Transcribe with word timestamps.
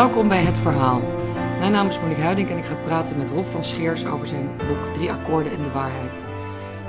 Welkom 0.00 0.28
bij 0.28 0.42
Het 0.42 0.58
Verhaal. 0.58 1.00
Mijn 1.58 1.72
naam 1.72 1.86
is 1.86 2.00
Monique 2.00 2.22
Huiding 2.22 2.50
en 2.50 2.58
ik 2.58 2.64
ga 2.64 2.74
praten 2.74 3.18
met 3.18 3.30
Rob 3.30 3.46
van 3.46 3.64
Scheers 3.64 4.06
over 4.06 4.28
zijn 4.28 4.56
boek 4.56 4.94
Drie 4.94 5.12
akkoorden 5.12 5.52
en 5.52 5.62
de 5.62 5.70
waarheid. 5.70 6.26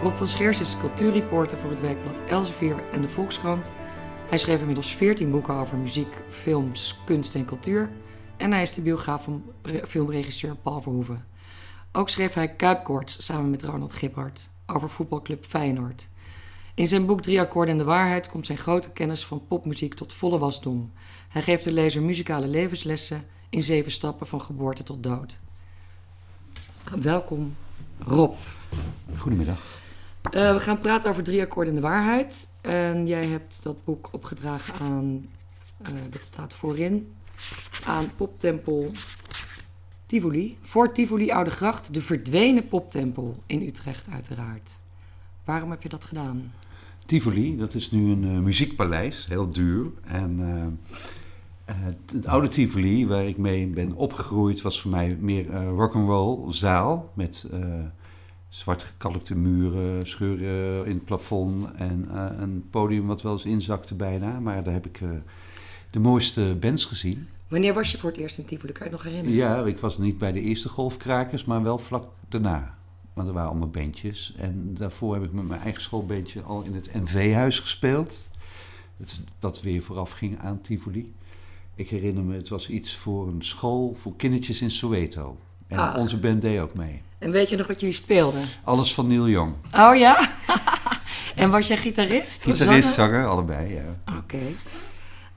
Rob 0.01 0.15
van 0.15 0.27
Scheers 0.27 0.59
is 0.59 0.77
cultuurreporter 0.77 1.57
voor 1.57 1.69
het 1.69 1.81
werkblad 1.81 2.23
Elsevier 2.25 2.75
en 2.91 3.01
de 3.01 3.09
Volkskrant. 3.09 3.71
Hij 4.29 4.37
schreef 4.37 4.59
inmiddels 4.59 4.95
14 4.95 5.31
boeken 5.31 5.53
over 5.53 5.77
muziek, 5.77 6.13
films, 6.29 6.99
kunst 7.05 7.35
en 7.35 7.45
cultuur. 7.45 7.89
En 8.37 8.51
hij 8.51 8.61
is 8.61 8.73
de 8.73 8.81
biograaf 8.81 9.23
van 9.23 9.43
filmregisseur 9.87 10.55
Paul 10.55 10.81
Verhoeven. 10.81 11.25
Ook 11.91 12.09
schreef 12.09 12.33
hij 12.33 12.55
Kuipkoorts 12.55 13.25
samen 13.25 13.49
met 13.49 13.63
Ronald 13.63 13.93
Giphart 13.93 14.49
over 14.65 14.89
voetbalclub 14.89 15.45
Feyenoord. 15.45 16.09
In 16.75 16.87
zijn 16.87 17.05
boek 17.05 17.21
Drie 17.21 17.39
akkoorden 17.39 17.73
en 17.73 17.79
de 17.79 17.85
waarheid 17.85 18.29
komt 18.29 18.45
zijn 18.45 18.57
grote 18.57 18.91
kennis 18.91 19.25
van 19.25 19.47
popmuziek 19.47 19.93
tot 19.93 20.13
volle 20.13 20.37
wasdom. 20.37 20.91
Hij 21.29 21.41
geeft 21.41 21.63
de 21.63 21.71
lezer 21.71 22.01
muzikale 22.01 22.47
levenslessen 22.47 23.23
in 23.49 23.63
zeven 23.63 23.91
stappen 23.91 24.27
van 24.27 24.41
geboorte 24.41 24.83
tot 24.83 25.03
dood. 25.03 25.39
Welkom, 27.01 27.55
Rob. 27.99 28.35
Goedemiddag. 29.17 29.79
Uh, 30.31 30.53
we 30.53 30.59
gaan 30.59 30.79
praten 30.79 31.09
over 31.09 31.23
drie 31.23 31.41
akkoorden 31.41 31.75
en 31.75 31.81
de 31.81 31.87
waarheid. 31.87 32.47
En 32.61 33.07
jij 33.07 33.25
hebt 33.25 33.63
dat 33.63 33.83
boek 33.83 34.09
opgedragen 34.11 34.73
aan, 34.73 35.29
uh, 35.81 35.87
dat 36.09 36.23
staat 36.23 36.53
voorin, 36.53 37.13
aan 37.85 38.11
poptempel 38.15 38.91
Tivoli. 40.05 40.57
Voor 40.61 40.91
Tivoli 40.91 41.31
Oude 41.31 41.51
Gracht, 41.51 41.93
de 41.93 42.01
verdwenen 42.01 42.67
poptempel 42.67 43.43
in 43.45 43.61
Utrecht 43.61 44.07
uiteraard. 44.09 44.80
Waarom 45.45 45.71
heb 45.71 45.83
je 45.83 45.89
dat 45.89 46.05
gedaan? 46.05 46.51
Tivoli, 47.05 47.57
dat 47.57 47.73
is 47.73 47.91
nu 47.91 48.11
een 48.11 48.23
uh, 48.23 48.39
muziekpaleis, 48.39 49.25
heel 49.27 49.49
duur. 49.49 49.85
En 50.03 50.39
uh, 50.39 51.75
het 52.11 52.25
oude 52.25 52.47
Tivoli, 52.47 53.07
waar 53.07 53.25
ik 53.25 53.37
mee 53.37 53.67
ben 53.67 53.93
opgegroeid, 53.93 54.61
was 54.61 54.81
voor 54.81 54.91
mij 54.91 55.17
meer 55.19 55.45
uh, 55.45 55.69
rock'n'roll 55.69 56.53
zaal. 56.53 57.11
Met 57.13 57.47
zwart 58.49 58.81
gekalkte 58.81 59.35
muren, 59.35 60.07
scheuren 60.07 60.85
in 60.85 60.93
het 60.93 61.05
plafond 61.05 61.71
en 61.71 62.07
een 62.41 62.67
podium 62.69 63.07
wat 63.07 63.21
wel 63.21 63.31
eens 63.31 63.45
inzakte 63.45 63.95
bijna. 63.95 64.39
Maar 64.39 64.63
daar 64.63 64.73
heb 64.73 64.85
ik 64.85 64.99
de 65.89 65.99
mooiste 65.99 66.57
bands 66.59 66.85
gezien. 66.85 67.27
Wanneer 67.47 67.73
was 67.73 67.91
je 67.91 67.97
voor 67.97 68.09
het 68.09 68.19
eerst 68.19 68.37
in 68.37 68.45
Tivoli? 68.45 68.73
Kan 68.73 68.87
je 68.87 68.91
het 68.91 69.03
nog 69.03 69.13
herinneren? 69.13 69.39
Ja, 69.39 69.65
ik 69.65 69.79
was 69.79 69.97
niet 69.97 70.17
bij 70.17 70.31
de 70.31 70.41
eerste 70.41 70.69
golfkrakers, 70.69 71.45
maar 71.45 71.63
wel 71.63 71.77
vlak 71.77 72.05
daarna. 72.29 72.77
Want 73.13 73.27
er 73.27 73.33
waren 73.33 73.49
allemaal 73.49 73.69
bandjes. 73.69 74.33
En 74.37 74.75
daarvoor 74.79 75.13
heb 75.13 75.23
ik 75.23 75.31
met 75.31 75.47
mijn 75.47 75.61
eigen 75.61 75.81
schoolbandje 75.81 76.41
al 76.41 76.61
in 76.61 76.73
het 76.73 76.93
NV-huis 76.93 77.59
gespeeld. 77.59 78.27
Het, 78.97 79.21
wat 79.39 79.61
weer 79.61 79.81
vooraf 79.81 80.11
ging 80.11 80.39
aan 80.39 80.61
Tivoli. 80.61 81.13
Ik 81.75 81.89
herinner 81.89 82.23
me, 82.23 82.35
het 82.35 82.49
was 82.49 82.69
iets 82.69 82.95
voor 82.95 83.27
een 83.27 83.43
school 83.43 83.95
voor 83.99 84.15
kindertjes 84.15 84.61
in 84.61 84.71
Soweto. 84.71 85.37
En 85.67 85.77
ah. 85.77 85.97
onze 85.97 86.17
band 86.17 86.41
deed 86.41 86.59
ook 86.59 86.73
mee. 86.73 87.01
En 87.17 87.31
weet 87.31 87.49
je 87.49 87.55
nog 87.55 87.67
wat 87.67 87.79
jullie 87.79 87.95
speelden? 87.95 88.41
Alles 88.63 88.93
van 88.93 89.07
Neil 89.07 89.27
Young. 89.27 89.53
Oh 89.73 89.95
ja? 89.95 90.29
en 91.35 91.49
was 91.49 91.67
jij 91.67 91.77
gitarist? 91.77 92.43
Gitarist, 92.43 92.93
zanger, 92.93 93.27
allebei, 93.27 93.73
ja. 93.73 94.15
Oké. 94.17 94.39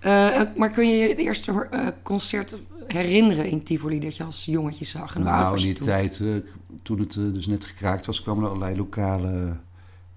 Uh, 0.04 0.40
maar 0.56 0.70
kun 0.70 0.88
je 0.88 0.96
je 0.96 1.08
het 1.08 1.18
eerste 1.18 1.68
uh, 1.72 1.86
concert 2.02 2.58
herinneren 2.86 3.46
in 3.46 3.62
Tivoli 3.62 4.00
dat 4.00 4.16
je 4.16 4.24
als 4.24 4.44
jongetje 4.44 4.84
zag? 4.84 5.18
nou, 5.18 5.58
in 5.58 5.62
die 5.64 5.74
tijd, 5.74 6.18
uh, 6.18 6.36
toen 6.82 6.98
het 6.98 7.12
dus 7.12 7.46
net 7.46 7.64
gekraakt 7.64 8.06
was, 8.06 8.22
kwamen 8.22 8.42
er 8.42 8.48
allerlei 8.48 8.76
lokale 8.76 9.56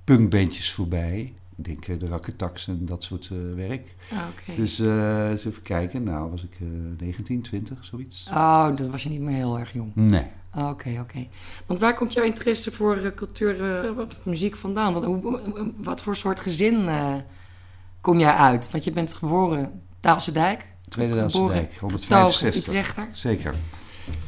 punkbandjes 0.03 0.71
voorbij. 0.71 1.33
Ik 1.55 1.65
denk 1.65 1.99
de 1.99 2.05
Rakketax 2.05 2.67
en 2.67 2.85
dat 2.85 3.03
soort 3.03 3.29
werk. 3.55 3.95
Ah, 4.11 4.17
okay. 4.31 4.55
Dus 4.55 4.79
eens 4.79 5.45
even 5.45 5.61
kijken, 5.61 6.03
nou 6.03 6.29
was 6.29 6.43
ik 6.43 6.57
19, 6.97 7.41
20, 7.41 7.85
zoiets. 7.85 8.27
Oh, 8.29 8.75
dan 8.75 8.91
was 8.91 9.03
je 9.03 9.09
niet 9.09 9.21
meer 9.21 9.35
heel 9.35 9.59
erg 9.59 9.73
jong. 9.73 9.91
Nee. 9.93 10.25
Oké, 10.55 10.65
okay, 10.67 10.99
oké. 10.99 11.27
Want 11.65 11.79
waar 11.79 11.95
komt 11.95 12.13
jouw 12.13 12.25
interesse 12.25 12.71
voor 12.71 13.13
cultuur, 13.15 13.55
muziek 14.23 14.55
vandaan? 14.55 15.05
Hoe, 15.05 15.39
wat 15.77 16.03
voor 16.03 16.15
soort 16.15 16.39
gezin 16.39 16.89
kom 18.01 18.19
jij 18.19 18.33
uit? 18.33 18.71
Want 18.71 18.83
je 18.83 18.91
bent 18.91 19.13
geboren 19.13 19.81
Daalse 19.99 20.31
Dijk. 20.31 20.65
Tweede 20.89 21.15
Daalse 21.15 21.47
Dijk, 21.47 21.77
165. 21.77 22.67
Utrechter. 22.67 23.07
Zeker. 23.11 23.55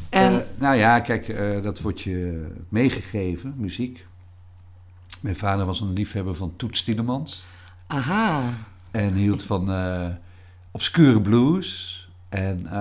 En, 0.10 0.34
uh, 0.34 0.40
nou 0.58 0.76
ja, 0.76 1.00
kijk, 1.00 1.28
uh, 1.28 1.64
dat 1.64 1.82
wordt 1.82 2.02
je 2.02 2.48
meegegeven, 2.70 3.54
muziek. 3.58 4.06
Mijn 5.20 5.36
vader 5.36 5.66
was 5.66 5.80
een 5.80 5.94
liefhebber 5.94 6.36
van 6.36 6.54
Toets 6.56 6.84
Tielemans. 6.84 7.46
Aha. 7.88 8.42
En 8.92 9.14
hield 9.14 9.44
van 9.44 9.72
uh, 9.72 10.08
obscure 10.72 11.22
blues. 11.22 11.98
En 12.30 12.72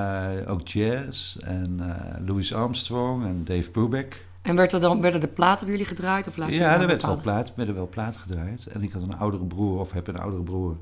ook 0.46 0.68
jazz. 0.68 1.36
En 1.36 1.80
Louis 2.26 2.54
Armstrong 2.54 3.24
en 3.24 3.44
Dave 3.44 3.70
Brubeck. 3.70 4.26
En 4.42 4.56
werd 4.56 4.72
er 4.72 4.80
dan, 4.80 5.00
werden 5.00 5.20
de 5.20 5.28
platen 5.28 5.66
bij 5.66 5.74
jullie 5.74 5.88
gedraaid? 5.88 6.28
Of 6.28 6.36
ja, 6.36 6.80
er 6.80 6.86
werd 6.86 7.02
wel 7.02 7.20
plaat, 7.20 7.52
werden 7.54 7.74
wel 7.74 7.88
platen 7.88 8.20
gedraaid. 8.20 8.66
En 8.66 8.82
ik 8.82 8.92
had 8.92 9.02
een 9.02 9.18
oudere 9.18 9.44
broer, 9.44 9.80
of 9.80 9.92
heb 9.92 10.06
een 10.06 10.18
oudere 10.18 10.42
broer. 10.42 10.76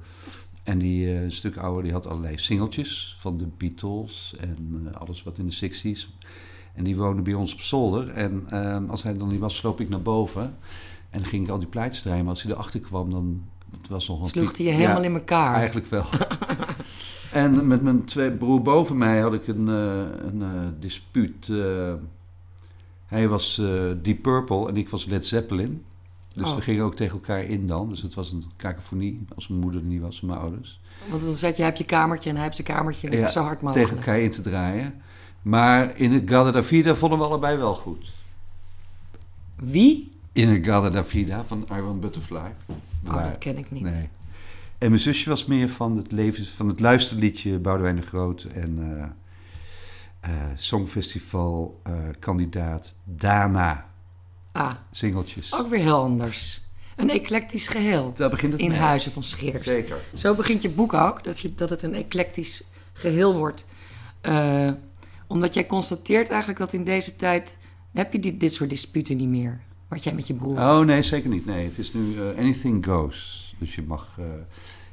En 0.66 0.78
die, 0.78 1.06
uh, 1.06 1.22
een 1.22 1.32
stuk 1.32 1.56
ouder, 1.56 1.82
die 1.82 1.92
had 1.92 2.06
allerlei 2.06 2.38
singeltjes 2.38 3.14
van 3.16 3.36
de 3.36 3.46
Beatles 3.56 4.34
en 4.38 4.82
uh, 4.84 4.94
alles 4.94 5.22
wat 5.22 5.38
in 5.38 5.48
de 5.48 5.70
60s. 5.70 6.08
En 6.74 6.84
die 6.84 6.96
woonde 6.96 7.22
bij 7.22 7.34
ons 7.34 7.52
op 7.52 7.60
zolder. 7.60 8.10
En 8.10 8.46
uh, 8.52 8.90
als 8.90 9.02
hij 9.02 9.16
dan 9.16 9.28
niet 9.28 9.38
was, 9.38 9.56
sloop 9.56 9.80
ik 9.80 9.88
naar 9.88 10.02
boven. 10.02 10.56
En 11.10 11.24
ging 11.24 11.44
ik 11.44 11.50
al 11.50 11.58
die 11.58 11.68
plaatjes 11.68 12.02
draaien. 12.02 12.24
Maar 12.24 12.32
als 12.32 12.42
hij 12.42 12.52
erachter 12.52 12.80
kwam, 12.80 13.10
dan 13.10 13.42
het 13.80 13.88
was 13.88 14.08
nog 14.08 14.20
een... 14.20 14.26
Sloeg 14.26 14.56
hij 14.56 14.66
je 14.66 14.72
helemaal 14.72 15.00
ja, 15.02 15.08
in 15.08 15.14
elkaar? 15.14 15.54
Eigenlijk 15.54 15.86
wel. 15.86 16.04
en 17.42 17.66
met 17.66 17.82
mijn 17.82 18.04
twee 18.04 18.30
broer 18.30 18.62
boven 18.62 18.98
mij 18.98 19.20
had 19.20 19.34
ik 19.34 19.48
een, 19.48 19.66
een 19.66 20.74
dispuut 20.80 21.50
hij 23.06 23.28
was 23.28 23.62
Deep 24.02 24.22
Purple 24.22 24.68
en 24.68 24.76
ik 24.76 24.88
was 24.88 25.04
Led 25.04 25.26
Zeppelin. 25.26 25.84
Dus 26.36 26.48
Oh. 26.50 26.54
we 26.54 26.62
gingen 26.62 26.84
ook 26.84 26.96
tegen 26.96 27.12
elkaar 27.14 27.44
in 27.44 27.66
dan. 27.66 27.88
Dus 27.88 28.02
het 28.02 28.14
was 28.14 28.32
een 28.32 28.44
kakofonie 28.56 29.24
als 29.34 29.48
mijn 29.48 29.60
moeder 29.60 29.80
er 29.80 29.86
niet 29.86 30.00
was, 30.00 30.20
mijn 30.20 30.38
ouders. 30.38 30.80
Want 31.10 31.22
dan 31.22 31.34
zat 31.34 31.56
jij 31.56 31.68
op 31.68 31.76
je 31.76 31.84
kamertje 31.84 32.30
en 32.30 32.36
hij 32.36 32.46
op 32.46 32.52
zijn 32.54 32.66
kamertje 32.66 33.08
en 33.10 33.18
Ja, 33.18 33.26
zo 33.26 33.42
hard 33.42 33.60
mogelijk. 33.62 33.88
Tegen 33.88 34.04
elkaar 34.04 34.20
in 34.20 34.30
te 34.30 34.40
draaien. 34.42 34.94
Maar 35.42 35.96
in 35.98 36.12
het 36.12 36.22
Gada 36.30 36.50
da 36.50 36.62
Vida 36.62 36.94
vonden 36.94 37.18
we 37.18 37.24
allebei 37.24 37.56
wel 37.56 37.74
goed. 37.74 38.12
Wie? 39.56 40.12
In 40.32 40.48
het 40.48 40.64
Gada 40.64 40.90
da 40.90 41.04
Vida 41.04 41.44
van 41.44 41.66
Iron 41.72 42.00
Butterfly. 42.00 42.52
Oh, 42.66 42.76
Maar- 43.02 43.28
dat 43.28 43.38
ken 43.38 43.58
ik 43.58 43.70
niet. 43.70 43.82
Nee. 43.82 44.08
En 44.78 44.88
mijn 44.88 45.00
zusje 45.00 45.28
was 45.28 45.44
meer 45.46 45.68
van 45.68 45.96
het, 45.96 46.12
leven, 46.12 46.46
van 46.46 46.68
het 46.68 46.80
luisterliedje 46.80 47.58
Boudewijn 47.58 47.96
de 47.96 48.02
Groot 48.02 48.42
en 48.42 48.78
eh, 48.80 50.30
eh, 50.30 50.30
Songfestival 50.54 51.80
eh, 51.82 51.92
kandidaat 52.18 52.94
Dana. 53.04 53.86
Ah, 54.56 54.74
Singeltjes. 54.90 55.54
ook 55.54 55.68
weer 55.68 55.80
heel 55.80 56.02
anders. 56.02 56.60
Een 56.96 57.10
eclectisch 57.10 57.68
geheel 57.68 58.12
Daar 58.16 58.30
begint 58.30 58.52
het 58.52 58.60
in 58.60 58.68
mee. 58.68 58.78
Huizen 58.78 59.12
van 59.12 59.22
Scheers. 59.22 59.62
Zeker. 59.62 59.96
Zo 60.14 60.34
begint 60.34 60.62
je 60.62 60.68
boek 60.68 60.94
ook, 60.94 61.24
dat, 61.24 61.40
je, 61.40 61.54
dat 61.54 61.70
het 61.70 61.82
een 61.82 61.94
eclectisch 61.94 62.64
geheel 62.92 63.34
wordt. 63.34 63.66
Eh, 64.20 64.70
omdat 65.26 65.54
jij 65.54 65.66
constateert 65.66 66.28
eigenlijk 66.28 66.58
dat 66.58 66.72
in 66.72 66.84
deze 66.84 67.16
tijd... 67.16 67.58
heb 67.92 68.12
je 68.12 68.20
dit, 68.20 68.40
dit 68.40 68.52
soort 68.52 68.70
disputen 68.70 69.16
niet 69.16 69.28
meer. 69.28 69.60
Wat 69.88 70.04
jij 70.04 70.14
met 70.14 70.26
je 70.26 70.34
broer... 70.34 70.58
Oh 70.58 70.80
nee, 70.80 71.02
zeker 71.02 71.30
niet. 71.30 71.46
Nee, 71.46 71.64
het 71.64 71.78
is 71.78 71.94
nu 71.94 72.14
eh, 72.14 72.38
anything 72.38 72.86
goes. 72.86 73.54
Dus 73.58 73.74
je 73.74 73.82
mag 73.82 74.14
eh, 74.18 74.24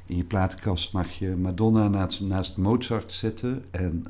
in 0.06 0.16
je 0.16 0.24
platenkast 0.24 0.92
mag 0.92 1.10
je 1.18 1.28
Madonna 1.28 1.88
naast, 1.88 2.20
naast 2.20 2.56
Mozart 2.56 3.12
zetten 3.12 3.64
en 3.70 4.06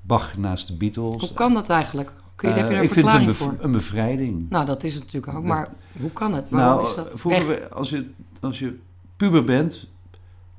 Bach 0.00 0.36
naast 0.36 0.68
de 0.68 0.76
Beatles. 0.76 1.20
Hoe 1.20 1.32
kan 1.32 1.54
dat 1.54 1.70
eigenlijk? 1.70 2.12
Kun 2.36 2.48
je, 2.48 2.54
heb 2.54 2.70
je 2.70 2.76
Eh, 2.76 2.82
ik 2.82 2.90
vind 2.92 3.06
het 3.06 3.14
een, 3.14 3.20
verklaring 3.24 3.26
bev- 3.26 3.58
voor? 3.58 3.64
een 3.64 3.72
bevrijding. 3.72 4.50
Nou, 4.50 4.66
dat 4.66 4.84
is 4.84 4.94
het 4.94 5.04
natuurlijk 5.04 5.36
ook. 5.36 5.44
Maar 5.44 5.68
hoe 6.00 6.10
kan 6.10 6.34
het? 6.34 6.48
Waarom 6.48 6.74
nou, 6.76 6.88
is 6.88 6.94
dat 6.94 7.08
vroeger, 7.20 7.46
weg? 7.46 7.58
we- 7.58 7.70
als 7.70 7.90
je, 7.90 8.06
als 8.40 8.58
je 8.58 8.78
puber 9.16 9.44
bent, 9.44 9.88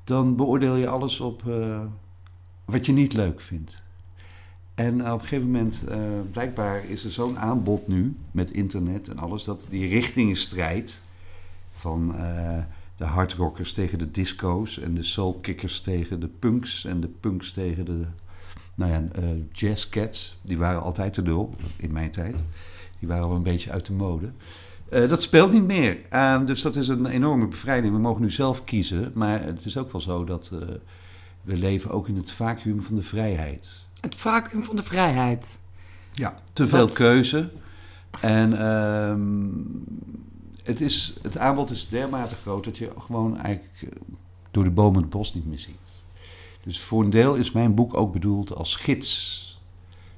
dan 0.04 0.36
beoordeel 0.36 0.74
je 0.76 0.88
alles 0.88 1.20
op 1.20 1.48
eh, 1.48 1.80
wat 2.64 2.86
je 2.86 2.92
niet 2.92 3.12
leuk 3.12 3.40
vindt. 3.40 3.82
En 4.74 5.00
op 5.12 5.20
een 5.20 5.26
gegeven 5.26 5.46
moment, 5.50 5.84
eh, 5.88 5.98
blijkbaar 6.32 6.84
is 6.88 7.04
er 7.04 7.10
zo'n 7.10 7.38
aanbod 7.38 7.88
nu 7.88 8.16
met 8.30 8.50
internet 8.50 9.08
en 9.08 9.18
alles, 9.18 9.44
dat 9.44 9.66
die 9.68 9.88
richtingenstrijd 9.88 11.02
van 11.76 12.14
eh, 12.16 12.58
de 12.96 13.04
hardrockers 13.04 13.72
tegen 13.72 13.98
de 13.98 14.10
disco's 14.10 14.78
en 14.78 14.94
de 14.94 15.02
soulkickers 15.02 15.80
tegen 15.80 16.20
de 16.20 16.28
punks 16.38 16.84
en 16.84 17.00
de 17.00 17.08
punks 17.20 17.52
tegen 17.52 17.84
de 17.84 18.04
nou 18.78 18.92
ja, 18.92 19.02
eh, 19.12 19.24
jazzcats, 19.52 20.38
die 20.42 20.58
waren 20.58 20.82
altijd 20.82 21.14
de 21.14 21.22
nul 21.22 21.54
in 21.76 21.92
mijn 21.92 22.10
tijd. 22.10 22.36
Die 22.98 23.08
waren 23.08 23.24
al 23.24 23.34
een 23.34 23.42
beetje 23.42 23.70
uit 23.70 23.86
de 23.86 23.92
mode. 23.92 24.30
Eh, 24.88 25.08
dat 25.08 25.22
speelt 25.22 25.52
niet 25.52 25.66
meer. 25.66 25.96
Dus 26.46 26.62
dat 26.62 26.76
is 26.76 26.88
een 26.88 27.06
enorme 27.06 27.46
bevrijding. 27.46 27.94
We 27.94 28.00
mogen 28.00 28.22
nu 28.22 28.30
zelf 28.30 28.64
kiezen. 28.64 29.10
Maar 29.14 29.42
het 29.42 29.64
is 29.64 29.76
ook 29.76 29.92
wel 29.92 30.00
zo 30.00 30.24
dat 30.24 30.50
eh, 30.52 30.58
we 31.42 31.56
leven 31.56 31.90
ook 31.90 32.08
in 32.08 32.16
het 32.16 32.30
vacuüm 32.30 32.82
van 32.82 32.96
de 32.96 33.02
vrijheid. 33.02 33.86
Het 34.00 34.14
vacuüm 34.14 34.64
van 34.64 34.76
de 34.76 34.82
vrijheid. 34.82 35.58
Ja. 36.12 36.40
Te 36.52 36.66
veel 36.68 36.88
keuze. 36.88 37.50
En 38.20 38.58
ehm, 38.60 39.48
het, 40.62 40.80
is, 40.80 41.14
het 41.22 41.38
aanbod 41.38 41.70
is 41.70 41.88
dermate 41.88 42.34
groot 42.34 42.64
dat 42.64 42.78
je 42.78 42.90
gewoon 42.98 43.38
eigenlijk 43.38 43.96
door 44.50 44.64
de 44.64 44.70
bomen 44.70 45.00
het 45.00 45.10
bos 45.10 45.34
niet 45.34 45.46
meer 45.46 45.58
ziet. 45.58 45.87
Dus 46.68 46.80
voor 46.80 47.02
een 47.02 47.10
deel 47.10 47.34
is 47.34 47.52
mijn 47.52 47.74
boek 47.74 47.96
ook 47.96 48.12
bedoeld 48.12 48.54
als 48.54 48.76
gids 48.76 49.44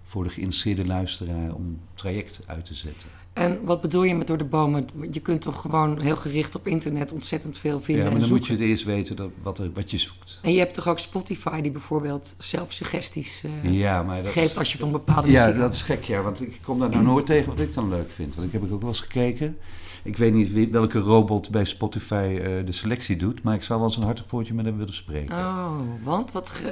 voor 0.02 0.24
de 0.24 0.30
geïnteresseerde 0.30 0.86
luisteraar 0.86 1.54
om 1.54 1.78
traject 1.94 2.42
uit 2.46 2.64
te 2.64 2.74
zetten. 2.74 3.08
En 3.32 3.64
wat 3.64 3.80
bedoel 3.80 4.02
je 4.02 4.14
met 4.14 4.26
door 4.26 4.38
de 4.38 4.44
bomen? 4.44 4.88
Je 5.10 5.20
kunt 5.20 5.40
toch 5.40 5.60
gewoon 5.60 6.00
heel 6.00 6.16
gericht 6.16 6.54
op 6.54 6.66
internet 6.66 7.12
ontzettend 7.12 7.58
veel 7.58 7.80
vinden. 7.80 8.04
Ja, 8.04 8.10
maar 8.10 8.20
en 8.20 8.28
dan 8.28 8.36
moet 8.36 8.46
je 8.46 8.52
het 8.52 8.62
eerst 8.62 8.84
weten 8.84 9.16
dat, 9.16 9.30
wat, 9.42 9.58
er, 9.58 9.70
wat 9.72 9.90
je 9.90 9.98
zoekt. 9.98 10.38
En 10.42 10.52
je 10.52 10.58
hebt 10.58 10.74
toch 10.74 10.88
ook 10.88 10.98
Spotify 10.98 11.60
die 11.60 11.70
bijvoorbeeld 11.70 12.34
zelf 12.38 12.72
suggesties 12.72 13.44
eh, 13.44 13.78
Ja, 13.78 14.02
maar 14.02 14.22
dat, 14.22 14.32
geeft 14.32 14.58
als 14.58 14.72
je 14.72 14.78
van 14.78 14.92
bepaalde 14.92 15.30
ja, 15.30 15.46
muziek 15.46 15.60
dat 15.60 15.74
is 15.74 15.82
gek, 15.82 16.04
ja. 16.04 16.22
Want 16.22 16.40
ik 16.42 16.58
kom 16.62 16.78
daar 16.78 16.90
nou 16.90 17.04
nooit 17.04 17.26
tegen 17.26 17.46
wat 17.46 17.60
ik 17.60 17.74
dan 17.74 17.88
leuk 17.88 18.10
vind. 18.12 18.34
Want 18.34 18.46
ik 18.46 18.52
heb 18.52 18.72
ook 18.72 18.80
wel 18.80 18.88
eens 18.88 19.00
gekeken. 19.00 19.58
Ik 20.02 20.16
weet 20.16 20.34
niet 20.34 20.52
wie, 20.52 20.68
welke 20.68 20.98
robot 20.98 21.50
bij 21.50 21.64
Spotify 21.64 22.38
eh, 22.42 22.66
de 22.66 22.72
selectie 22.72 23.16
doet. 23.16 23.42
Maar 23.42 23.54
ik 23.54 23.62
zou 23.62 23.78
wel 23.78 23.88
eens 23.88 23.96
een 23.96 24.02
hartig 24.04 24.30
woordje 24.30 24.54
met 24.54 24.64
hem 24.64 24.76
willen 24.76 24.94
spreken. 24.94 25.36
Oh, 25.36 25.78
want 26.02 26.32
wat, 26.32 26.62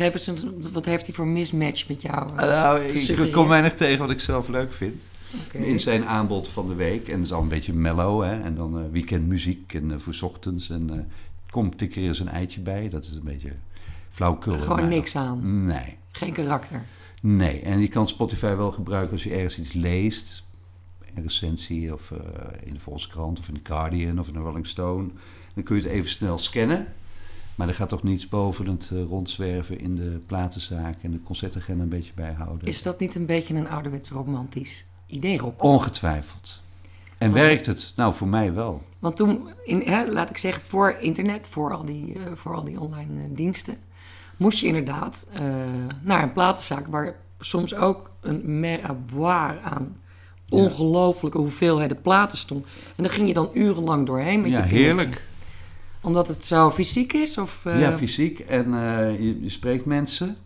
eens 0.00 0.26
een, 0.26 0.64
wat 0.72 0.84
heeft 0.84 1.06
hij 1.06 1.14
voor 1.14 1.26
mismatch 1.26 1.88
met 1.88 2.02
jou? 2.02 2.28
Ah, 2.36 2.36
Nou, 2.36 2.82
ik 2.82 3.32
kom 3.32 3.48
weinig 3.48 3.74
tegen 3.74 3.98
wat 3.98 4.10
ik 4.10 4.20
zelf 4.20 4.48
leuk 4.48 4.72
vind. 4.72 5.02
In 5.52 5.78
zijn 5.78 6.06
aanbod 6.06 6.48
van 6.48 6.66
de 6.66 6.74
week. 6.74 7.08
En 7.08 7.30
al 7.30 7.42
een 7.42 7.48
beetje 7.48 7.72
mellow. 7.72 8.22
Hè? 8.22 8.40
En 8.40 8.54
dan 8.54 8.78
eh, 8.78 8.84
weekendmuziek 8.90 9.74
en 9.74 9.90
eh, 9.92 9.98
voor 9.98 10.14
's 10.14 10.22
ochtends. 10.22 10.70
En 10.70 10.90
eh 10.90 10.98
komt 11.50 11.80
er 11.80 11.88
keer 11.88 12.06
eens 12.06 12.18
een 12.18 12.28
eitje 12.28 12.60
bij. 12.60 12.88
Dat 12.88 13.04
is 13.04 13.12
een 13.12 13.24
beetje 13.24 13.52
flauwkul. 14.10 14.58
Gewoon 14.58 14.88
niks 14.88 15.16
aan. 15.16 15.64
Nee. 15.66 15.96
Geen 16.10 16.32
karakter. 16.32 16.82
Nee. 17.20 17.60
En 17.60 17.80
je 17.80 17.88
kan 17.88 18.08
Spotify 18.08 18.54
wel 18.54 18.72
gebruiken 18.72 19.12
als 19.12 19.22
je 19.22 19.34
ergens 19.34 19.58
iets 19.58 19.72
leest. 19.72 20.44
Een 21.14 21.22
recensie 21.22 21.92
of 21.92 22.10
eh, 22.10 22.18
in 22.64 22.74
de 22.74 22.80
Volkskrant 22.80 23.38
of 23.38 23.48
in 23.48 23.54
de 23.54 23.60
Guardian 23.62 24.18
of 24.18 24.26
in 24.26 24.32
de 24.32 24.38
Rolling 24.38 24.66
Stone. 24.66 25.08
Dan 25.54 25.64
kun 25.64 25.76
je 25.76 25.82
het 25.82 25.90
even 25.90 26.10
snel 26.10 26.38
scannen. 26.38 26.86
Maar 27.54 27.68
er 27.68 27.74
gaat 27.74 27.88
toch 27.88 28.02
niets 28.02 28.28
boven 28.28 28.66
het 28.66 28.90
eh, 28.92 29.02
rondzwerven 29.02 29.80
in 29.80 29.96
de 29.96 30.20
platenzaak 30.26 31.02
en 31.02 31.10
de 31.10 31.22
concertagenda 31.22 31.82
een 31.82 31.88
beetje 31.88 32.12
bijhouden. 32.14 32.68
Is 32.68 32.82
dat 32.82 33.00
niet 33.00 33.14
een 33.14 33.26
beetje 33.26 33.54
een 33.54 33.68
ouderwets 33.68 34.10
romantisch 34.10 34.84
idee, 35.06 35.38
Rob? 35.38 35.62
Ongetwijfeld. 35.62 36.62
En 37.18 37.32
werkt 37.32 37.66
het? 37.66 37.92
Nou, 37.96 38.14
voor 38.14 38.28
mij 38.28 38.52
wel. 38.52 38.82
Want 38.98 39.16
toen, 39.16 39.48
in, 39.64 39.80
hè, 39.80 40.06
laat 40.06 40.30
ik 40.30 40.36
zeggen, 40.36 40.62
voor 40.62 40.90
internet, 40.90 41.48
voor 41.48 41.74
al 41.74 41.84
die, 41.84 42.14
eh, 42.14 42.32
voor 42.34 42.54
al 42.54 42.64
die 42.64 42.80
online 42.80 43.32
diensten, 43.32 43.76
moest 44.36 44.58
je 44.58 44.66
inderdaad 44.66 45.26
naar 46.02 46.22
een 46.22 46.32
platenzaak 46.32 46.86
waar 46.86 47.16
soms 47.40 47.74
ook 47.74 48.10
een 48.20 48.60
mer 48.60 48.84
à 48.84 48.94
boire 48.94 49.60
aan 49.60 49.96
ongelooflijke 50.50 51.38
hoeveelheden 51.38 52.00
platen 52.00 52.38
stond. 52.38 52.66
En 52.96 53.02
daar 53.02 53.12
ging 53.12 53.28
je 53.28 53.34
dan 53.34 53.50
urenlang 53.52 54.06
doorheen 54.06 54.40
met 54.40 54.50
Ja, 54.50 54.58
je 54.58 54.64
heerlijk. 54.64 55.28
Omdat 56.02 56.28
het 56.28 56.44
zo 56.44 56.70
fysiek 56.70 57.12
is? 57.12 57.38
Of, 57.38 57.66
eh, 57.66 57.80
Ja, 57.80 57.92
fysiek. 57.92 58.38
En 58.38 58.64
eh, 58.64 59.20
je, 59.20 59.42
je 59.42 59.50
spreekt 59.50 59.84
mensen. 59.84 60.36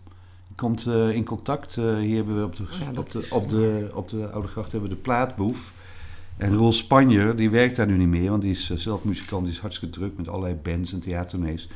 Je 0.49 0.55
komt 0.55 0.87
eh, 0.87 1.11
in 1.11 1.25
contact. 1.25 1.75
Hier 1.75 2.17
hebben 2.17 2.37
we 2.37 2.45
op 2.45 2.57
de, 2.57 2.65
Ja, 2.81 2.99
op, 3.01 3.11
de, 3.11 3.19
is, 3.19 3.31
op, 3.31 3.49
de, 3.49 3.91
op 3.95 4.09
de 4.09 4.31
Oude 4.31 4.49
Gracht 4.49 4.73
hebben 4.73 4.91
we 4.91 4.97
de 4.97 5.03
plaatboef. 5.03 5.73
En 6.37 6.55
Roel 6.55 6.73
Spanjer, 6.73 7.37
die 7.37 7.51
werkt 7.51 7.77
daar 7.77 7.87
nu 7.87 7.97
niet 7.97 8.09
meer. 8.09 8.31
Want 8.31 8.43
die 8.43 8.51
is 8.51 8.71
zelf 8.75 9.05
muzikant. 9.05 9.45
Die 9.45 9.53
is 9.53 9.61
hartstikke 9.61 9.95
druk 9.95 10.17
met 10.17 10.29
allerlei 10.29 10.55
bands 10.55 10.93
en 10.93 11.01
theatertournees. 11.01 11.69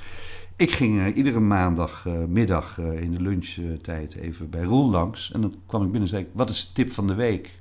Ik 0.57 0.71
ging 0.71 1.15
iedere 1.15 1.41
maandagmiddag 1.41 2.29
middag 2.29 2.79
in 2.79 3.15
de 3.15 3.23
lunchtijd 3.23 4.17
even 4.17 4.51
bij 4.51 4.63
Roel 4.63 4.91
langs. 4.91 5.33
En 5.33 5.41
dan 5.41 5.55
kwam 5.67 5.83
ik 5.83 5.91
binnen 5.91 6.09
en 6.09 6.15
zei 6.17 6.23
ik, 6.23 6.29
wat 6.33 6.51
is 6.51 6.67
de 6.67 6.73
tip 6.73 6.93
van 6.93 7.07
de 7.07 7.15
week? 7.15 7.59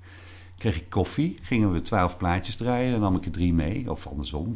Kreeg 0.58 0.76
ik 0.76 0.90
koffie, 0.90 1.38
gingen 1.42 1.72
we 1.72 1.82
twaalf 1.82 2.18
plaatjes 2.18 2.56
draaien. 2.56 2.92
Dan 2.92 3.02
nam 3.02 3.16
ik 3.16 3.26
er 3.26 3.32
drie 3.32 3.54
mee, 3.54 3.92
of 3.92 4.08
andersom. 4.08 4.56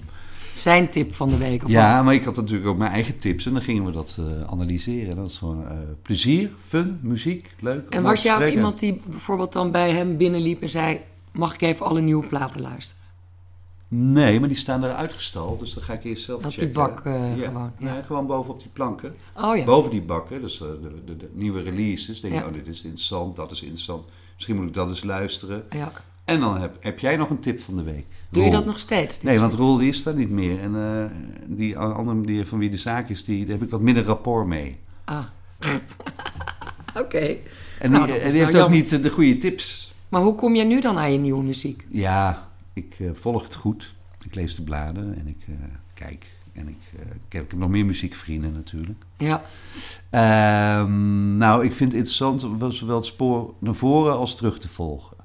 Zijn 0.53 0.89
tip 0.89 1.13
van 1.13 1.30
de 1.30 1.38
week? 1.38 1.56
Of 1.56 1.62
wat? 1.62 1.71
Ja, 1.71 2.03
maar 2.03 2.13
ik 2.13 2.24
had 2.24 2.36
natuurlijk 2.36 2.68
ook 2.69 2.77
mijn 2.77 2.92
eigen 2.92 3.19
tips 3.19 3.45
en 3.45 3.53
dan 3.53 3.62
gingen 3.62 3.86
we 3.86 3.92
dat 3.92 4.18
eh, 4.19 4.51
analyseren. 4.51 5.15
Dat 5.15 5.30
is 5.30 5.38
gewoon 5.38 5.68
eh, 5.68 5.77
plezier, 6.01 6.51
fun, 6.68 7.00
muziek, 7.01 7.56
leuk. 7.59 7.89
En 7.89 8.03
was 8.03 8.19
spreken. 8.19 8.51
iemand 8.51 8.80
die 8.80 9.01
bijvoorbeeld 9.06 9.53
dan 9.53 9.71
bij 9.71 9.92
hem 9.92 10.18
binnenliep 10.18 10.62
en 10.62 10.69
zei: 10.69 11.00
Mag 11.31 11.53
ik 11.53 11.62
even 11.62 11.86
alle 11.86 12.01
nieuwe 12.01 12.27
platen 12.27 12.62
luisteren? 12.62 13.00
Nee, 13.88 14.39
maar 14.39 14.50
die 14.50 14.57
staan 14.57 14.81
daar 14.81 14.94
uitgestald, 14.94 15.59
dus 15.59 15.74
dan 15.74 15.83
ga 15.83 15.94
ik 15.94 16.03
eerst 16.03 16.24
zelf 16.24 16.42
Dat 16.42 16.51
die 16.51 16.59
checken. 16.59 16.75
bak, 16.75 17.06
eh, 17.06 17.38
ja. 17.38 17.48
gewoon, 17.48 17.71
ja. 17.77 17.94
Nee, 17.94 18.03
gewoon 18.03 18.27
bovenop 18.27 18.59
die 18.59 18.69
planken. 18.74 19.15
Oh 19.36 19.57
ja. 19.57 19.65
Boven 19.65 19.92
die 19.92 20.01
bakken, 20.01 20.42
dus 20.42 20.57
de, 20.57 20.80
de, 21.06 21.18
de 21.18 21.30
nieuwe 21.33 21.62
releases. 21.62 22.21
Denk 22.21 22.33
je, 22.33 22.45
oh, 22.45 22.53
dit 22.53 22.68
is 22.68 22.81
interessant, 22.81 23.36
dat 23.36 23.51
is 23.51 23.62
interessant. 23.62 24.06
Misschien 24.41 24.59
moet 24.59 24.69
ik 24.69 24.73
dat 24.73 24.89
eens 24.89 25.03
luisteren. 25.03 25.63
ja. 25.71 25.91
En 26.25 26.39
dan 26.39 26.61
heb, 26.61 26.77
heb 26.79 26.99
jij 26.99 27.15
nog 27.17 27.29
een 27.29 27.39
tip 27.39 27.61
van 27.61 27.75
de 27.75 27.83
week? 27.83 28.05
Doe 28.29 28.43
je 28.43 28.51
dat 28.51 28.65
nog 28.65 28.79
steeds? 28.79 29.21
Nee, 29.21 29.39
want 29.39 29.53
Roel 29.53 29.77
die 29.77 29.89
is 29.89 30.03
daar 30.03 30.15
niet 30.15 30.29
meer. 30.29 30.59
En 30.59 30.75
eh, 30.75 31.05
die 31.47 31.77
andere 31.77 32.21
die, 32.21 32.45
van 32.45 32.59
wie 32.59 32.69
de 32.69 32.77
zaak 32.77 33.09
is, 33.09 33.23
die, 33.23 33.45
daar 33.45 33.53
heb 33.53 33.63
ik 33.63 33.69
wat 33.69 33.81
minder 33.81 34.03
rapport 34.03 34.47
mee. 34.47 34.77
Ah. 35.03 35.25
Oké. 37.03 37.35
En 37.79 37.91
Nou, 37.91 38.05
die, 38.05 38.13
dat 38.13 38.23
en 38.23 38.31
die 38.31 38.39
heeft 38.39 38.39
nou 38.39 38.45
ook 38.47 38.51
jammer. 38.53 38.77
niet 38.77 38.91
eh, 38.93 39.01
de 39.01 39.09
goede 39.09 39.38
tips. 39.38 39.93
Maar 40.09 40.21
hoe 40.21 40.35
kom 40.35 40.55
jij 40.55 40.65
nu 40.65 40.81
dan 40.81 40.97
aan 40.97 41.11
je 41.11 41.17
nieuwe 41.17 41.43
muziek? 41.43 41.85
Ja, 41.89 42.49
ik 42.73 42.95
eh, 42.99 43.09
volg 43.13 43.43
het 43.43 43.55
goed. 43.55 43.93
Ik 44.25 44.35
lees 44.35 44.55
de 44.55 44.61
bladen 44.63 45.15
en 45.19 45.27
ik 45.27 45.45
kijk. 45.93 46.25
En 46.53 46.68
ik, 46.68 46.77
eh, 46.94 47.01
ik, 47.01 47.33
heb, 47.33 47.44
ik 47.44 47.51
heb 47.51 47.59
nog 47.59 47.69
meer 47.69 47.86
muziekvrienden 47.86 48.53
natuurlijk. 48.53 49.03
Ja. 49.18 49.42
Ehm, 50.09 51.38
nou, 51.38 51.65
ik 51.65 51.75
vind 51.75 51.92
het 51.92 52.00
interessant 52.00 52.44
om 52.44 52.71
zowel 52.71 52.95
het 52.95 53.06
spoor 53.06 53.53
naar 53.59 53.75
voren 53.75 54.18
als 54.18 54.36
terug 54.36 54.59
te 54.59 54.69
volgen. 54.69 55.18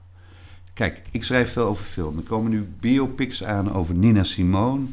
Kijk, 0.73 1.03
ik 1.11 1.25
schrijf 1.25 1.53
veel 1.53 1.67
over 1.67 1.85
film. 1.85 2.17
Er 2.17 2.23
komen 2.23 2.51
nu 2.51 2.69
biopics 2.81 3.45
aan 3.45 3.73
over 3.73 3.95
Nina 3.95 4.23
Simone, 4.23 4.85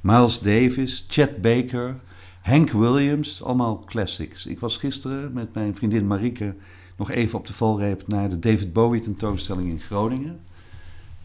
Miles 0.00 0.40
Davis, 0.40 1.04
Chet 1.08 1.42
Baker, 1.42 1.96
Hank 2.40 2.70
Williams. 2.70 3.42
Allemaal 3.42 3.84
classics. 3.86 4.46
Ik 4.46 4.60
was 4.60 4.76
gisteren 4.76 5.32
met 5.32 5.54
mijn 5.54 5.76
vriendin 5.76 6.06
Marieke 6.06 6.54
nog 6.96 7.10
even 7.10 7.38
op 7.38 7.46
de 7.46 7.52
valreep 7.52 8.08
naar 8.08 8.30
de 8.30 8.38
David 8.38 8.72
Bowie 8.72 9.00
tentoonstelling 9.00 9.68
in 9.68 9.80
Groningen. 9.80 10.40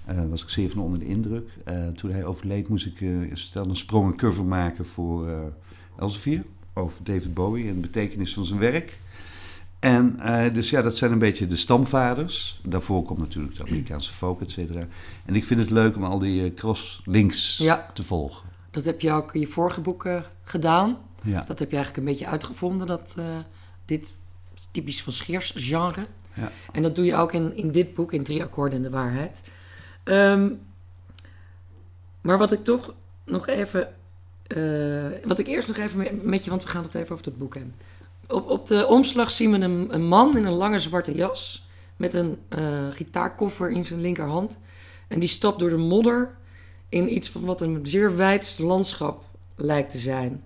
Eh 0.07 0.29
was 0.29 0.43
ik 0.43 0.49
zeer 0.49 0.69
van 0.69 0.81
onder 0.81 0.99
de 0.99 1.05
indruk. 1.05 1.49
Eh, 1.65 1.87
toen 1.87 2.11
hij 2.11 2.25
overleed 2.25 2.67
moest 2.67 2.85
ik 2.85 3.03
stel 3.33 3.65
een 3.65 3.75
sprong 3.75 4.05
een 4.11 4.17
cover 4.17 4.45
maken 4.45 4.85
voor 4.85 5.29
Elsevier. 5.99 6.43
Over 6.73 7.03
David 7.03 7.33
Bowie 7.33 7.67
en 7.67 7.73
de 7.73 7.79
betekenis 7.79 8.33
van 8.33 8.45
zijn 8.45 8.59
werk. 8.59 8.97
En 9.79 10.19
dus 10.53 10.69
ja, 10.69 10.81
dat 10.81 10.97
zijn 10.97 11.11
een 11.11 11.19
beetje 11.19 11.47
de 11.47 11.55
stamvaders. 11.55 12.61
Daarvoor 12.63 13.03
komt 13.03 13.19
natuurlijk 13.19 13.55
de 13.55 13.63
Amerikaanse 13.63 14.11
folk, 14.11 14.41
et 14.41 14.51
cetera. 14.51 14.87
En 15.25 15.35
ik 15.35 15.45
vind 15.45 15.59
het 15.59 15.69
leuk 15.69 15.95
om 15.95 16.03
al 16.03 16.19
die 16.19 16.53
crosslinks 16.53 17.57
Ja. 17.57 17.89
te 17.93 18.03
volgen. 18.03 18.49
Dat 18.71 18.85
heb 18.85 19.01
je 19.01 19.11
ook 19.11 19.33
in 19.33 19.39
je 19.39 19.47
vorige 19.47 19.81
boeken 19.81 20.23
gedaan. 20.43 20.97
Ja. 21.23 21.41
Dat 21.41 21.59
heb 21.59 21.69
je 21.69 21.75
eigenlijk 21.75 22.07
een 22.07 22.13
beetje 22.13 22.27
uitgevonden, 22.27 22.87
dat 22.87 23.21
dit 23.85 24.15
is 24.55 24.67
typisch 24.71 25.03
van 25.03 25.13
Scheers 25.13 25.53
genre. 25.55 26.05
Ja. 26.33 26.51
En 26.71 26.81
dat 26.81 26.95
doe 26.95 27.05
je 27.05 27.15
ook 27.15 27.33
in, 27.33 27.55
in 27.55 27.71
dit 27.71 27.93
boek, 27.93 28.13
in 28.13 28.23
Drie 28.23 28.43
Akkoorden 28.43 28.77
en 28.77 28.83
de 28.83 28.89
Waarheid. 28.89 29.51
Ehm, 30.07 30.49
maar 32.21 32.37
wat 32.37 32.51
ik 32.51 32.63
toch 32.63 32.93
nog 33.25 33.47
even... 33.47 33.93
eh, 34.47 35.27
wat 35.27 35.39
ik 35.39 35.47
eerst 35.47 35.67
nog 35.67 35.77
even 35.77 36.19
met- 36.23 36.43
je, 36.43 36.49
want 36.49 36.63
we 36.63 36.69
gaan 36.69 36.83
het 36.83 36.95
even 36.95 37.13
over 37.13 37.25
het 37.25 37.37
boek 37.37 37.53
hebben. 37.53 37.73
Op, 38.27 38.49
op 38.49 38.67
de 38.67 38.87
omslag 38.87 39.31
zien 39.31 39.51
we 39.51 39.57
een, 39.57 39.93
een 39.93 40.07
man 40.07 40.37
in 40.37 40.45
een 40.45 40.53
lange 40.53 40.79
zwarte 40.79 41.15
jas... 41.15 41.67
met 41.97 42.13
een 42.13 42.37
eh, 42.49 42.87
gitaarkoffer 42.91 43.69
in 43.69 43.85
zijn 43.85 44.01
linkerhand. 44.01 44.57
En 45.07 45.19
die 45.19 45.29
stapt 45.29 45.59
door 45.59 45.69
de 45.69 45.77
modder 45.77 46.35
in 46.89 47.13
iets 47.15 47.29
van 47.29 47.45
wat 47.45 47.61
een 47.61 47.79
zeer 47.83 48.15
wijds 48.15 48.57
landschap 48.57 49.23
lijkt 49.55 49.91
te 49.91 49.97
zijn. 49.97 50.43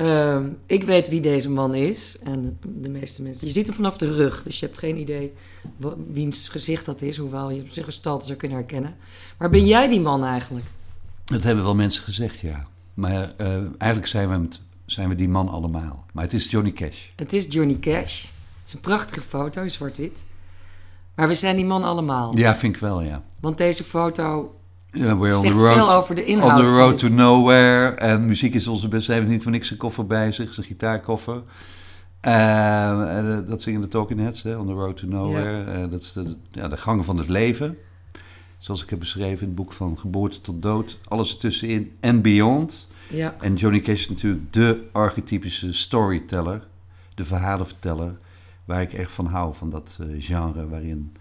Ehm, 0.00 0.48
ik 0.66 0.82
weet 0.84 1.08
wie 1.08 1.20
deze 1.20 1.50
man 1.50 1.74
is. 1.74 2.16
En 2.22 2.58
de 2.62 2.88
meeste 2.88 3.22
mensen. 3.22 3.46
Je 3.46 3.52
ziet 3.52 3.66
hem 3.66 3.76
vanaf 3.76 3.98
de 3.98 4.14
rug. 4.14 4.42
Dus 4.42 4.60
je 4.60 4.66
hebt 4.66 4.78
geen 4.78 4.96
idee 4.96 5.32
wiens 6.12 6.48
gezicht 6.48 6.84
dat 6.86 7.02
is. 7.02 7.16
Hoewel 7.16 7.50
je 7.50 7.64
zijn 7.70 7.84
gestalte 7.84 8.26
zou 8.26 8.38
kunnen 8.38 8.58
herkennen. 8.58 8.94
Maar 9.38 9.50
ben 9.50 9.66
jij 9.66 9.88
die 9.88 10.00
man 10.00 10.24
eigenlijk? 10.24 10.66
Dat 11.24 11.42
hebben 11.42 11.64
wel 11.64 11.74
mensen 11.74 12.02
gezegd, 12.02 12.40
ja. 12.40 12.66
Maar 12.94 13.32
eh, 13.36 13.48
eigenlijk 13.78 14.06
zijn 14.06 14.28
we, 14.28 14.34
het- 14.34 14.60
zijn 14.86 15.08
we 15.08 15.14
die 15.14 15.28
man 15.28 15.48
allemaal. 15.48 16.04
Maar 16.12 16.24
het 16.24 16.32
is 16.32 16.50
Johnny 16.50 16.72
Cash. 16.72 17.06
Het 17.16 17.32
is 17.32 17.46
Johnny 17.48 17.78
Cash. 17.78 18.22
Het 18.22 18.66
is 18.66 18.72
een 18.74 18.80
prachtige 18.80 19.20
foto, 19.20 19.68
zwart-wit. 19.68 20.18
Maar 21.14 21.28
we 21.28 21.34
zijn 21.34 21.56
die 21.56 21.64
man 21.64 21.82
allemaal. 21.84 22.36
Ja, 22.36 22.56
vind 22.56 22.74
ik 22.74 22.80
wel, 22.80 23.00
ja. 23.02 23.22
Want 23.40 23.58
deze 23.58 23.84
foto 23.84 24.54
Ja, 24.92 25.16
we're 25.16 25.36
on 25.36 25.42
zegt 25.42 25.56
the 25.56 25.62
road, 25.62 25.74
veel 25.74 25.92
over 25.92 26.14
de 26.14 26.24
inhoud. 26.24 26.60
on 26.60 26.66
the 26.66 26.72
road 26.72 26.98
to 26.98 27.08
nowhere. 27.08 27.94
En 27.94 28.24
muziek 28.24 28.54
is 28.54 28.66
onze 28.66 28.88
beste. 28.88 29.10
Hij 29.10 29.20
heeft 29.20 29.32
niet 29.32 29.42
voor 29.42 29.52
niks 29.52 29.70
een 29.70 29.76
koffer 29.76 30.06
bij 30.06 30.32
zich, 30.32 30.54
zijn 30.54 30.66
gitaarkoffer. 30.66 31.42
Eh, 32.20 33.18
eh, 33.18 33.46
dat 33.46 33.62
zingen 33.62 33.80
de 33.80 33.88
Talking 33.88 34.20
Heads, 34.20 34.42
hè, 34.42 34.56
on 34.56 34.66
the 34.66 34.72
road 34.72 34.96
to 34.96 35.06
nowhere. 35.06 35.64
Eh, 35.64 35.90
dat 35.90 36.02
is 36.02 36.12
de, 36.12 36.36
ja, 36.50 36.68
de 36.68 36.76
gang 36.76 37.04
van 37.04 37.18
het 37.18 37.28
leven. 37.28 37.78
Zoals 38.58 38.82
ik 38.82 38.90
heb 38.90 38.98
beschreven 38.98 39.40
in 39.40 39.46
het 39.46 39.54
boek 39.54 39.72
van 39.72 39.98
Geboorte 39.98 40.40
tot 40.40 40.62
Dood. 40.62 40.98
Alles 41.08 41.30
ertussenin 41.32 41.92
en 42.00 42.22
beyond. 42.22 42.88
Ja, 43.08 43.36
En 43.40 43.54
Johnny 43.54 43.80
Cash 43.80 44.00
is 44.00 44.08
natuurlijk 44.08 44.52
de 44.52 44.88
archetypische 44.92 45.74
storyteller. 45.74 46.66
De 47.14 47.24
verhalenverteller. 47.24 48.18
Waar 48.64 48.80
ik 48.80 48.92
echt 48.92 49.12
van 49.12 49.26
hou, 49.26 49.54
van 49.54 49.70
dat 49.70 49.96
eh, 50.00 50.06
genre 50.18 50.68
waarin 50.68 51.12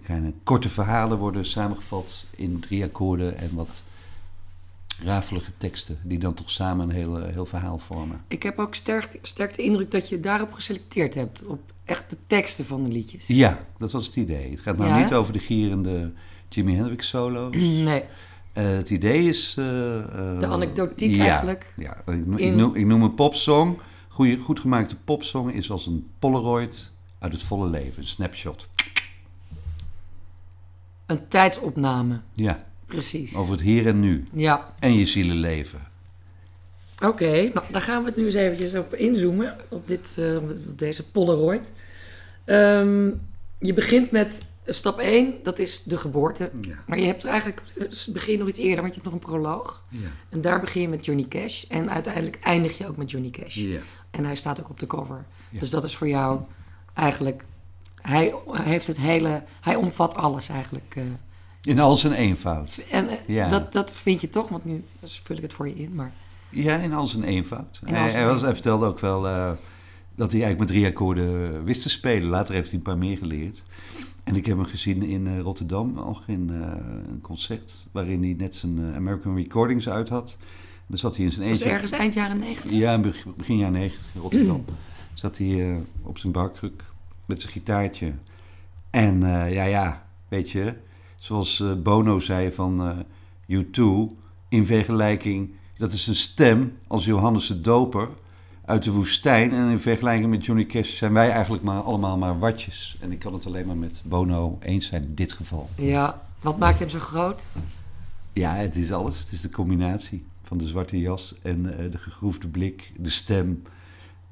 kleine 0.00 0.32
korte 0.42 0.68
verhalen 0.68 1.18
worden 1.18 1.44
samengevat 1.44 2.24
in 2.36 2.60
drie 2.60 2.84
akkoorden 2.84 3.38
en 3.38 3.50
wat 3.54 3.82
rafelige 5.04 5.50
teksten, 5.56 5.98
die 6.02 6.18
dan 6.18 6.34
toch 6.34 6.50
samen 6.50 6.88
een 6.88 6.94
heel, 6.94 7.22
heel 7.22 7.46
verhaal 7.46 7.78
vormen. 7.78 8.20
Ik 8.28 8.42
heb 8.42 8.58
ook 8.58 8.74
sterk, 8.74 9.18
sterk 9.22 9.54
de 9.56 9.62
indruk 9.62 9.90
dat 9.90 10.08
je 10.08 10.20
daarop 10.20 10.52
geselecteerd 10.52 11.14
hebt. 11.14 11.44
Op 11.46 11.60
echt 11.84 12.10
de 12.10 12.16
teksten 12.26 12.64
van 12.66 12.84
de 12.84 12.90
liedjes. 12.90 13.26
Ja, 13.26 13.66
dat 13.78 13.92
was 13.92 14.06
het 14.06 14.16
idee. 14.16 14.50
Het 14.50 14.60
gaat 14.60 14.76
nou 14.76 14.88
Ja, 14.90 14.98
niet 15.02 15.12
over 15.14 15.32
de 15.32 15.38
gierende 15.38 16.12
Jimi 16.48 16.74
Hendrix 16.74 17.08
solo's. 17.08 17.56
Nee, 17.56 18.02
Eh, 18.52 18.64
het 18.64 18.90
idee 18.90 19.28
is... 19.28 19.54
eh, 19.58 19.98
eh, 19.98 20.40
De 20.40 20.46
anekdotiek 20.46 21.14
ja, 21.14 21.24
eigenlijk. 21.26 21.72
Ja, 21.76 21.96
ik, 22.06 22.24
ik 22.26 22.38
In- 22.38 22.56
noem, 22.56 22.74
ik 22.74 22.86
noem 22.86 23.02
een 23.02 23.14
popsong. 23.14 23.78
Goeie, 24.08 24.38
goed 24.38 24.60
gemaakte 24.60 24.96
popsong 24.96 25.52
is 25.52 25.70
als 25.70 25.86
een 25.86 26.06
polaroid 26.18 26.90
uit 27.18 27.32
het 27.32 27.42
volle 27.42 27.68
leven. 27.68 28.02
Een 28.02 28.08
snapshot. 28.08 28.68
Een 31.06 31.28
tijdsopname. 31.28 32.20
Ja, 32.34 32.64
Precies. 32.86 33.34
over 33.36 33.52
het 33.52 33.60
hier 33.62 33.86
en 33.86 34.00
nu. 34.00 34.24
Ja, 34.32 34.74
En 34.78 34.98
je 34.98 35.06
zielenleven. 35.06 35.80
oké. 37.02 37.50
Nou, 37.54 37.60
daar 37.70 37.80
gaan 37.80 38.00
we 38.02 38.08
het 38.08 38.16
nu 38.16 38.24
eens 38.24 38.34
eventjes 38.34 38.74
op 38.74 38.94
inzoomen. 38.94 39.56
Op, 39.70 39.88
dit, 39.88 40.16
eh, 40.18 40.36
op 40.36 40.78
deze 40.78 41.08
Polaroid. 41.08 41.72
Ehm, 42.44 43.06
je 43.58 43.72
begint 43.74 44.10
met 44.10 44.46
stap 44.66 44.98
1, 44.98 45.34
dat 45.42 45.58
is 45.58 45.82
de 45.82 45.96
geboorte. 45.96 46.50
Ja. 46.60 46.74
Maar 46.86 46.98
je 46.98 47.06
hebt 47.06 47.24
eigenlijk, 47.24 47.62
eh, 47.78 47.86
begin 48.12 48.38
nog 48.38 48.48
iets 48.48 48.58
eerder, 48.58 48.80
want 48.82 48.94
je 48.94 49.00
hebt 49.00 49.12
nog 49.12 49.22
een 49.22 49.30
proloog. 49.30 49.84
Ja. 49.88 49.98
En 50.28 50.40
daar 50.40 50.60
begin 50.60 50.82
je 50.82 50.88
met 50.88 51.04
Johnny 51.04 51.26
Cash. 51.28 51.64
En 51.68 51.90
uiteindelijk 51.90 52.38
eindig 52.42 52.78
je 52.78 52.88
ook 52.88 52.96
met 52.96 53.10
Johnny 53.10 53.30
Cash. 53.30 53.54
ja. 53.56 53.78
En 54.10 54.24
hij 54.24 54.34
staat 54.34 54.60
ook 54.60 54.68
op 54.70 54.78
de 54.80 54.86
cover. 54.86 55.24
Ja. 55.50 55.60
Dus 55.60 55.70
dat 55.70 55.84
is 55.84 55.96
voor 55.96 56.08
jou 56.08 56.40
eigenlijk. 56.94 57.44
Hij, 58.08 58.34
hij 58.50 58.64
heeft 58.64 58.86
het 58.86 58.96
hele. 58.96 59.42
Hij 59.60 59.74
omvat 59.74 60.14
alles 60.14 60.48
eigenlijk. 60.48 60.94
eh. 60.96 61.02
In 61.62 61.80
al 61.80 61.96
zijn 61.96 62.12
eenvoud. 62.12 62.80
en 62.90 63.08
eh, 63.08 63.16
Ja. 63.26 63.48
dat, 63.48 63.72
dat 63.72 63.92
vind 63.92 64.20
je 64.20 64.28
toch, 64.28 64.48
want 64.48 64.64
nu 64.64 64.84
vul 65.02 65.36
ik 65.36 65.42
het 65.42 65.52
voor 65.52 65.68
je 65.68 65.74
in. 65.74 65.94
Maar 65.94 66.12
Ja, 66.48 66.76
in 66.76 66.92
al 66.92 67.06
zijn 67.06 67.24
eenvoud. 67.24 67.80
Hij, 67.84 68.08
zijn 68.08 68.22
hij 68.24 68.32
was, 68.32 68.40
hij 68.42 68.52
vertelde 68.52 68.86
ook 68.86 69.00
wel 69.00 69.26
eh, 69.28 69.50
dat 70.14 70.32
hij 70.32 70.40
eigenlijk 70.42 70.58
met 70.58 70.68
drie 70.68 70.86
akkoorden 70.86 71.64
wist 71.64 71.82
te 71.82 71.90
spelen. 71.90 72.28
Later 72.28 72.54
heeft 72.54 72.68
hij 72.68 72.76
een 72.78 72.84
paar 72.84 72.98
meer 72.98 73.16
geleerd. 73.16 73.64
En 74.24 74.36
ik 74.36 74.46
heb 74.46 74.56
hem 74.56 74.66
gezien 74.66 75.02
in 75.02 75.38
Rotterdam, 75.40 75.92
nog 75.92 76.22
in 76.26 76.48
een 77.08 77.20
concert... 77.20 77.86
waarin 77.92 78.22
hij 78.22 78.34
net 78.38 78.54
zijn 78.54 78.94
American 78.94 79.36
Recordings 79.36 79.88
uit 79.88 80.08
had. 80.08 80.36
En 80.40 80.84
dan 80.88 80.98
zat 80.98 81.16
hij 81.16 81.24
in 81.24 81.30
zijn 81.32 81.48
eentje... 81.48 81.64
ergens 81.64 81.90
eind 81.90 82.14
jaren 82.14 82.38
negentig. 82.38 82.78
Ja, 82.78 82.98
begin, 82.98 83.34
begin 83.36 83.56
jaren 83.56 83.72
90 83.72 84.00
in 84.14 84.20
Rotterdam. 84.20 84.64
Zat 85.14 85.38
hij 85.38 85.80
op 86.02 86.18
zijn 86.18 86.32
barkruk 86.32 86.82
met 87.26 87.40
zijn 87.40 87.52
gitaartje. 87.52 88.12
En 88.90 89.22
eh, 89.22 89.52
ja, 89.52 89.64
ja, 89.64 90.06
weet 90.28 90.50
je, 90.50 90.74
zoals 91.16 91.60
eh, 91.60 91.72
Bono 91.82 92.20
zei 92.20 92.52
van 92.52 92.82
eh 92.82 92.98
U2, 93.48 93.82
in 94.48 94.66
vergelijking, 94.66 95.50
dat 95.76 95.92
is 95.92 96.06
een 96.06 96.14
stem 96.14 96.76
als 96.86 97.04
Johannes 97.04 97.46
de 97.46 97.60
Doper 97.60 98.08
uit 98.64 98.82
de 98.82 98.90
woestijn. 98.90 99.52
En 99.52 99.70
in 99.70 99.78
vergelijking 99.78 100.30
met 100.30 100.44
Johnny 100.44 100.66
Cash 100.66 100.96
zijn 100.96 101.12
wij 101.12 101.30
eigenlijk 101.30 101.62
maar 101.62 101.80
allemaal 101.80 102.18
maar 102.18 102.38
watjes. 102.38 102.96
En 103.00 103.12
ik 103.12 103.18
kan 103.18 103.32
het 103.32 103.46
alleen 103.46 103.66
maar 103.66 103.76
met 103.76 104.02
Bono 104.04 104.58
eens 104.60 104.86
zijn 104.86 105.02
in 105.02 105.14
dit 105.14 105.32
geval. 105.32 105.68
Ja, 105.76 106.22
wat 106.40 106.58
maakt 106.58 106.78
hem 106.78 106.88
zo 106.88 106.98
groot? 106.98 107.46
Ja, 108.32 108.54
het 108.54 108.76
is 108.76 108.92
alles. 108.92 109.18
Het 109.18 109.32
is 109.32 109.40
de 109.40 109.50
combinatie 109.50 110.24
van 110.42 110.58
de 110.58 110.66
zwarte 110.66 110.98
jas 110.98 111.34
en 111.42 111.62
de 111.62 111.98
gegroefde 111.98 112.48
blik, 112.48 112.92
de 112.98 113.10
stem. 113.10 113.62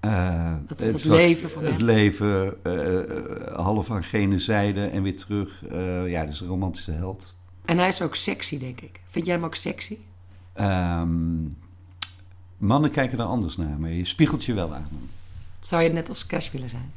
Eh, 0.03 0.53
Dat- 0.67 0.79
het 0.81 1.05
leven 1.05 1.51
van 1.51 1.65
Het 1.65 1.77
hem. 1.77 1.85
leven, 1.85 2.55
eh, 2.65 2.99
eh, 3.01 3.57
half 3.57 3.91
aan 3.91 4.03
gene 4.05 4.39
zijde 4.39 4.85
en 4.87 5.03
weer 5.03 5.17
terug. 5.17 5.63
Ja, 6.07 6.25
dat 6.25 6.33
is 6.35 6.41
een 6.41 6.47
romantische 6.49 6.93
held. 6.93 7.35
En 7.65 7.79
hij 7.79 7.89
is 7.89 8.03
ook 8.03 8.15
sexy, 8.15 8.59
denk 8.59 8.81
ik. 8.81 9.01
Vind 9.09 9.27
jij 9.27 9.35
hem 9.35 9.45
ook 9.45 9.55
sexy? 9.55 9.97
Ehm, 10.53 11.09
mannen 12.59 12.91
kijken 12.91 13.19
er 13.19 13.25
anders 13.25 13.57
naar, 13.57 13.79
maar 13.79 13.91
je 13.91 14.05
spiegelt 14.05 14.45
je 14.45 14.55
wel 14.55 14.75
aan. 14.75 14.87
hem. 14.89 15.09
Zou 15.61 15.83
je 15.83 15.89
net 15.89 16.09
als 16.09 16.27
Cash 16.27 16.51
willen 16.51 16.69
zijn? 16.69 16.93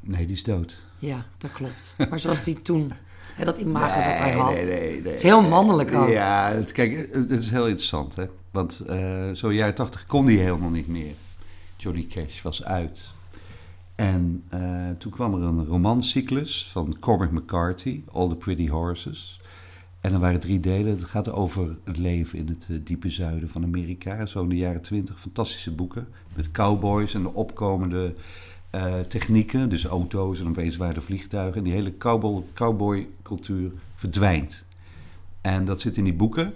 Nee, 0.00 0.26
die 0.26 0.36
is 0.36 0.42
dood. 0.42 0.76
Ja, 0.98 1.24
dat 1.38 1.52
klopt. 1.52 1.96
Maar 2.10 2.20
zoals 2.20 2.44
hij 2.44 2.54
toen, 2.54 2.92
hè, 3.34 3.44
dat 3.44 3.58
imago 3.58 3.94
dat 4.10 4.18
hij 4.18 4.32
had. 4.32 4.52
nee, 4.52 4.64
nee, 4.64 4.78
nee. 4.90 5.02
Het 5.02 5.12
is 5.14 5.22
heel 5.22 5.42
mannelijk 5.42 5.92
ook. 5.94 6.08
Ja, 6.08 6.52
het, 6.52 6.72
kijk, 6.72 7.08
het 7.12 7.30
is 7.30 7.50
heel 7.50 7.66
interessant, 7.66 8.14
hè. 8.16 8.24
Want 8.50 8.80
eh 8.80 9.30
zo 9.32 9.52
jaren 9.52 9.74
tachtig 9.74 10.06
kon 10.06 10.26
hij 10.26 10.34
helemaal 10.34 10.70
niet 10.70 10.88
meer. 10.88 11.12
Johnny 11.76 12.06
Cash 12.06 12.42
was 12.42 12.64
uit. 12.64 13.00
En 13.94 14.42
eh, 14.48 14.90
toen 14.98 15.12
kwam 15.12 15.34
er 15.34 15.42
een 15.42 15.64
romancyclus 15.64 16.68
van 16.70 16.96
Cormac 17.00 17.30
McCarthy, 17.30 18.02
All 18.12 18.28
the 18.28 18.36
Pretty 18.36 18.68
Horses. 18.68 19.40
En 20.00 20.12
er 20.12 20.18
waren 20.18 20.40
drie 20.40 20.60
delen. 20.60 20.92
Het 20.92 21.04
gaat 21.04 21.32
over 21.32 21.76
het 21.84 21.98
leven 21.98 22.38
in 22.38 22.46
het 22.48 22.66
eh, 22.70 22.76
diepe 22.84 23.10
zuiden 23.10 23.48
van 23.48 23.64
Amerika. 23.64 24.26
Zo 24.26 24.42
in 24.42 24.48
de 24.48 24.56
jaren 24.56 24.82
twintig. 24.82 25.20
Fantastische 25.20 25.70
boeken. 25.70 26.08
Met 26.34 26.50
cowboys 26.50 27.14
en 27.14 27.22
de 27.22 27.34
opkomende 27.34 28.14
eh, 28.70 29.00
technieken. 29.08 29.68
Dus 29.68 29.84
auto's 29.84 30.40
en 30.40 30.48
opeens 30.48 30.76
waren 30.76 30.94
er 30.94 31.02
vliegtuigen. 31.02 31.58
En 31.58 31.64
die 31.64 31.72
hele 31.72 31.96
cowboy, 31.96 32.42
cowboy-cultuur 32.54 33.70
verdwijnt. 33.94 34.64
En 35.40 35.64
dat 35.64 35.80
zit 35.80 35.96
in 35.96 36.04
die 36.04 36.14
boeken. 36.14 36.52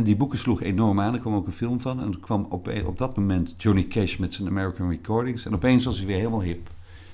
En 0.00 0.06
die 0.06 0.16
boeken 0.16 0.38
sloegen 0.38 0.66
enorm 0.66 1.00
aan. 1.00 1.14
Er 1.14 1.20
kwam 1.20 1.34
ook 1.34 1.46
een 1.46 1.52
film 1.52 1.80
van. 1.80 2.00
En 2.00 2.12
er 2.12 2.18
kwam 2.20 2.46
op, 2.50 2.70
op 2.84 2.98
dat 2.98 3.16
moment 3.16 3.54
Johnny 3.58 3.86
Cash 3.86 4.16
met 4.16 4.34
zijn 4.34 4.48
American 4.48 4.88
Recordings. 4.88 5.46
En 5.46 5.54
opeens 5.54 5.84
was 5.84 5.96
hij 5.96 6.06
weer 6.06 6.16
helemaal 6.16 6.42
hip. 6.42 6.70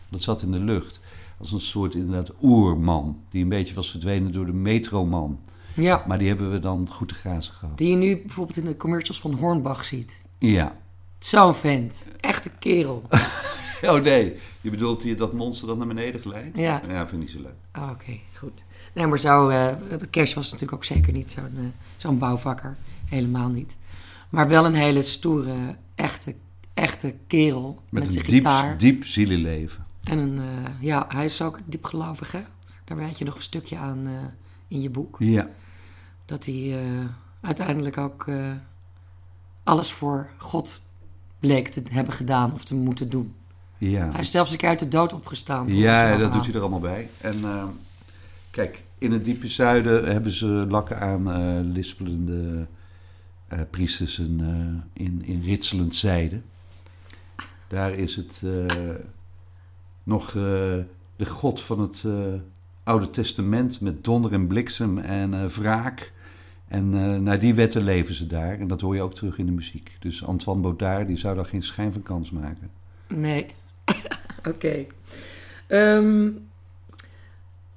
Dat 0.09 0.23
zat 0.23 0.43
in 0.43 0.51
de 0.53 0.59
lucht. 0.59 1.01
Als 1.39 1.53
een 1.53 1.61
soort 1.61 1.95
inderdaad 1.95 2.33
oerman. 2.43 3.21
Die 3.29 3.43
een 3.43 3.49
beetje 3.49 3.75
was 3.75 3.91
verdwenen 3.91 4.33
door 4.33 4.47
de 4.47 4.53
metroman. 4.53 5.39
Ja, 5.75 6.05
Maar 6.07 6.19
die 6.19 6.29
hebben 6.29 6.51
we 6.53 6.61
dan 6.61 6.89
goed 6.91 7.09
te 7.09 7.15
grazen 7.15 7.55
gehad. 7.55 7.79
die 7.79 7.91
je 7.91 7.97
nu 7.97 8.17
bijvoorbeeld 8.17 8.57
in 8.59 8.65
de 8.65 8.77
commercials 8.77 9.21
van 9.21 9.33
Hornbach 9.35 9.85
ziet. 9.85 10.23
Ja. 10.39 10.77
Zo'n 11.19 11.55
vent. 11.55 12.07
Echte 12.21 12.51
kerel. 12.59 13.03
Oh 13.93 14.03
nee, 14.03 14.37
je 14.61 14.71
bedoelt 14.71 15.03
hier 15.03 15.17
dat 15.17 15.33
monster 15.33 15.69
dat 15.69 15.77
naar 15.79 15.87
beneden 15.87 16.21
glijdt? 16.21 16.57
Ja. 16.57 16.83
Ja, 16.89 17.09
vind 17.09 17.23
ik 17.23 17.29
zo 17.29 17.41
leuk. 17.41 17.55
Ah, 17.71 17.91
Oké, 17.91 18.19
goed. 18.35 18.65
Nee, 18.95 19.07
maar 19.07 19.19
zo, 19.19 19.49
Cash 20.11 20.35
was 20.35 20.45
natuurlijk 20.45 20.73
ook 20.73 20.85
zeker 20.85 21.13
niet 21.13 21.33
zo'n 21.33 21.55
eh, 21.57 21.65
zo'n 21.97 22.19
bouwvakker. 22.19 22.77
Helemaal 23.05 23.49
niet. 23.49 23.77
Maar 24.29 24.49
wel 24.49 24.65
een 24.65 24.75
hele 24.75 25.03
stoere, 25.03 25.77
echte, 25.95 26.35
echte 26.75 27.15
kerel 27.27 27.83
met, 27.89 28.03
Met, 28.03 28.13
zijn 28.13 28.25
een 28.25 28.31
diep, 28.31 28.43
gitaar. 28.43 28.79
diep 28.79 29.05
zielenleven. 29.05 29.85
En 30.03 30.19
een, 30.19 30.39
eh, 30.39 30.71
ja, 30.81 31.07
hij 31.09 31.25
is 31.25 31.43
ook 31.43 31.59
diepgelovig, 31.65 32.33
hè? 32.33 32.41
Daar 32.85 32.97
wijd 32.97 33.19
je 33.19 33.25
nog 33.25 33.35
een 33.35 33.43
stukje 33.43 33.77
aan 33.77 34.09
in 34.69 34.81
je 34.81 34.91
boek. 34.91 35.17
Ja. 35.19 35.49
Dat 36.27 36.45
hij 36.45 36.79
uiteindelijk 37.41 37.99
ook 37.99 38.27
alles 39.65 39.93
voor 39.93 40.29
God 40.37 40.81
bleek 41.41 41.69
te 41.69 41.83
hebben 41.91 42.15
gedaan 42.15 42.53
of 42.53 42.65
te 42.65 42.75
moeten 42.75 43.11
doen. 43.11 43.35
Ja. 43.79 44.11
Hij 44.11 44.21
is 44.21 44.31
zelfs 44.31 44.51
een 44.51 44.57
keer 44.57 44.69
uit 44.69 44.79
de 44.79 44.89
dood 44.89 45.13
opgestaan. 45.13 45.75
Ja, 45.75 46.17
dat 46.17 46.33
doet 46.33 46.45
hij 46.45 46.55
er 46.55 46.61
allemaal 46.61 46.81
bij. 46.81 47.09
En 47.21 47.45
eh, 47.45 47.65
kijk, 48.51 48.83
in 48.99 49.13
het 49.13 49.25
diepe 49.25 49.49
zuiden 49.49 50.13
hebben 50.13 50.33
ze 50.33 50.47
lakken 50.47 51.01
aan 51.01 51.33
eh, 51.33 51.41
lispelende 51.63 52.67
eh 53.49 53.61
priestersen 53.71 54.41
eh, 54.41 55.05
in, 55.05 55.23
in 55.25 55.43
ritselend 55.43 55.95
zijde. 55.95 56.41
Daar 57.69 57.93
is 57.93 58.17
het 58.17 58.43
nog 60.03 60.33
de 61.17 61.27
god 61.27 61.61
van 61.61 61.81
het 61.81 62.05
Oude 62.85 63.11
Testament 63.11 63.81
met 63.81 64.05
donder 64.05 64.33
en 64.33 64.47
bliksem 64.47 64.99
en 64.99 65.49
wraak. 65.49 66.13
En 66.69 67.23
naar 67.23 67.39
die 67.39 67.55
wetten 67.55 67.83
leven 67.83 68.15
ze 68.15 68.27
daar. 68.27 68.59
En 68.59 68.67
dat 68.67 68.81
hoor 68.81 68.95
je 68.95 69.03
ook 69.03 69.15
terug 69.15 69.39
in 69.39 69.47
de 69.47 69.53
muziek. 69.53 69.97
Dus 70.01 70.25
Antoine 70.25 70.63
Baudard 70.63 71.07
die 71.07 71.17
zou 71.17 71.37
daar 71.37 71.45
geen 71.47 71.63
schijn 71.63 71.93
van 71.93 72.03
kans 72.03 72.31
maken. 72.31 72.71
Nee. 73.09 73.47
Oké. 74.49 74.87
Ehm, 75.67 76.29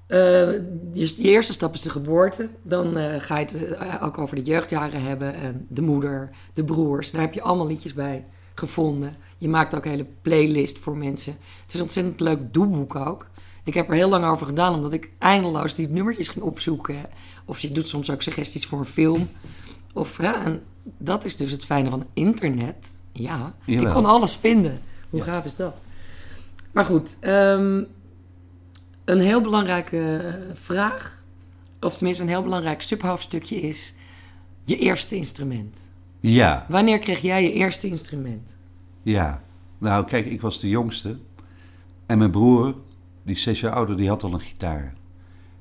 eh, 0.07 0.51
je, 0.93 1.13
je 1.17 1.29
eerste 1.29 1.53
stap 1.53 1.73
is 1.73 1.81
de 1.81 1.89
geboorte. 1.89 2.49
Dan 2.61 2.97
eh, 2.97 3.19
ga 3.19 3.37
je 3.37 3.45
het 3.45 3.63
eh, 3.73 4.03
ook 4.03 4.17
over 4.17 4.35
de 4.35 4.41
jeugdjaren 4.43 5.01
hebben. 5.01 5.33
En 5.35 5.65
de 5.69 5.81
moeder, 5.81 6.29
de 6.53 6.63
broers. 6.63 7.11
Daar 7.11 7.21
heb 7.21 7.33
je 7.33 7.41
allemaal 7.41 7.67
liedjes 7.67 7.93
bij 7.93 8.25
gevonden. 8.55 9.13
Je 9.37 9.49
maakt 9.49 9.75
ook 9.75 9.85
een 9.85 9.91
hele 9.91 10.05
playlist 10.21 10.77
voor 10.79 10.97
mensen. 10.97 11.33
Het 11.61 11.67
is 11.67 11.73
een 11.73 11.81
ontzettend 11.81 12.19
leuk 12.19 12.53
doelboek 12.53 12.95
ook. 12.95 13.27
Ik 13.63 13.73
heb 13.73 13.87
er 13.89 13.93
heel 13.95 14.09
lang 14.09 14.25
over 14.25 14.45
gedaan, 14.45 14.73
omdat 14.75 14.93
ik 14.93 15.11
eindeloos 15.19 15.75
die 15.75 15.89
nummertjes 15.89 16.27
ging 16.27 16.45
opzoeken. 16.45 16.95
Of 17.45 17.59
je 17.59 17.71
doet 17.71 17.87
soms 17.87 18.11
ook 18.11 18.21
suggesties 18.21 18.65
voor 18.65 18.79
een 18.79 18.85
film. 18.85 19.29
Of, 19.93 20.21
ja, 20.21 20.43
en 20.45 20.61
dat 20.97 21.23
is 21.25 21.35
dus 21.37 21.51
het 21.51 21.65
fijne 21.65 21.89
van 21.89 22.05
internet. 22.13 22.89
Ja, 23.11 23.53
Jawel. 23.65 23.87
ik 23.87 23.93
kon 23.93 24.05
alles 24.05 24.35
vinden. 24.35 24.79
Hoe 25.09 25.19
Ja. 25.19 25.25
gaaf 25.25 25.45
is 25.45 25.55
dat? 25.55 25.75
Maar 26.71 26.85
goed, 26.85 27.17
ehm, 27.19 27.83
een 29.05 29.19
heel 29.19 29.41
belangrijke 29.41 30.17
eh, 30.17 30.55
vraag, 30.55 31.23
of 31.79 31.95
tenminste 31.95 32.23
een 32.23 32.29
heel 32.29 32.43
belangrijk 32.43 32.81
subhoofdstukje 32.81 33.61
is 33.61 33.93
je 34.63 34.77
eerste 34.77 35.15
instrument. 35.15 35.89
Ja, 36.19 36.65
Wanneer 36.69 36.99
kreeg 36.99 37.21
jij 37.21 37.43
je 37.43 37.53
eerste 37.53 37.87
instrument? 37.87 38.55
Ja, 39.01 39.41
nou 39.77 40.05
kijk, 40.05 40.25
ik 40.25 40.41
was 40.41 40.59
de 40.59 40.69
jongste. 40.69 41.17
En 42.05 42.17
mijn 42.17 42.31
broer, 42.31 42.75
die 43.23 43.35
is 43.35 43.41
zes 43.41 43.59
jaar 43.59 43.73
ouder, 43.73 43.97
die 43.97 44.07
had 44.07 44.23
al 44.23 44.33
een 44.33 44.39
gitaar. 44.39 44.93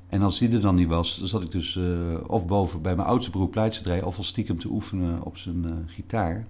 En 0.07 0.21
als 0.21 0.39
die 0.39 0.51
er 0.51 0.61
dan 0.61 0.75
niet 0.75 0.87
was, 0.87 1.17
dan 1.17 1.27
zat 1.27 1.41
ik 1.41 1.51
dus 1.51 1.75
eh, 1.75 1.83
of 2.27 2.45
boven 2.45 2.81
bij 2.81 2.95
mijn 2.95 3.07
oudste 3.07 3.31
broer 3.31 3.49
rijden, 3.51 4.05
of 4.05 4.17
al 4.17 4.23
stiekem 4.23 4.59
te 4.59 4.67
oefenen 4.67 5.23
op 5.23 5.37
zijn 5.37 5.65
eh, 5.65 5.71
gitaar. 5.85 6.47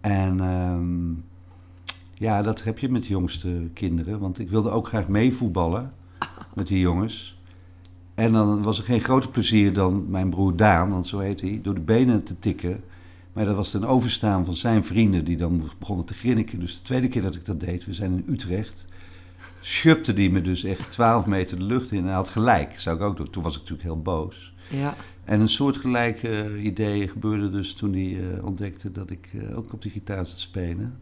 En 0.00 0.40
ehm, 0.40 1.12
ja, 2.18 2.42
dat 2.42 2.64
heb 2.64 2.78
je 2.78 2.88
met 2.88 3.02
de 3.02 3.08
jongste 3.08 3.68
kinderen, 3.72 4.18
want 4.18 4.38
ik 4.38 4.50
wilde 4.50 4.70
ook 4.70 4.88
graag 4.88 5.08
meevoetballen 5.08 5.92
met 6.54 6.66
die 6.66 6.80
jongens. 6.80 7.40
En 8.14 8.32
dan 8.32 8.62
was 8.62 8.78
er 8.78 8.84
geen 8.84 9.00
groter 9.00 9.30
plezier 9.30 9.72
dan 9.72 10.10
mijn 10.10 10.30
broer 10.30 10.56
Daan, 10.56 10.90
want 10.90 11.06
zo 11.06 11.18
heet 11.18 11.40
hij, 11.40 11.60
door 11.62 11.74
de 11.74 11.80
benen 11.80 12.22
te 12.22 12.38
tikken. 12.38 12.80
Maar 13.32 13.44
dat 13.44 13.56
was 13.56 13.70
ten 13.70 13.84
overstaan 13.84 14.44
van 14.44 14.54
zijn 14.54 14.84
vrienden 14.84 15.24
die 15.24 15.36
dan 15.36 15.70
begonnen 15.78 16.06
te 16.06 16.14
grinniken. 16.14 16.60
Dus 16.60 16.76
de 16.76 16.82
tweede 16.82 17.08
keer 17.08 17.22
dat 17.22 17.34
ik 17.34 17.44
dat 17.44 17.60
deed, 17.60 17.84
we 17.84 17.92
zijn 17.92 18.12
in 18.12 18.34
Utrecht, 18.34 18.84
schubte 19.60 20.12
die 20.12 20.30
me 20.30 20.42
dus 20.42 20.64
echt 20.64 20.90
12 20.90 21.26
meter 21.26 21.58
de 21.58 21.64
lucht 21.64 21.92
in. 21.92 21.98
En 21.98 22.04
hij 22.04 22.14
had 22.14 22.28
gelijk, 22.28 22.80
zou 22.80 22.96
ik 22.96 23.02
ook 23.02 23.16
doen. 23.16 23.30
Toen 23.30 23.42
was 23.42 23.54
ik 23.54 23.60
natuurlijk 23.60 23.88
heel 23.88 24.02
boos. 24.02 24.54
Ja. 24.70 24.94
En 25.24 25.40
een 25.40 25.48
soortgelijke 25.48 26.54
uh, 26.54 26.64
idee 26.64 27.08
gebeurde 27.08 27.50
dus 27.50 27.74
toen 27.74 27.92
hij 27.92 28.10
uh, 28.10 28.44
ontdekte 28.44 28.90
dat 28.90 29.10
ik 29.10 29.30
uh, 29.34 29.58
ook 29.58 29.72
op 29.72 29.82
die 29.82 29.90
gitaar 29.90 30.26
zat 30.26 30.38
spelen. 30.38 30.98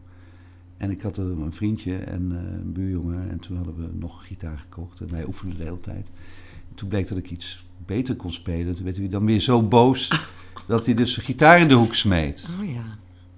En 0.77 0.91
ik 0.91 1.03
had 1.03 1.17
een 1.17 1.55
vriendje 1.55 1.97
en 1.97 2.31
een 2.31 2.73
buurjongen 2.73 3.31
en 3.31 3.39
toen 3.39 3.57
hadden 3.57 3.77
we 3.77 3.89
nog 3.93 4.19
een 4.19 4.27
gitaar 4.27 4.59
gekocht. 4.59 5.01
En 5.01 5.11
wij 5.11 5.27
oefenden 5.27 5.59
de 5.59 5.65
hele 5.65 5.81
tijd. 5.81 6.11
En 6.69 6.75
toen 6.75 6.89
bleek 6.89 7.09
dat 7.09 7.19
ik 7.19 7.31
iets 7.31 7.67
beter 7.87 8.17
kon 8.17 8.33
spelen. 8.33 8.75
Toen 8.75 8.85
werd 8.85 8.97
hij 8.97 9.09
dan 9.09 9.27
weer 9.27 9.41
zo 9.41 9.63
boos 9.63 10.27
dat 10.67 10.87
hij 10.87 10.95
dus 10.95 11.15
de 11.15 11.21
gitaar 11.21 11.61
in 11.61 11.69
de 11.69 11.75
hoek 11.75 11.95
smeet. 11.95 12.49
Oh 12.61 12.69
ja. 12.69 12.85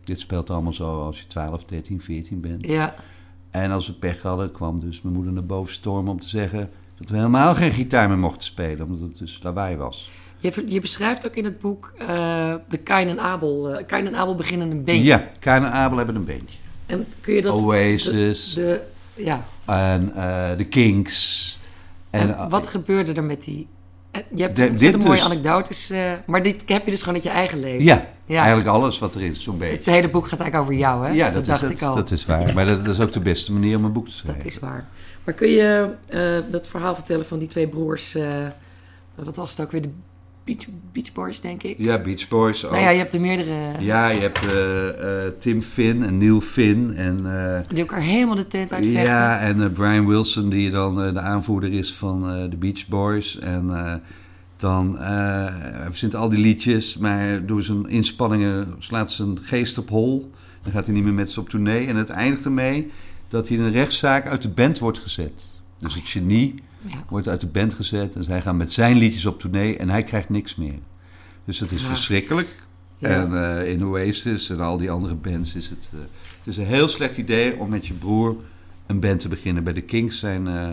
Dit 0.04 0.20
speelt 0.20 0.50
allemaal 0.50 0.72
zo 0.72 1.04
als 1.04 1.18
je 1.20 1.26
12, 1.26 1.64
13, 1.64 2.00
14 2.00 2.40
bent. 2.40 2.66
Ja. 2.66 2.94
En 3.50 3.70
als 3.70 3.86
we 3.86 3.92
pech 3.92 4.22
hadden, 4.22 4.52
kwam 4.52 4.80
dus 4.80 5.02
mijn 5.02 5.14
moeder 5.14 5.32
naar 5.32 5.46
boven 5.46 5.72
stormen 5.72 6.12
om 6.12 6.20
te 6.20 6.28
zeggen 6.28 6.70
dat 6.98 7.08
we 7.08 7.16
helemaal 7.16 7.54
geen 7.54 7.72
gitaar 7.72 8.08
meer 8.08 8.18
mochten 8.18 8.42
spelen, 8.42 8.86
omdat 8.86 9.08
het 9.08 9.18
dus 9.18 9.42
lawaai 9.42 9.76
was. 9.76 10.10
Je, 10.38 10.64
je 10.66 10.80
beschrijft 10.80 11.26
ook 11.26 11.34
in 11.34 11.44
het 11.44 11.58
boek 11.58 11.92
uh, 12.00 12.06
de 12.68 12.76
Kain 12.76 13.08
en 13.08 13.20
Abel. 13.20 13.70
Uh, 13.70 13.86
Kain 13.86 14.06
en 14.06 14.14
Abel 14.14 14.34
beginnen 14.34 14.70
een 14.70 14.84
beentje. 14.84 15.04
Ja, 15.04 15.30
Kain 15.38 15.64
en 15.64 15.72
Abel 15.72 15.96
hebben 15.96 16.14
een 16.14 16.24
beentje. 16.24 16.58
En 16.88 17.06
kun 17.20 17.34
je 17.34 17.42
dat... 17.42 17.54
Oasis. 17.54 18.54
De, 18.54 18.62
de 18.62 18.82
ja. 19.22 19.44
En 19.64 20.12
uh, 20.16 20.56
de 20.56 20.64
Kinks. 20.64 21.58
En, 22.10 22.38
en 22.38 22.48
wat 22.48 22.66
gebeurde 22.66 23.12
er 23.12 23.24
met 23.24 23.44
die... 23.44 23.66
Je 24.34 24.42
hebt 24.42 24.56
de, 24.56 24.74
dit 24.74 25.04
mooie 25.04 25.16
dus, 25.16 25.24
anekdotes, 25.24 25.92
maar 26.26 26.42
dit 26.42 26.68
heb 26.68 26.84
je 26.84 26.90
dus 26.90 27.00
gewoon 27.00 27.14
uit 27.14 27.22
je 27.22 27.30
eigen 27.30 27.60
leven. 27.60 27.84
Ja, 27.84 28.06
ja. 28.26 28.38
eigenlijk 28.38 28.68
alles 28.68 28.98
wat 28.98 29.14
er 29.14 29.22
is, 29.22 29.42
zo'n 29.42 29.58
beetje. 29.58 29.76
Het 29.76 29.86
hele 29.86 30.08
boek 30.08 30.28
gaat 30.28 30.40
eigenlijk 30.40 30.70
over 30.70 30.80
jou, 30.82 31.06
hè? 31.06 31.12
Ja, 31.12 31.30
dat, 31.30 31.44
dat 31.44 31.54
is, 31.54 31.60
dacht 31.60 31.72
ik 31.72 31.82
al. 31.82 31.94
dat 31.94 32.10
is 32.10 32.26
waar. 32.26 32.54
Maar 32.54 32.66
dat, 32.66 32.84
dat, 32.84 32.94
is 32.94 33.00
ook 33.00 33.12
de 33.12 33.20
beste 33.20 33.52
manier 33.52 33.76
om 33.76 33.84
een 33.84 33.92
boek 33.92 34.08
te 34.08 34.12
schrijven. 34.12 34.42
Dat 34.42 34.52
is 34.52 34.58
waar. 34.58 34.86
Maar 35.24 35.34
kun 35.34 35.48
je 35.48 35.90
uh, 36.10 36.52
dat 36.52 36.68
verhaal 36.68 36.94
vertellen 36.94 37.24
van 37.24 37.38
die 37.38 37.48
twee 37.48 37.68
broers... 37.68 38.16
Uh, 38.16 38.24
wat 39.14 39.36
was 39.36 39.50
het 39.50 39.60
ook 39.60 39.72
weer? 39.72 39.82
De 39.82 39.90
Beach, 40.48 40.66
Beach 40.92 41.12
Boys, 41.12 41.40
denk 41.40 41.62
ik? 41.62 41.78
Ja, 41.78 41.98
Beach 41.98 42.28
Boys 42.28 42.64
ook. 42.64 42.70
Nou 42.70 42.82
ja, 42.82 42.90
je 42.90 42.98
hebt 42.98 43.14
er 43.14 43.20
meerdere... 43.20 43.54
Ja, 43.80 44.10
je 44.10 44.20
hebt 44.20 44.54
uh, 44.54 45.38
Tim 45.38 45.62
Finn 45.62 46.02
en 46.02 46.18
Neil 46.18 46.40
Finn. 46.40 46.94
En, 46.94 47.26
die 47.68 47.78
elkaar 47.78 48.00
helemaal 48.00 48.34
de 48.34 48.46
tent 48.46 48.72
uitvechten. 48.72 49.02
Ja, 49.02 49.38
en 49.38 49.72
Brian 49.72 50.06
Wilson, 50.06 50.48
die 50.48 50.70
dan 50.70 51.14
de 51.14 51.20
aanvoerder 51.20 51.72
is 51.72 51.94
van 51.94 52.48
de 52.50 52.56
Beach 52.56 52.86
Boys. 52.86 53.38
En 53.38 54.02
dan 54.56 54.98
verzint 55.84 56.14
al 56.14 56.28
die 56.28 56.38
liedjes, 56.38 56.96
maar 56.96 57.46
door 57.46 57.62
zijn 57.62 57.88
inspanningen 57.88 58.74
slaat 58.78 59.12
zijn 59.12 59.38
geest 59.42 59.78
op 59.78 59.88
hol. 59.88 60.30
Dan 60.62 60.72
gaat 60.72 60.84
hij 60.84 60.94
niet 60.94 61.04
meer 61.04 61.12
met 61.12 61.30
ze 61.30 61.40
op 61.40 61.48
tournee. 61.48 61.86
En 61.86 61.96
het 61.96 62.10
eindigt 62.10 62.44
ermee 62.44 62.90
dat 63.28 63.48
hij 63.48 63.56
in 63.56 63.62
een 63.62 63.72
rechtszaak 63.72 64.26
uit 64.26 64.42
de 64.42 64.48
band 64.48 64.78
wordt 64.78 64.98
gezet. 64.98 65.52
Dus 65.78 65.94
het 65.94 66.08
genie 66.08 66.54
ja. 66.80 67.04
wordt 67.08 67.28
uit 67.28 67.40
de 67.40 67.46
band 67.46 67.74
gezet 67.74 68.14
en 68.14 68.24
zij 68.24 68.40
gaan 68.40 68.56
met 68.56 68.72
zijn 68.72 68.96
liedjes 68.96 69.26
op 69.26 69.40
tournee 69.40 69.76
en 69.76 69.88
hij 69.88 70.02
krijgt 70.02 70.28
niks 70.28 70.56
meer. 70.56 70.78
Dus 71.44 71.58
dat 71.58 71.70
is 71.70 71.82
ja. 71.82 71.88
verschrikkelijk. 71.88 72.62
Ja. 72.98 73.08
En 73.08 73.30
uh, 73.30 73.70
in 73.70 73.84
Oasis 73.84 74.50
en 74.50 74.60
al 74.60 74.76
die 74.76 74.90
andere 74.90 75.14
bands 75.14 75.54
is 75.54 75.68
het, 75.68 75.90
uh, 75.94 76.00
het 76.38 76.46
is 76.46 76.56
een 76.56 76.66
heel 76.66 76.88
slecht 76.88 77.16
idee 77.16 77.56
om 77.56 77.68
met 77.68 77.86
je 77.86 77.94
broer 77.94 78.36
een 78.86 79.00
band 79.00 79.20
te 79.20 79.28
beginnen. 79.28 79.64
Bij 79.64 79.72
de 79.72 79.80
Kings 79.80 80.18
zijn 80.18 80.46
uh, 80.46 80.68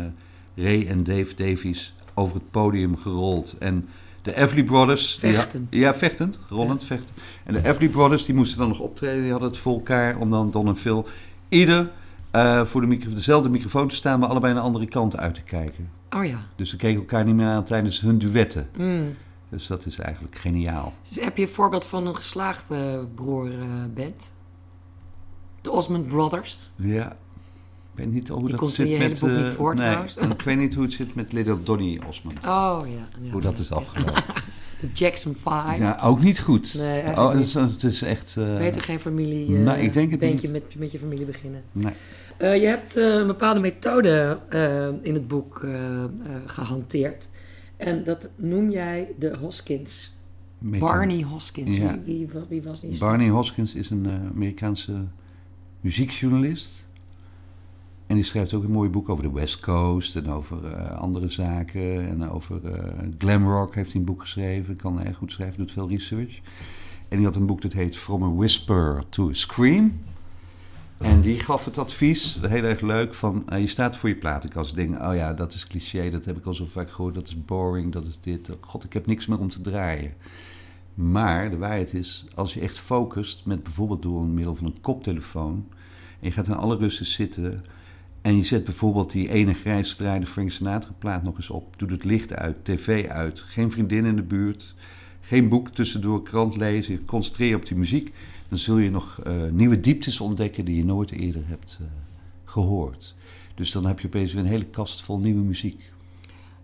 Ray 0.65 0.87
en 0.87 1.03
Dave 1.03 1.35
Davies 1.35 1.93
over 2.13 2.35
het 2.35 2.51
podium 2.51 2.97
gerold. 2.97 3.55
En 3.59 3.87
de 4.21 4.35
Everly 4.35 4.63
Brothers... 4.63 5.15
Vechtend. 5.19 5.71
Die, 5.71 5.79
ja, 5.79 5.95
vechtend. 5.95 6.39
Rollend, 6.49 6.81
ja. 6.81 6.87
vechtend. 6.87 7.19
En 7.43 7.53
de 7.53 7.69
Everly 7.69 7.89
Brothers 7.89 8.25
die 8.25 8.35
moesten 8.35 8.57
dan 8.57 8.67
nog 8.67 8.79
optreden. 8.79 9.21
Die 9.21 9.31
hadden 9.31 9.49
het 9.49 9.57
voor 9.57 9.73
elkaar 9.73 10.17
om 10.17 10.29
dan 10.29 10.51
Don 10.51 10.67
en 10.67 10.77
Phil... 10.77 11.07
Ieder 11.49 11.91
uh, 12.35 12.65
voor 12.65 12.81
de 12.81 12.87
micro 12.87 13.13
dezelfde 13.13 13.49
microfoon 13.49 13.87
te 13.87 13.95
staan, 13.95 14.19
maar 14.19 14.29
allebei 14.29 14.53
naar 14.53 14.63
andere 14.63 14.85
kanten 14.85 15.19
uit 15.19 15.35
te 15.35 15.41
kijken. 15.41 15.89
Oh 16.15 16.25
ja. 16.25 16.39
Dus 16.55 16.69
ze 16.69 16.75
keken 16.75 16.99
elkaar 16.99 17.25
niet 17.25 17.35
meer 17.35 17.47
aan 17.47 17.63
tijdens 17.63 18.01
hun 18.01 18.17
duetten. 18.17 18.69
Mm. 18.77 19.15
Dus 19.49 19.67
dat 19.67 19.85
is 19.85 19.99
eigenlijk 19.99 20.35
geniaal. 20.35 20.93
Dus 21.01 21.23
heb 21.23 21.37
je 21.37 21.43
een 21.43 21.49
voorbeeld 21.49 21.85
van 21.85 22.07
een 22.07 22.15
geslaagde 22.15 23.07
broorband? 23.15 24.31
De 25.61 25.71
Osmond 25.71 26.07
Brothers? 26.07 26.69
Ja. 26.75 27.11
Ik 27.91 28.03
weet 28.03 28.13
niet 28.13 28.27
hoe 28.27 28.47
Die 28.47 28.55
dat 28.55 28.71
zit 28.71 28.89
je 28.89 28.97
met... 28.97 29.19
boek 29.19 29.29
niet 29.29 29.49
voor, 29.49 29.75
nee, 29.75 29.87
trouwens. 29.87 30.15
ik 30.17 30.41
weet 30.41 30.57
niet 30.57 30.73
hoe 30.73 30.83
het 30.83 30.93
zit 30.93 31.15
met 31.15 31.33
Little 31.33 31.63
Donny 31.63 32.01
Osmond. 32.07 32.37
Oh 32.39 32.81
ja. 32.85 33.07
ja 33.21 33.31
hoe 33.31 33.41
dat 33.41 33.57
ja. 33.57 33.63
is 33.63 33.71
afgelopen. 33.71 34.23
De 34.79 34.89
Jackson 34.93 35.35
5. 35.35 35.79
Ja, 35.79 35.99
ook 36.01 36.21
niet 36.21 36.39
goed. 36.39 36.73
Nee, 36.77 37.01
oh, 37.01 37.05
eigenlijk 37.05 37.33
het 37.33 37.45
is, 37.45 37.53
het 37.53 37.83
is 37.83 38.01
echt... 38.01 38.35
Uh, 38.39 38.57
Beter 38.57 38.81
geen 38.81 38.99
familie... 38.99 39.49
Uh, 39.49 39.65
nee, 39.65 39.83
ik 39.83 39.93
denk 39.93 40.11
het 40.11 40.19
bandje 40.19 40.49
niet. 40.49 40.63
Met, 40.63 40.75
met 40.79 40.91
je 40.91 40.99
familie 40.99 41.25
beginnen. 41.25 41.63
Nee. 41.71 41.93
Uh, 42.41 42.55
je 42.61 42.65
hebt 42.65 42.97
uh, 42.97 43.15
een 43.15 43.27
bepaalde 43.27 43.59
methode 43.59 44.39
uh, 44.49 44.87
in 45.01 45.13
het 45.13 45.27
boek 45.27 45.67
gehanteerd. 46.45 47.29
En 47.77 48.03
dat 48.03 48.29
noem 48.35 48.69
jij 48.69 49.11
de 49.19 49.37
Hoskins. 49.37 50.17
Met 50.57 50.79
Barney 50.79 51.21
Hoskins. 51.21 51.77
Ja. 51.77 51.99
Wie, 52.05 52.27
wie, 52.27 52.41
wie, 52.49 52.63
was 52.63 52.79
die? 52.79 52.97
Barney 52.97 53.27
Hoskins 53.27 53.75
is 53.75 53.89
een 53.89 54.07
Amerikaanse 54.33 54.93
muziekjournalist. 55.81 56.85
En 58.07 58.15
die 58.15 58.23
schrijft 58.23 58.53
ook 58.53 58.63
een 58.63 58.71
mooi 58.71 58.89
boek 58.89 59.09
over 59.09 59.23
de 59.23 59.31
West 59.31 59.59
Coast 59.59 60.15
en 60.15 60.29
over 60.29 60.75
andere 60.93 61.29
zaken. 61.29 62.07
En 62.07 62.29
over 62.29 62.59
glam 63.17 63.49
rock 63.49 63.75
heeft 63.75 63.91
hij 63.91 63.99
een 63.99 64.05
boek 64.05 64.21
geschreven. 64.21 64.75
Kan 64.75 65.01
erg 65.01 65.17
goed 65.17 65.31
schrijven, 65.31 65.57
doet 65.57 65.71
veel 65.71 65.89
research. 65.89 66.39
En 67.07 67.17
die 67.17 67.25
had 67.25 67.35
een 67.35 67.45
boek 67.45 67.61
dat 67.61 67.73
heet 67.73 67.97
From 67.97 68.23
a 68.23 68.33
Whisper 68.33 69.03
to 69.09 69.29
a 69.29 69.33
Scream. 69.33 69.99
En 70.97 71.21
die 71.21 71.39
gaf 71.39 71.65
het 71.65 71.77
advies, 71.77 72.39
heel 72.41 72.63
erg 72.63 72.81
leuk, 72.81 73.13
van 73.13 73.45
uh, 73.49 73.59
je 73.59 73.67
staat 73.67 73.97
voor 73.97 74.09
je 74.09 74.15
platenkast. 74.15 74.75
Denk, 74.75 75.01
oh 75.01 75.15
ja, 75.15 75.33
dat 75.33 75.53
is 75.53 75.67
cliché, 75.67 76.09
dat 76.09 76.25
heb 76.25 76.37
ik 76.37 76.45
al 76.45 76.53
zo 76.53 76.65
vaak 76.65 76.91
gehoord, 76.91 77.15
dat 77.15 77.27
is 77.27 77.45
boring, 77.45 77.91
dat 77.91 78.05
is 78.05 78.19
dit. 78.19 78.49
God, 78.59 78.83
ik 78.83 78.93
heb 78.93 79.05
niks 79.05 79.25
meer 79.25 79.39
om 79.39 79.49
te 79.49 79.61
draaien. 79.61 80.13
Maar 80.93 81.49
de 81.49 81.57
waarheid 81.57 81.93
is, 81.93 82.25
als 82.35 82.53
je 82.53 82.59
echt 82.59 82.79
focust, 82.79 83.45
met 83.45 83.63
bijvoorbeeld 83.63 84.01
door 84.01 84.25
middel 84.25 84.55
van 84.55 84.65
een 84.65 84.81
koptelefoon, 84.81 85.67
en 86.19 86.27
je 86.27 86.31
gaat 86.31 86.47
in 86.47 86.53
alle 86.53 86.75
rust 86.75 87.05
zitten 87.05 87.63
en 88.21 88.35
je 88.35 88.43
zet 88.43 88.63
bijvoorbeeld 88.63 89.11
die 89.11 89.29
ene 89.29 89.53
grijs 89.53 89.91
gedraaide 89.91 90.25
Frank 90.25 90.51
Sinatra 90.51 90.91
plaat 90.99 91.23
nog 91.23 91.35
eens 91.35 91.49
op, 91.49 91.79
doet 91.79 91.91
het 91.91 92.03
licht 92.03 92.33
uit, 92.33 92.65
tv 92.65 93.07
uit, 93.07 93.39
geen 93.39 93.71
vriendin 93.71 94.05
in 94.05 94.15
de 94.15 94.23
buurt, 94.23 94.75
geen 95.25 95.49
boek 95.49 95.69
tussendoor, 95.69 96.23
krant 96.23 96.55
lezen, 96.55 97.05
concentreer 97.05 97.49
je 97.49 97.55
op 97.55 97.65
die 97.65 97.77
muziek 97.77 98.13
dan 98.49 98.57
zul 98.57 98.77
je 98.77 98.91
nog 98.91 99.19
uh, 99.27 99.33
nieuwe 99.51 99.79
dieptes 99.79 100.19
ontdekken 100.19 100.65
die 100.65 100.77
je 100.77 100.85
nooit 100.85 101.11
eerder 101.11 101.47
hebt 101.47 101.77
uh, 101.81 101.87
gehoord. 102.43 103.15
Dus 103.55 103.71
dan 103.71 103.85
heb 103.85 103.99
je 103.99 104.07
opeens 104.07 104.33
weer 104.33 104.43
een 104.43 104.49
hele 104.49 104.65
kast 104.65 105.01
vol 105.01 105.17
nieuwe 105.17 105.41
muziek. 105.41 105.91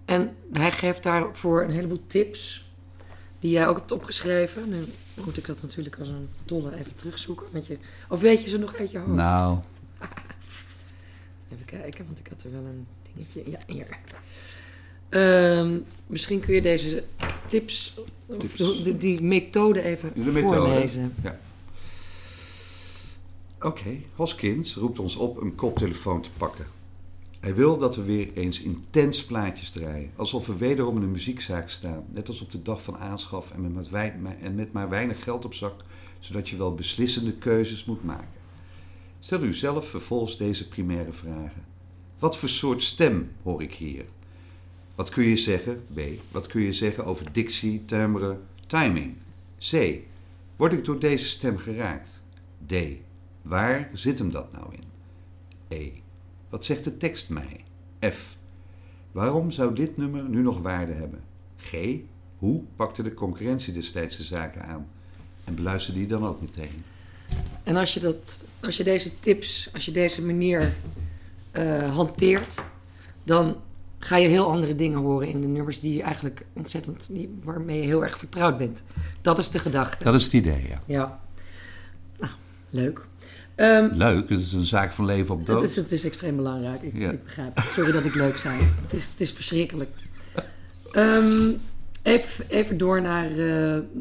En 0.06 0.36
hij 0.52 0.72
geeft 0.72 1.04
daarvoor 1.04 1.64
een 1.64 1.72
heleboel 1.72 2.04
tips 2.08 2.70
die 3.40 3.52
jij 3.52 3.68
ook 3.68 3.78
hebt 3.78 3.92
opgeschreven. 3.92 4.70
Nu 4.70 4.86
moet 5.24 5.38
ik 5.38 5.46
dat 5.46 5.62
natuurlijk 5.62 6.00
als 6.00 6.10
een 6.10 6.30
dolle 6.46 6.76
even 6.76 6.96
terugzoeken. 6.96 7.46
Met 7.52 7.66
je, 7.66 7.78
of 8.10 8.22
weet 8.22 8.44
je 8.44 8.50
ze 8.50 8.60
nog 8.60 8.76
uit 8.76 8.92
je 8.92 8.98
hoofd? 8.98 9.12
Nou. 9.12 9.58
Even 11.54 11.66
kijken, 11.66 12.06
want 12.06 12.20
ik 12.20 12.28
had 12.28 12.44
er 12.44 12.52
wel 12.52 12.66
een 12.66 12.88
dingetje. 13.14 13.52
Ja, 13.52 13.60
hier. 13.68 13.98
Um, 15.10 15.86
misschien 16.08 16.40
kun 16.40 16.54
je 16.54 16.62
deze 16.62 17.04
tips, 17.52 17.96
tips. 18.38 18.84
Die, 18.84 18.98
die, 18.98 19.22
methode 19.22 19.82
even 19.82 20.12
de 20.16 20.32
voorlezen. 20.32 21.02
Methode. 21.02 21.24
Ja. 21.24 21.40
Oké, 23.58 23.68
okay. 23.68 24.06
Hoskins 24.16 24.76
roept 24.76 25.00
ons 25.00 25.16
op 25.16 25.42
een 25.42 25.56
koptelefoon 25.56 26.22
te 26.22 26.30
pakken. 26.38 26.66
Hij 27.40 27.56
wil 27.56 27.78
dat 27.78 27.96
we 27.96 28.04
weer 28.04 28.30
eens 28.34 28.62
intens 28.62 29.26
plaatjes 29.26 29.70
draaien, 29.70 30.12
alsof 30.16 30.48
we 30.48 30.58
wederom 30.58 30.96
in 30.98 31.04
een 31.04 31.12
muziekzaak 31.12 31.70
staan, 31.70 32.06
net 32.12 32.28
als 32.28 32.42
op 32.42 32.52
de 32.52 32.62
dag 32.62 32.84
van 32.84 32.98
aanschaf 32.98 33.52
en 33.52 33.74
met, 33.74 33.90
en 34.42 34.56
met 34.56 34.72
maar 34.72 34.90
weinig 34.90 35.24
geld 35.24 35.46
op 35.46 35.54
zak, 35.54 35.74
zodat 36.20 36.50
je 36.50 36.58
wel 36.58 36.76
beslissende 36.76 37.34
keuzes 37.34 37.86
moet 37.86 38.04
maken. 38.04 38.40
Stel 39.20 39.44
u 39.44 39.54
zelf 39.54 39.90
vervolgens 39.90 40.38
deze 40.38 40.68
primaire 40.68 41.14
vragen. 41.14 41.66
Wat 42.20 42.38
voor 42.38 42.50
soort 42.50 42.84
stem 42.84 43.32
hoor 43.44 43.62
ik 43.62 43.74
hier? 43.74 44.06
Wat 44.96 45.10
kun 45.10 45.24
je 45.24 45.36
zeggen? 45.36 45.84
B. 45.94 46.00
Wat 46.32 46.48
kun 46.48 46.62
je 46.62 46.74
zeggen 46.74 47.06
over 47.06 47.32
dictie, 47.32 47.86
timbre, 47.86 48.38
timing? 48.68 49.16
C. 49.70 50.00
Word 50.56 50.74
ik 50.74 50.86
door 50.86 51.00
deze 51.00 51.28
stem 51.28 51.58
geraakt? 51.58 52.22
D. 52.66 52.74
Waar 53.42 53.90
zit 53.94 54.20
hem 54.20 54.32
dat 54.32 54.52
nou 54.52 54.66
in? 54.74 54.84
E. 55.68 55.92
Wat 56.50 56.66
zegt 56.66 56.84
de 56.84 56.98
tekst 56.98 57.30
mij? 57.30 57.64
F. 58.10 58.36
Waarom 59.12 59.52
zou 59.52 59.76
dit 59.76 59.98
nummer 59.98 60.30
nu 60.30 60.42
nog 60.42 60.62
waarde 60.62 60.94
hebben? 60.94 61.24
G. 61.58 61.76
Hoe 62.38 62.64
pakte 62.76 63.04
de 63.04 63.14
concurrentie 63.14 63.74
destijds 63.74 64.18
de 64.18 64.24
zaken 64.24 64.64
aan? 64.66 64.88
En 65.44 65.56
beluister 65.56 65.94
die 65.94 66.08
dan 66.08 66.26
ook 66.26 66.42
meteen. 66.42 66.84
En 67.64 67.78
als 67.78 67.94
je, 67.94 68.00
dat, 68.00 68.46
als 68.60 68.78
je 68.78 68.84
deze 68.84 69.20
tips, 69.20 69.70
als 69.74 69.86
je 69.86 69.92
deze 69.92 70.26
manier 70.26 70.76
eh, 71.52 71.96
hanteert, 71.96 72.64
dan 73.24 73.56
ga 74.04 74.18
je 74.18 74.28
heel 74.28 74.46
andere 74.46 74.76
dingen 74.76 75.00
horen 75.00 75.28
in 75.28 75.42
de 75.42 75.48
nummers 75.48 75.80
die 75.80 75.94
je 75.96 76.02
eigenlijk 76.02 76.46
ontzettend, 76.54 77.08
die, 77.12 77.40
waarmee 77.44 77.80
je 77.80 77.86
heel 77.86 78.04
erg 78.04 78.18
vertrouwd 78.18 78.58
bent. 78.58 78.82
Dat 79.22 79.38
is 79.40 79.50
de 79.50 79.60
gedachte. 79.60 80.04
Dat 80.04 80.14
is 80.14 80.24
het 80.24 80.34
idee, 80.34 80.66
ja. 80.70 80.82
Ja. 80.86 81.20
Nou, 82.20 82.32
leuk. 82.70 83.06
Ehm, 83.56 83.90
Leuk, 83.94 84.30
het 84.30 84.40
is 84.40 84.54
een 84.54 84.66
zaak 84.66 84.92
van 84.92 85.06
leven 85.06 85.36
op 85.36 85.46
dood. 85.46 85.62
het, 85.62 85.70
is, 85.70 85.76
het 85.76 85.92
is 85.92 86.04
extreem 86.04 86.36
belangrijk. 86.36 86.82
Ik, 86.82 86.98
Ja. 86.98 87.10
ik 87.12 87.24
begrijp. 87.24 87.60
Sorry 87.60 87.92
dat 87.92 88.06
ik 88.06 88.16
leuk 88.16 88.38
zei. 88.38 88.60
Het 88.82 88.94
is, 88.94 89.06
het 89.12 89.22
is 89.22 89.32
verschrikkelijk. 89.32 89.90
Ehm, 90.92 91.52
even, 92.04 92.46
even 92.48 92.78
door 92.78 93.02
naar 93.02 93.30
eh, 93.30 93.36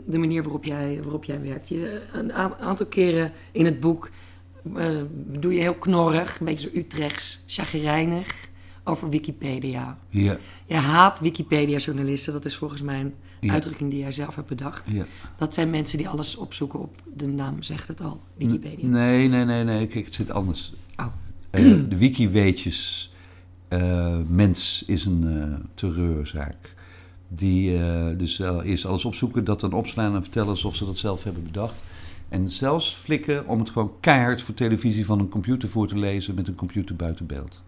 de 0.07 0.19
manier 0.19 0.43
waarop 0.43 0.65
jij, 0.65 1.01
waarop 1.03 1.25
jij 1.25 1.41
werkt. 1.43 1.69
Je, 1.69 2.01
een 2.13 2.33
aantal 2.33 2.87
keren 2.87 3.33
in 3.53 3.65
het 3.65 3.81
boek 3.81 4.11
eh, 4.77 4.89
doe 5.15 5.55
je 5.55 5.61
heel 5.61 5.75
knorrig, 5.75 6.39
een 6.41 6.47
beetje 6.47 6.69
zo 6.73 6.79
Utrechts, 6.79 7.41
chagrijnig 7.47 8.49
over 8.91 9.11
Wikipedia. 9.11 9.99
Ja, 10.09 10.37
Je 10.67 10.75
haat 10.75 11.21
Wikipedia-journalisten, 11.21 12.33
dat 12.33 12.45
is 12.45 12.57
volgens 12.57 12.81
mij 12.81 13.01
een 13.01 13.15
Ja. 13.41 13.53
uitdrukking 13.53 13.91
die 13.91 13.99
jij 14.01 14.13
zelf 14.13 14.35
hebt 14.35 14.49
bedacht. 14.49 14.89
ja. 14.93 15.05
Dat 15.39 15.55
zijn 15.55 15.71
mensen 15.71 15.99
die 15.99 16.09
alles 16.09 16.37
opzoeken 16.37 16.81
op 16.81 16.97
de 17.15 17.27
naam, 17.27 17.63
zegt 17.63 17.89
het 17.89 18.01
al, 18.01 18.21
Wikipedia. 18.37 18.87
Nee, 18.87 19.29
nee, 19.29 19.45
nee, 19.45 19.65
nee. 19.65 19.87
Kijk, 19.87 20.05
het 20.05 20.15
zit 20.15 20.31
anders. 20.31 20.73
Oh. 20.97 21.07
Eh, 21.51 21.63
de 21.89 21.97
wiki-weetjes 21.97 23.13
eh, 23.69 24.17
mens 24.27 24.85
is 24.87 25.05
een 25.05 25.25
eh, 25.43 25.67
terreurzaak. 25.75 26.75
Die 27.29 27.79
dus 28.17 28.39
eerst 28.65 28.85
alles 28.85 29.05
opzoeken, 29.05 29.45
dat 29.45 29.61
dan 29.61 29.73
opslaan 29.73 30.15
en 30.15 30.23
vertellen 30.23 30.49
alsof 30.49 30.77
ze 30.77 30.85
dat 30.85 30.99
zelf 30.99 31.25
hebben 31.25 31.43
bedacht. 31.43 31.75
En 32.29 32.51
zelfs 32.51 32.95
flikken 32.95 33.47
om 33.49 33.59
het 33.59 33.71
gewoon 33.71 33.93
keihard 34.01 34.43
voor 34.43 34.55
televisie 34.55 35.05
van 35.07 35.19
een 35.21 35.29
computer 35.29 35.69
voor 35.69 35.89
te 35.89 35.99
lezen 35.99 36.35
met 36.35 36.49
een 36.49 36.55
computer 36.55 36.97
buiten 36.97 37.27
beeld. 37.27 37.63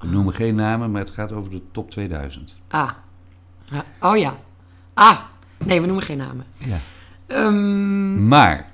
We 0.00 0.06
noemen 0.06 0.34
geen 0.34 0.54
namen, 0.54 0.90
maar 0.90 1.00
het 1.00 1.10
gaat 1.10 1.32
over 1.32 1.50
de 1.50 1.62
top 1.72 1.90
2000. 1.90 2.54
Ah. 2.68 2.90
Oh 4.00 4.16
ja. 4.16 4.36
Ah. 4.94 5.18
Nee, 5.64 5.80
we 5.80 5.86
noemen 5.86 6.04
geen 6.04 6.16
namen. 6.18 6.46
Ja. 6.58 6.78
Ehm, 7.26 8.28
Maar, 8.28 8.70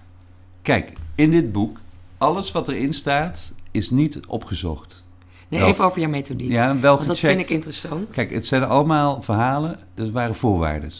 kijk, 0.62 0.92
in 1.14 1.30
dit 1.30 1.52
boek, 1.52 1.80
alles 2.18 2.52
wat 2.52 2.68
erin 2.68 2.92
staat, 2.92 3.52
is 3.70 3.90
niet 3.90 4.20
opgezocht. 4.26 5.04
nee, 5.48 5.60
Wel- 5.60 5.68
even 5.68 5.84
over 5.84 6.00
jouw 6.00 6.10
methodiek. 6.10 6.50
Ja, 6.50 6.78
wel 6.80 6.94
Want 6.96 7.06
dat 7.06 7.16
gecheckt. 7.18 7.36
vind 7.36 7.50
ik 7.50 7.54
interessant. 7.56 8.12
Kijk, 8.14 8.30
het 8.30 8.46
zijn 8.46 8.64
allemaal 8.64 9.22
verhalen, 9.22 9.78
dat 9.94 10.10
waren 10.10 10.34
voorwaarden. 10.34 10.90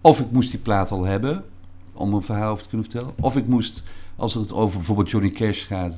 Of 0.00 0.20
ik 0.20 0.30
moest 0.30 0.50
die 0.50 0.60
plaat 0.60 0.90
al 0.90 1.04
hebben, 1.04 1.44
om 1.92 2.14
een 2.14 2.22
verhaal 2.22 2.50
over 2.50 2.62
te 2.62 2.68
kunnen 2.68 2.90
vertellen. 2.90 3.14
Of 3.20 3.36
ik 3.36 3.46
moest, 3.46 3.82
als 4.16 4.34
het 4.34 4.52
over 4.52 4.76
bijvoorbeeld 4.76 5.10
Johnny 5.10 5.30
Cash 5.30 5.66
gaat... 5.66 5.94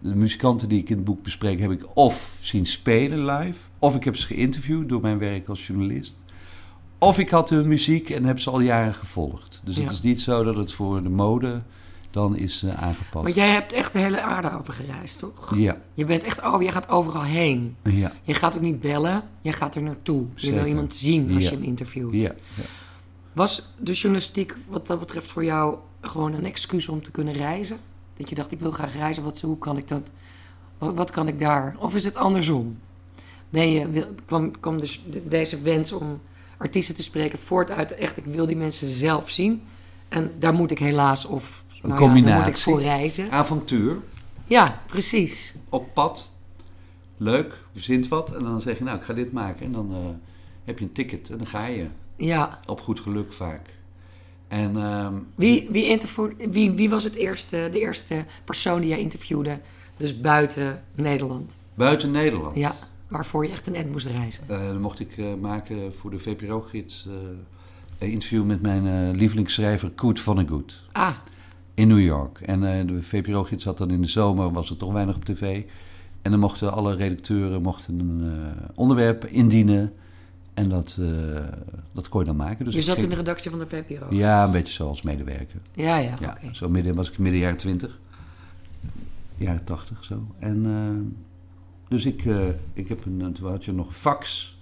de 0.00 0.14
muzikanten 0.14 0.68
die 0.68 0.78
ik 0.78 0.88
in 0.90 0.96
het 0.96 1.04
boek 1.04 1.22
bespreek, 1.22 1.60
heb 1.60 1.70
ik 1.70 1.84
of 1.96 2.32
zien 2.40 2.66
spelen 2.66 3.24
live... 3.24 3.58
of 3.78 3.94
ik 3.94 4.04
heb 4.04 4.16
ze 4.16 4.26
geïnterviewd 4.26 4.88
door 4.88 5.00
mijn 5.00 5.18
werk 5.18 5.48
als 5.48 5.66
journalist... 5.66 6.16
of 6.98 7.18
ik 7.18 7.30
had 7.30 7.48
hun 7.50 7.68
muziek 7.68 8.10
en 8.10 8.24
heb 8.24 8.38
ze 8.38 8.50
al 8.50 8.60
jaren 8.60 8.94
gevolgd. 8.94 9.60
Dus 9.64 9.76
Ja. 9.76 9.82
het 9.82 9.90
is 9.92 10.00
niet 10.02 10.20
zo 10.20 10.42
dat 10.44 10.54
het 10.56 10.72
voor 10.72 11.02
de 11.02 11.08
mode 11.08 11.62
dan 12.10 12.36
is 12.36 12.62
eh, 12.62 12.82
aangepast. 12.82 13.24
Want 13.24 13.34
jij 13.34 13.50
hebt 13.50 13.72
echt 13.72 13.92
de 13.92 13.98
hele 13.98 14.20
aarde 14.20 14.58
over 14.58 14.72
gereisd, 14.72 15.18
toch? 15.18 15.56
Ja, 15.56 15.80
Je 15.94 16.04
bent 16.04 16.24
echt 16.24 16.42
over, 16.42 16.62
je 16.64 16.70
gaat 16.72 16.88
overal 16.88 17.22
heen. 17.22 17.76
ja, 17.84 18.12
Je 18.22 18.34
gaat 18.34 18.56
ook 18.56 18.62
niet 18.62 18.80
bellen, 18.80 19.22
je 19.40 19.52
gaat 19.52 19.74
er 19.74 19.82
naartoe. 19.82 20.26
Je 20.34 20.52
wil 20.52 20.64
iemand 20.66 20.94
zien 20.94 21.34
als 21.34 21.42
Ja. 21.44 21.50
je 21.50 21.56
hem 21.56 21.64
interviewt. 21.64 22.12
ja. 22.14 22.32
ja. 22.54 22.62
Was 23.32 23.72
de 23.78 23.92
journalistiek 23.92 24.56
wat 24.68 24.86
dat 24.86 24.98
betreft 24.98 25.26
voor 25.26 25.44
jou 25.44 25.76
gewoon 26.00 26.32
een 26.32 26.44
excuus 26.44 26.88
om 26.88 27.02
te 27.02 27.10
kunnen 27.10 27.34
reizen? 27.34 27.76
Dat 28.20 28.28
je 28.28 28.34
dacht, 28.34 28.52
ik 28.52 28.60
wil 28.60 28.70
graag 28.70 28.94
reizen, 28.94 29.22
wat, 29.22 29.40
hoe 29.40 29.58
kan 29.58 29.76
ik 29.76 29.88
dat? 29.88 30.10
Wat, 30.78 30.94
wat 30.94 31.10
kan 31.10 31.28
ik 31.28 31.38
daar? 31.38 31.76
Of 31.78 31.94
is 31.94 32.04
het 32.04 32.16
andersom? 32.16 32.78
Nee, 33.50 33.72
je 33.78 33.90
wil, 33.90 34.06
kwam, 34.26 34.60
kwam 34.60 34.80
dus 34.80 35.02
de- 35.10 35.28
deze 35.28 35.60
wens 35.62 35.92
om 35.92 36.20
artiesten 36.56 36.94
te 36.94 37.02
spreken 37.02 37.38
voort 37.38 37.70
uit 37.70 37.92
echt, 37.94 38.16
ik 38.16 38.24
wil 38.24 38.46
die 38.46 38.56
mensen 38.56 38.88
zelf 38.88 39.30
zien. 39.30 39.62
En 40.08 40.30
daar 40.38 40.52
moet 40.54 40.70
ik 40.70 40.78
helaas, 40.78 41.24
of 41.24 41.62
nou 41.82 41.94
ja, 41.94 41.98
daar 41.98 42.08
moet 42.08 42.16
ik 42.18 42.22
combinatie. 42.24 42.62
voor 42.64 42.80
reizen. 42.80 43.30
Avontuur, 43.30 43.96
Ja, 44.44 44.80
precies. 44.86 45.54
op 45.68 45.94
pad. 45.94 46.30
Leuk, 47.16 47.60
verzint 47.72 48.08
wat. 48.08 48.34
En 48.34 48.42
dan 48.42 48.60
zeg 48.60 48.78
je, 48.78 48.84
nou, 48.84 48.98
ik 48.98 49.04
ga 49.04 49.12
dit 49.12 49.32
maken. 49.32 49.66
En 49.66 49.72
dan 49.72 49.90
eh, 49.90 49.98
heb 50.64 50.78
je 50.78 50.84
een 50.84 50.92
ticket 50.92 51.30
en 51.30 51.38
dan 51.38 51.46
ga 51.46 51.66
je. 51.66 51.86
Ja. 52.16 52.60
Op 52.66 52.80
goed 52.80 53.00
geluk 53.00 53.32
vaak. 53.32 53.68
En 54.50 54.76
ehm, 54.76 55.14
Wie, 55.34 55.68
wie, 55.70 55.84
interview- 55.86 56.32
wie, 56.50 56.70
wie 56.70 56.90
was 56.90 57.04
het 57.04 57.14
eerste, 57.14 57.68
de 57.72 57.80
eerste 57.80 58.24
persoon 58.44 58.80
die 58.80 58.88
jij 58.90 59.00
interviewde, 59.00 59.60
dus 59.96 60.20
buiten 60.20 60.82
Nederland? 60.94 61.56
buiten 61.74 62.10
Nederland. 62.10 62.56
Ja, 62.56 62.74
waarvoor 63.08 63.44
je 63.46 63.52
echt 63.52 63.66
een 63.66 63.74
end 63.74 63.90
moest 63.92 64.06
reizen. 64.06 64.44
Eh, 64.48 64.58
dan 64.66 64.80
mocht 64.80 65.00
ik 65.00 65.16
eh, 65.18 65.26
maken 65.40 65.94
voor 65.94 66.10
de 66.10 66.18
VPRO-gids 66.18 67.06
eh, 67.08 67.12
een 67.98 68.10
interview 68.12 68.44
met 68.44 68.62
mijn 68.62 69.10
lievelingsschrijver 69.16 69.90
Koet 69.90 70.20
Vonnegut. 70.20 70.82
Ah, 70.92 71.14
In 71.74 71.88
New 71.88 72.00
York. 72.00 72.40
En 72.40 72.86
de 72.86 73.02
VPRO-gids 73.02 73.64
had 73.64 73.78
dan 73.78 73.90
in 73.90 74.02
de 74.02 74.08
zomer, 74.08 74.52
was 74.52 74.70
er 74.70 74.76
toch 74.76 74.92
weinig 74.92 75.16
op 75.16 75.24
tv. 75.24 75.62
En 76.22 76.30
dan 76.30 76.40
mochten 76.40 76.72
alle 76.72 76.94
redacteuren 76.94 77.62
mochten 77.62 77.98
een 78.00 78.52
onderwerp 78.74 79.24
indienen. 79.24 79.92
En 80.62 80.68
dat, 80.68 80.96
eh, 81.00 81.06
dat 81.92 82.08
kon 82.08 82.20
je 82.20 82.26
dan 82.26 82.36
maken. 82.36 82.64
Dus 82.64 82.74
je 82.74 82.82
zat 82.82 82.94
ging- 82.94 83.04
in 83.04 83.10
de 83.10 83.16
redactie 83.16 83.50
van 83.50 83.58
de 83.58 83.66
VPRO. 83.66 84.06
Ja, 84.10 84.44
een 84.44 84.52
beetje 84.52 84.72
zoals 84.72 85.02
medewerker. 85.02 85.60
Ja, 85.72 85.96
ja, 85.96 86.16
zo 86.52 86.68
midden 86.68 86.94
was 86.94 87.10
ik 87.10 87.18
midden 87.18 87.40
jaren 87.40 87.56
twintig. 87.56 87.98
Jaren 89.36 89.64
tachtig 89.64 90.04
zo. 90.04 90.26
En 90.38 90.66
eh, 90.66 91.18
dus 91.88 92.06
ik, 92.06 92.24
eh, 92.24 92.38
ik 92.72 92.88
heb 92.88 93.04
een, 93.04 93.32
toen 93.32 93.50
had 93.50 93.64
je 93.64 93.72
nog 93.72 93.86
een 93.86 93.92
fax. 93.92 94.54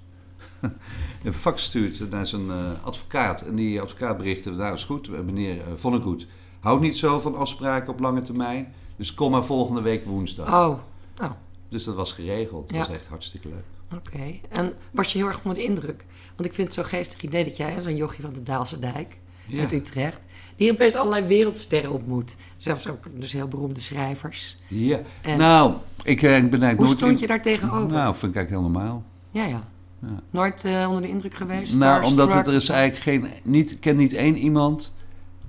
een 1.24 1.32
fax 1.34 1.62
stuurt 1.64 2.10
naar 2.10 2.26
zijn 2.26 2.50
advocaat. 2.82 3.40
En 3.42 3.54
die 3.54 3.80
advocaat 3.80 4.16
berichtte, 4.16 4.50
nou 4.50 4.74
is 4.74 4.84
goed, 4.84 5.24
meneer 5.24 5.56
uh, 5.56 5.62
Vonnegut. 5.74 6.26
Houdt 6.60 6.82
niet 6.82 6.96
zo 6.96 7.20
van 7.20 7.36
afspraken 7.36 7.92
op 7.92 8.00
lange 8.00 8.22
termijn. 8.22 8.72
Dus 8.96 9.14
kom 9.14 9.30
maar 9.30 9.44
volgende 9.44 9.80
week 9.80 10.04
woensdag. 10.04 10.46
Oh, 10.46 10.78
nou, 11.16 11.32
Dus 11.68 11.84
dat 11.84 11.94
was 11.94 12.12
geregeld. 12.12 12.66
Dat 12.68 12.76
Ja. 12.76 12.78
was 12.86 12.88
echt 12.96 13.06
hartstikke 13.08 13.48
leuk. 13.48 13.64
Oké. 13.94 14.34
En 14.48 14.72
was 14.90 15.12
je 15.12 15.18
heel 15.18 15.26
erg 15.26 15.36
onder 15.42 15.54
de 15.54 15.62
indruk? 15.64 16.04
Want 16.36 16.48
ik 16.48 16.54
vind 16.54 16.66
het 16.66 16.76
zo'n 16.76 16.84
geestig 16.98 17.22
idee 17.22 17.44
dat 17.44 17.56
jij, 17.56 17.80
zo'n 17.80 17.96
jochie 17.96 18.24
van 18.24 18.32
de 18.32 18.42
Daalse 18.42 18.78
Dijk 18.78 19.16
Ja. 19.46 19.60
uit 19.60 19.72
Utrecht, 19.72 20.20
die 20.56 20.72
opeens 20.72 20.94
allerlei 20.94 21.26
wereldsterren 21.26 21.92
ontmoet. 21.92 22.36
Zelfs 22.56 22.88
ook 22.88 23.04
dus 23.14 23.32
heel 23.32 23.48
beroemde 23.48 23.80
schrijvers. 23.80 24.58
Ja. 24.68 25.00
En- 25.22 25.38
nou, 25.38 25.74
ik, 26.02 26.22
eh, 26.22 26.36
ik 26.36 26.50
ben 26.50 26.62
eigenlijk 26.62 26.76
Hoe 26.76 26.86
nooit... 26.86 26.98
stond 26.98 27.20
je 27.20 27.26
daar 27.26 27.42
tegenover? 27.42 27.88
Nou, 27.96 28.14
vind 28.16 28.34
ik 28.34 28.36
eigenlijk 28.36 28.50
heel 28.50 28.60
normaal. 28.72 29.04
Ja, 29.30 29.44
ja. 29.44 29.68
Ja. 30.02 30.20
Nooit 30.30 30.64
eh, 30.64 30.86
onder 30.88 31.02
de 31.02 31.08
indruk 31.08 31.34
geweest? 31.34 31.76
Nou, 31.76 32.04
omdat 32.04 32.32
het, 32.32 32.46
er 32.46 32.54
is 32.54 32.68
eigenlijk 32.68 33.02
geen... 33.02 33.30
Niet, 33.42 33.70
ik 33.70 33.80
ken 33.80 33.96
niet 33.96 34.12
één 34.12 34.36
iemand 34.36 34.94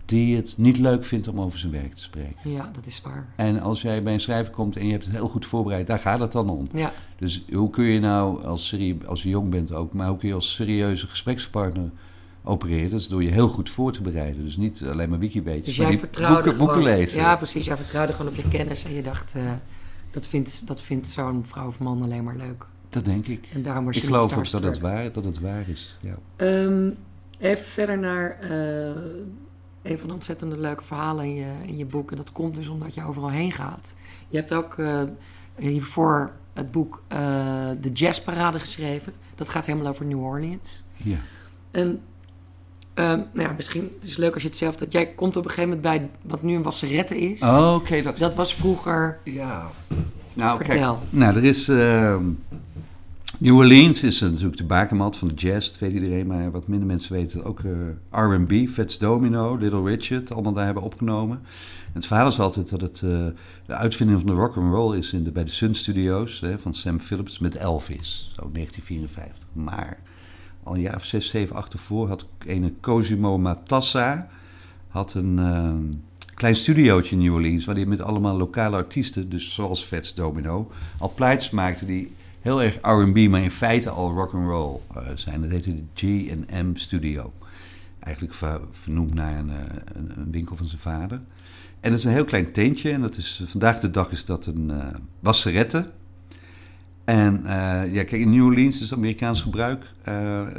die 0.09 0.35
het 0.35 0.53
niet 0.57 0.77
leuk 0.77 1.05
vindt 1.05 1.27
om 1.27 1.41
over 1.41 1.59
zijn 1.59 1.71
werk 1.71 1.93
te 1.93 2.01
spreken. 2.03 2.51
Ja, 2.51 2.69
dat 2.73 2.85
is 2.85 3.01
waar. 3.01 3.27
En 3.35 3.59
als 3.61 3.81
jij 3.81 4.03
bij 4.03 4.13
een 4.13 4.19
schrijver 4.19 4.53
komt 4.53 4.75
en 4.75 4.85
je 4.85 4.91
hebt 4.91 5.05
het 5.05 5.13
heel 5.13 5.27
goed 5.27 5.45
voorbereid, 5.45 5.87
daar 5.87 5.99
gaat 5.99 6.19
het 6.19 6.31
dan 6.31 6.49
om. 6.49 6.67
Ja, 6.73 6.93
Dus 7.17 7.45
hoe 7.51 7.69
kun 7.69 7.83
je 7.83 7.99
nou, 7.99 8.43
als, 8.45 8.67
serie, 8.67 8.97
als 9.05 9.23
je 9.23 9.29
jong 9.29 9.49
bent 9.49 9.71
ook, 9.73 9.93
maar 9.93 10.07
hoe 10.07 10.17
kun 10.17 10.27
je 10.27 10.33
als 10.33 10.53
serieuze 10.53 11.07
gesprekspartner 11.07 11.89
opereren? 12.43 12.89
Dat 12.89 12.99
is 12.99 13.07
door 13.07 13.23
je 13.23 13.29
heel 13.29 13.47
goed 13.47 13.69
voor 13.69 13.91
te 13.91 14.01
bereiden. 14.01 14.43
Dus 14.43 14.57
niet 14.57 14.83
alleen 14.89 15.09
maar 15.09 15.19
wikiweetjes, 15.19 15.65
dus 15.65 15.77
maar 15.77 15.85
jij 15.85 15.95
die 15.95 16.05
vertrouwde 16.05 16.35
boeken, 16.35 16.51
gewoon... 16.51 16.67
boeken 16.67 16.83
lezen. 16.93 17.19
Ja, 17.19 17.35
precies. 17.35 17.65
Jij 17.65 17.75
vertrouwde 17.75 18.13
gewoon 18.13 18.31
op 18.31 18.37
je 18.37 18.47
kennis 18.47 18.85
en 18.85 18.93
je 18.93 19.01
dacht... 19.01 19.35
eh, 19.35 19.51
dat 20.11 20.27
vindt, 20.27 20.67
dat 20.67 20.81
vindt 20.81 21.07
zo'n 21.07 21.43
vrouw 21.45 21.67
of 21.67 21.79
man 21.79 22.01
alleen 22.01 22.23
maar 22.23 22.35
leuk. 22.35 22.65
Dat 22.89 23.05
denk 23.05 23.27
ik. 23.27 23.49
En 23.53 23.61
daarom 23.61 23.85
was 23.85 23.95
je 23.95 24.01
Ik 24.01 24.07
geloof 24.07 24.37
ook 24.37 24.51
dat 24.51 24.63
het 24.63 24.79
waar, 24.79 25.11
dat 25.11 25.23
het 25.23 25.39
waar 25.39 25.63
is. 25.69 25.97
Ja. 26.01 26.17
Ehm, 26.35 26.89
even 27.39 27.65
verder 27.65 27.99
naar 27.99 28.39
eh, 28.39 29.01
een 29.81 29.97
van 29.97 30.07
de 30.07 30.13
ontzettende 30.13 30.57
leuke 30.57 30.83
verhalen 30.83 31.25
in 31.25 31.33
je, 31.33 31.51
in 31.65 31.77
je 31.77 31.85
boek. 31.85 32.11
En 32.11 32.17
dat 32.17 32.31
komt 32.31 32.55
dus 32.55 32.67
omdat 32.67 32.93
je 32.93 33.03
overal 33.03 33.29
heen 33.29 33.51
gaat. 33.51 33.93
Je 34.27 34.37
hebt 34.37 34.53
ook 34.53 34.73
eh, 34.77 35.01
hiervoor 35.55 36.31
het 36.53 36.71
boek 36.71 37.03
eh, 37.07 37.19
De 37.81 37.91
Jazzparade 37.93 38.59
geschreven. 38.59 39.13
Dat 39.35 39.49
gaat 39.49 39.65
helemaal 39.65 39.87
over 39.87 40.05
New 40.05 40.23
Orleans. 40.23 40.83
ja. 40.97 41.17
En 41.71 42.01
ehm, 42.93 43.17
nou 43.33 43.47
ja, 43.47 43.51
misschien 43.55 43.91
het 43.99 44.09
is 44.09 44.17
leuk 44.17 44.33
als 44.33 44.43
je 44.43 44.49
het 44.49 44.57
zelf... 44.57 44.75
dat 44.75 44.91
jij 44.91 45.07
komt 45.07 45.35
op 45.37 45.43
een 45.43 45.49
gegeven 45.49 45.77
moment 45.77 45.99
bij 45.99 46.09
wat 46.21 46.41
nu 46.41 46.55
een 46.55 46.61
wasserette 46.61 47.19
is. 47.19 47.41
Oh, 47.41 47.73
Oké, 47.75 48.01
dat 48.01 48.17
Dat 48.17 48.35
was 48.35 48.55
vroeger... 48.55 49.19
Ja. 49.23 49.69
Nou, 50.33 50.57
Vertel. 50.63 50.95
kijk. 50.95 51.11
Nou, 51.11 51.35
er 51.35 51.43
is... 51.43 51.67
New 53.37 53.55
Orleans 53.55 54.03
is 54.03 54.21
eh, 54.21 54.29
natuurlijk 54.29 54.57
de 54.57 54.63
bakermat 54.65 55.17
van 55.17 55.27
de 55.27 55.33
jazz, 55.33 55.69
dat 55.69 55.79
weet 55.79 55.93
iedereen, 55.93 56.27
maar 56.27 56.51
wat 56.51 56.67
minder 56.67 56.87
mensen 56.87 57.13
weten 57.13 57.43
ook 57.43 57.59
uh, 57.59 57.71
R&B, 58.09 58.69
Fats 58.69 58.97
Domino, 58.97 59.55
Little 59.55 59.83
Richard, 59.83 60.33
allemaal 60.33 60.53
daar 60.53 60.65
hebben 60.65 60.83
opgenomen. 60.83 61.37
En 61.85 61.93
het 61.93 62.05
verhaal 62.05 62.27
is 62.27 62.39
altijd 62.39 62.69
dat 62.69 62.81
het 62.81 63.01
uh, 63.05 63.25
de 63.65 63.73
uitvinding 63.73 64.19
van 64.19 64.27
de 64.29 64.35
rock 64.35 64.55
and 64.57 64.73
roll 64.73 64.97
is 64.97 65.13
in 65.13 65.23
de, 65.23 65.31
bij 65.31 65.43
de 65.43 65.51
Sun 65.51 65.75
Studios 65.75 66.39
hè, 66.39 66.59
van 66.59 66.73
Sam 66.73 66.99
Phillips 66.99 67.39
met 67.39 67.55
Elvis, 67.55 68.31
zo 68.35 68.49
1954. 68.53 69.47
Maar 69.53 69.97
al 70.63 70.73
een 70.73 70.81
jaar 70.81 70.95
of 70.95 71.05
zes, 71.05 71.27
zeven, 71.27 71.55
acht 71.55 71.73
ervoor 71.73 72.07
had 72.07 72.25
een 72.45 72.77
Cosimo 72.81 73.37
Matassa 73.37 74.27
had 74.87 75.13
een 75.13 75.39
uh, 75.39 75.73
klein 76.33 76.55
studiootje 76.55 77.15
in 77.15 77.21
New 77.21 77.33
Orleans 77.33 77.65
waar 77.65 77.75
hij 77.75 77.85
met 77.85 78.01
allemaal 78.01 78.37
lokale 78.37 78.75
artiesten, 78.75 79.29
dus 79.29 79.53
zoals 79.53 79.83
Fats 79.83 80.13
Domino, 80.13 80.71
al 80.99 81.11
plaats 81.15 81.49
maakte 81.49 81.85
die 81.85 82.11
heel 82.49 82.63
erg 82.63 82.77
R&B, 82.81 83.29
maar 83.29 83.41
in 83.41 83.51
feite 83.51 83.89
al 83.89 84.13
rock 84.13 84.33
and 84.33 84.47
roll 84.47 84.79
uh, 84.97 85.03
zijn. 85.15 85.41
Dat 85.41 85.49
heette 85.49 85.73
de 85.75 85.83
G&M 85.93 86.75
Studio. 86.75 87.33
Eigenlijk 87.99 88.35
ver, 88.35 88.59
vernoemd 88.71 89.13
naar 89.13 89.39
een, 89.39 89.49
een, 89.95 90.11
een, 90.15 90.31
winkel 90.31 90.55
van 90.55 90.67
zijn 90.67 90.81
vader. 90.81 91.21
En 91.79 91.89
dat 91.89 91.99
is 91.99 92.05
een 92.05 92.11
heel 92.11 92.25
klein 92.25 92.51
tentje. 92.51 92.91
En 92.91 93.01
dat 93.01 93.15
is, 93.15 93.43
vandaag 93.45 93.79
de 93.79 93.91
dag 93.91 94.11
is 94.11 94.25
dat 94.25 94.45
een 94.45 94.69
uh, 94.69 94.87
wasserette. 95.19 95.89
En 97.03 97.41
ja, 97.91 98.03
kijk, 98.03 98.11
in 98.11 98.29
New 98.29 98.45
Orleans 98.45 98.81
is 98.81 98.93
Amerikaans 98.93 99.41
gebruik. 99.41 99.85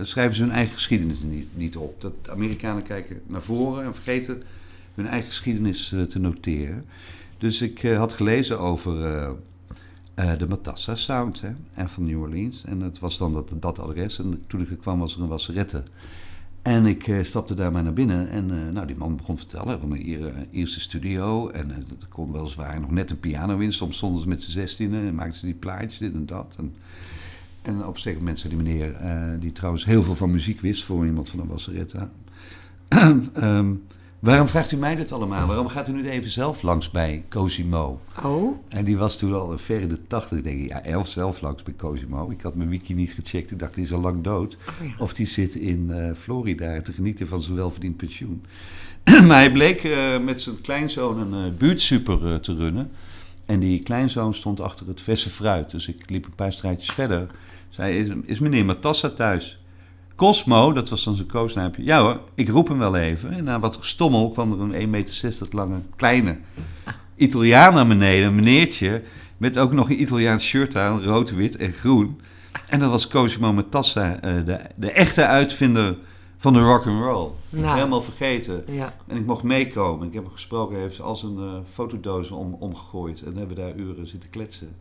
Schrijven 0.01 0.37
ze 0.37 0.43
hun 0.43 0.53
eigen 0.53 0.75
geschiedenis 0.75 1.21
niet, 1.23 1.49
niet, 1.55 1.77
op. 1.77 2.01
Dat 2.01 2.13
Amerikanen 2.31 2.83
kijken 2.83 3.21
naar 3.27 3.43
voren 3.43 3.85
en 3.85 3.95
vergeten 3.95 4.43
hun 4.95 5.07
eigen 5.07 5.29
geschiedenis 5.29 5.89
te 6.09 6.19
noteren. 6.19 6.85
Dus 7.39 7.63
ik 7.63 7.83
had 7.83 8.13
gelezen 8.13 8.59
over 8.59 8.93
de 10.39 10.47
Matassa 10.49 10.95
Sound 10.95 11.41
hè, 11.41 11.51
en 11.75 11.91
van 11.91 12.05
New 12.05 12.21
Orleans. 12.21 12.65
En 12.65 12.81
het 12.81 12.99
was 12.99 13.19
dan 13.19 13.33
dat, 13.33 13.53
dat 13.55 13.79
adres. 13.79 14.19
En 14.19 14.45
toen 14.47 14.61
ik 14.61 14.71
er 14.71 14.77
kwam 14.77 14.99
was 14.99 15.15
er 15.15 15.23
een 15.23 15.29
wasserette. 15.29 15.83
En 16.63 16.87
ik 16.87 17.07
uh, 17.07 17.23
stapte 17.23 17.55
daar 17.55 17.73
maar 17.73 17.83
naar 17.83 17.93
binnen 17.93 18.29
en 18.29 18.53
uh, 18.53 18.73
nou, 18.73 18.87
die 18.87 18.97
man 18.97 19.17
begon 19.17 19.35
te 19.35 19.41
vertellen 19.41 19.81
van 19.81 19.93
een 19.93 20.49
eerste 20.51 20.81
studio. 20.81 21.49
En 21.49 21.71
er 21.71 21.85
kon 22.09 22.33
weliswaar 22.33 22.81
nog 22.81 22.91
net 22.91 23.11
een 23.11 23.21
piano 23.21 23.59
in. 23.59 23.73
Soms 23.73 23.97
stonden 23.97 24.23
ze 24.23 24.29
met 24.29 24.43
z'n 24.43 24.51
zestienen 24.51 25.07
en 25.07 25.15
maakten 25.15 25.39
ze 25.39 25.45
die 25.45 25.55
plaatjes, 25.55 25.99
dit 25.99 26.15
en 26.15 26.27
dat. 26.27 26.55
En, 26.59 26.75
en 27.63 27.87
op 27.87 27.95
een 27.95 28.01
zeker 28.01 28.19
moment 28.19 28.39
zei 28.39 28.55
die 28.55 28.63
meneer, 28.63 28.97
die 29.39 29.53
trouwens 29.53 29.85
heel 29.85 30.03
veel 30.03 30.15
van 30.15 30.31
muziek 30.31 30.61
wist 30.61 30.85
voor 30.85 31.07
iemand 31.07 31.29
van 31.29 31.41
een 31.41 31.47
wasseretta. 31.47 32.11
um, 33.43 33.83
Waarom 34.21 34.49
vraagt 34.49 34.73
u 34.73 34.77
mij 34.77 34.95
dit 34.95 35.13
allemaal? 35.13 35.47
Waarom 35.47 35.69
gaat 35.69 35.89
u 35.89 35.93
niet 35.93 36.07
even 36.07 36.31
zelf 36.31 36.63
langs 36.63 36.91
bij 36.91 37.25
Cosimo? 37.29 38.01
Oh. 38.23 38.57
En 38.69 38.85
die 38.85 38.97
was 38.97 39.19
toen 39.19 39.35
al 39.35 39.59
ver 39.59 39.81
in 39.81 39.89
de 39.89 40.07
tachtig. 40.07 40.39
Ik 40.39 40.45
denk, 40.45 40.69
ja, 40.69 40.83
elf 40.83 41.09
zelf 41.09 41.41
langs 41.41 41.63
bij 41.63 41.75
Cosimo. 41.77 42.31
Ik 42.31 42.41
had 42.41 42.55
mijn 42.55 42.69
wiki 42.69 42.95
niet 42.95 43.13
gecheckt. 43.13 43.51
Ik 43.51 43.59
dacht, 43.59 43.75
die 43.75 43.85
is 43.85 43.93
al 43.93 44.01
lang 44.01 44.23
dood. 44.23 44.57
Oh, 44.69 44.87
ja. 44.87 44.95
Of 44.99 45.15
die 45.15 45.27
zit 45.27 45.55
in 45.55 45.87
uh, 45.91 46.15
Florida 46.15 46.83
te 46.83 46.93
genieten 46.93 47.27
van 47.27 47.41
zijn 47.41 47.57
welverdiend 47.57 47.97
pensioen. 47.97 48.45
maar 49.27 49.39
hij 49.39 49.53
bleek 49.53 49.85
uh, 49.85 50.19
met 50.19 50.41
zijn 50.41 50.61
kleinzoon 50.61 51.33
een 51.33 51.47
uh, 51.47 51.59
buurtsuper 51.59 52.41
te 52.41 52.55
runnen. 52.55 52.91
En 53.47 53.61
die 53.61 53.83
kleinzoon 53.83 54.35
stond 54.35 54.61
achter 54.61 54.87
het 54.87 55.01
verse 55.01 55.31
fruit. 55.31 55.71
Dus 55.71 55.89
ik 55.89 56.11
liep 56.11 56.25
een 56.25 56.35
paar 56.35 56.53
straatjes 56.53 56.95
verder. 56.95 57.27
Zei, 57.69 57.99
is, 57.99 58.09
is 58.25 58.39
meneer 58.39 58.65
Matassa 58.65 59.11
thuis? 59.11 59.60
Cosmo, 60.21 60.73
dat 60.73 60.89
was 60.89 61.05
dan 61.05 61.17
zijn 61.17 61.29
koosnaampje. 61.29 61.85
Ja 61.85 62.01
hoor, 62.01 62.21
ik 62.35 62.49
roep 62.49 62.69
hem 62.69 62.79
wel 62.79 62.97
even. 62.97 63.33
En 63.33 63.45
na 63.45 63.61
wat 63.61 63.77
gestommel 63.77 64.31
kwam 64.31 64.53
er 64.53 64.61
een 64.61 64.85
1,60 64.85 64.89
meter 64.91 65.47
lange, 65.51 65.81
kleine 65.97 66.39
Italiaan 67.17 67.75
naar 67.75 67.87
beneden. 67.87 68.27
Een 68.27 68.35
meneertje 68.35 69.03
met 69.37 69.59
ook 69.59 69.73
nog 69.73 69.91
een 69.91 70.01
Italiaans 70.01 70.45
shirt 70.45 70.77
aan, 70.77 71.03
rood, 71.03 71.31
wit 71.31 71.57
en 71.57 71.73
groen. 71.73 72.21
En 72.69 72.79
dat 72.79 72.91
was 72.91 73.09
Cosimo 73.09 73.53
Matassa, 73.53 74.15
uh, 74.15 74.47
de, 74.47 74.61
de 74.77 74.93
echte 74.93 75.27
uitvinder 75.27 75.99
van 76.37 76.53
de 76.53 76.61
rock 76.61 76.87
and 76.87 77.03
roll. 77.03 77.31
Nou. 77.51 77.75
Helemaal 77.75 78.03
vergeten. 78.03 78.65
Ja. 78.67 78.95
En 79.07 79.17
ik 79.17 79.27
mocht 79.27 79.43
meekomen. 79.43 80.07
Ik 80.07 80.15
heb 80.15 80.23
hem 80.23 80.33
gesproken, 80.33 80.75
hij 80.75 80.85
heeft 80.85 81.01
als 81.01 81.23
een 81.23 81.39
uh, 81.39 81.53
fotodoos 81.69 82.31
om, 82.31 82.57
omgegooid. 82.59 83.23
En 83.23 83.37
hebben 83.37 83.57
we 83.57 83.63
daar 83.63 83.75
uren 83.75 84.07
zitten 84.07 84.31
kletsen. 84.31 84.77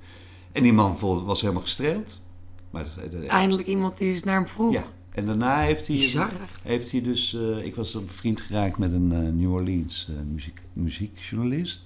En 0.52 0.64
die 0.64 0.74
man 0.74 0.98
was 1.26 1.42
helemaal 1.42 1.62
gestreeld. 1.62 2.22
Maar, 2.70 2.86
Eindelijk 3.28 3.68
iemand 3.68 3.98
die 3.98 4.10
eens 4.10 4.24
naar 4.24 4.36
hem 4.36 4.48
vroeg. 4.48 4.74
Ja. 4.74 4.84
En 5.20 5.26
daarna 5.26 5.62
heeft 5.62 5.88
hij, 5.88 5.96
Bizar, 5.96 6.32
heeft 6.62 6.92
hij 6.92 7.02
dus... 7.02 7.34
Uh, 7.34 7.66
ik 7.66 7.76
was 7.76 7.94
een 7.94 8.08
vriend 8.08 8.42
geraakt 8.42 8.78
met 8.78 8.94
een 8.94 9.12
uh, 9.12 9.20
New 9.20 9.52
Orleans 9.52 10.08
uh, 10.10 10.16
muziek, 10.32 10.62
muziekjournalist. 10.74 11.84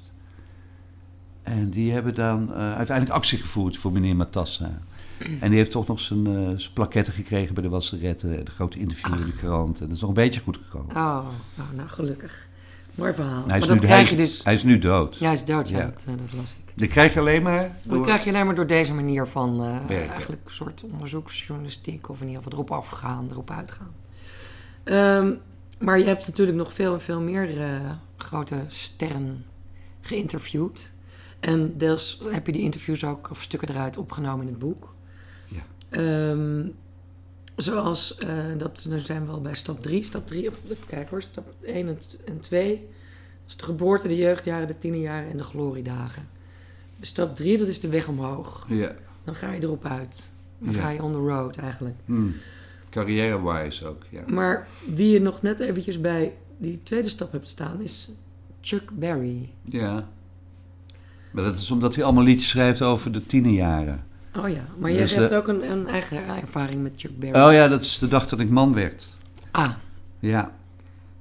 En 1.43 1.69
die 1.69 1.91
hebben 1.91 2.15
dan 2.15 2.53
uiteindelijk 2.53 3.17
actie 3.17 3.37
gevoerd 3.37 3.77
voor 3.77 3.91
meneer 3.91 4.15
Matassa. 4.15 4.81
En 5.39 5.49
die 5.49 5.57
heeft 5.57 5.71
toch 5.71 5.87
nog 5.87 5.99
zijn, 5.99 6.23
zijn 6.59 6.73
plaketten 6.73 7.13
gekregen 7.13 7.53
bij 7.53 7.63
de 7.63 7.69
wasseretten. 7.69 8.37
En 8.37 8.45
de 8.45 8.51
grote 8.51 8.79
interview 8.79 9.13
Ach. 9.13 9.19
in 9.19 9.25
de 9.25 9.35
krant. 9.35 9.79
En 9.79 9.85
dat 9.85 9.95
is 9.95 10.01
nog 10.01 10.09
een 10.09 10.15
beetje 10.15 10.41
goed 10.41 10.57
gekomen. 10.57 10.95
Oh, 10.95 11.27
oh 11.59 11.71
nou 11.75 11.89
gelukkig. 11.89 12.47
Mooi 12.95 13.13
verhaal. 13.13 13.43
Hij 13.47 13.59
is, 13.59 13.65
maar 13.65 13.75
nu, 13.75 13.81
dat 13.81 13.89
hij, 13.89 13.97
krijg 13.97 14.09
je 14.09 14.15
dus... 14.15 14.43
hij 14.43 14.53
is 14.53 14.63
nu 14.63 14.79
dood. 14.79 15.15
Ja, 15.17 15.25
hij 15.25 15.33
is 15.33 15.45
dood, 15.45 15.69
ja. 15.69 15.77
Ja. 15.77 15.85
Dat, 15.85 16.05
dat 16.05 16.33
las 16.33 16.51
ik. 16.51 16.71
Dat 16.79 16.89
krijg 16.89 17.13
je 17.13 17.19
alleen 17.19 17.41
maar... 17.43 17.61
Dat 17.83 17.95
door- 17.95 18.03
krijg 18.05 18.23
je 18.23 18.29
alleen 18.29 18.45
maar 18.45 18.55
door 18.55 18.67
deze 18.67 18.93
manier 18.93 19.27
van 19.27 19.63
eh, 19.63 20.09
eigenlijk 20.09 20.41
een 20.45 20.51
soort 20.51 20.83
onderzoeksjournalistiek 20.91 22.09
of 22.09 22.21
in 22.21 22.27
ieder 22.27 22.43
geval 22.43 22.57
erop 22.57 22.71
afgaan, 22.71 23.27
erop 23.31 23.51
uitgaan. 23.51 23.91
Ehm, 24.83 25.31
maar 25.79 25.99
je 25.99 26.05
hebt 26.05 26.27
natuurlijk 26.27 26.57
nog 26.57 26.73
veel 26.73 26.93
en 26.93 27.01
veel 27.01 27.21
meer 27.21 27.61
eh, 27.61 27.91
grote 28.17 28.63
sterren 28.67 29.45
geïnterviewd. 30.01 30.91
En 31.39 31.77
deels 31.77 32.21
heb 32.25 32.45
je 32.45 32.51
die 32.51 32.61
interviews 32.61 33.03
ook 33.03 33.29
of 33.31 33.41
stukken 33.41 33.69
eruit 33.69 33.97
opgenomen 33.97 34.41
in 34.45 34.51
het 34.51 34.59
boek. 34.59 34.93
Ja. 35.47 35.61
Ehm, 35.89 36.65
zoals, 37.55 38.17
eh, 38.17 38.29
dat, 38.57 38.85
dan 38.89 38.99
zijn 38.99 39.25
we 39.25 39.31
al 39.31 39.41
bij 39.41 39.55
stap 39.55 39.81
3. 39.81 40.03
Stap 40.03 40.27
3, 40.27 40.49
of 40.49 40.59
even 40.63 40.87
kijken 40.87 41.09
hoor, 41.09 41.21
stap 41.21 41.53
1 41.61 41.87
en- 41.87 41.97
en 42.25 42.39
2. 42.39 42.75
Dat 42.75 43.51
is 43.51 43.55
de 43.57 43.63
geboorte, 43.63 44.07
de 44.07 44.15
jeugdjaren, 44.15 44.67
de 44.67 44.77
tienerjaren 44.77 45.29
en 45.31 45.37
de 45.37 45.43
gloriedagen. 45.43 46.27
Stap 47.01 47.35
3, 47.35 47.57
dat 47.57 47.67
is 47.67 47.79
de 47.79 47.89
weg 47.89 48.07
omhoog. 48.07 48.65
Ja. 48.69 48.91
Dan 49.23 49.35
ga 49.35 49.51
je 49.51 49.61
erop 49.63 49.85
uit. 49.85 50.31
Dan 50.59 50.73
Ja. 50.73 50.79
ga 50.79 50.89
je 50.89 51.03
on 51.03 51.11
the 51.11 51.17
road 51.17 51.57
eigenlijk. 51.57 51.95
Hmm. 52.05 52.33
Carrière-wise 52.89 53.85
ook, 53.85 54.03
ja. 54.09 54.21
Maar 54.27 54.67
wie 54.93 55.09
je 55.11 55.21
nog 55.21 55.41
net 55.41 55.59
eventjes 55.59 56.01
bij 56.01 56.33
die 56.57 56.79
tweede 56.83 57.09
stap 57.09 57.31
hebt 57.31 57.47
staan 57.49 57.81
is 57.81 58.09
Chuck 58.61 58.89
Berry. 58.99 59.49
Ja. 59.61 60.07
Maar 61.31 61.43
dat 61.43 61.57
is 61.59 61.71
omdat 61.71 61.95
hij 61.95 62.03
allemaal 62.03 62.23
liedjes 62.23 62.49
schrijft 62.49 62.81
over 62.81 63.11
de 63.11 63.25
tienerjaren. 63.25 64.05
Oh 64.35 64.49
ja, 64.49 64.65
maar 64.77 64.91
je 64.91 64.97
Dus, 64.97 65.15
hebt 65.15 65.31
eh, 65.31 65.37
ook 65.37 65.47
een, 65.47 65.71
een 65.71 65.87
eigen 65.87 66.27
ervaring 66.41 66.83
met 66.83 66.93
Chuck 66.95 67.19
Berry. 67.19 67.39
Oh 67.41 67.53
ja, 67.53 67.67
dat 67.67 67.83
is 67.83 67.99
de 67.99 68.07
dag 68.07 68.27
dat 68.27 68.39
ik 68.39 68.49
man 68.49 68.73
werd. 68.73 69.17
Ah, 69.51 69.71
Ja, 70.19 70.51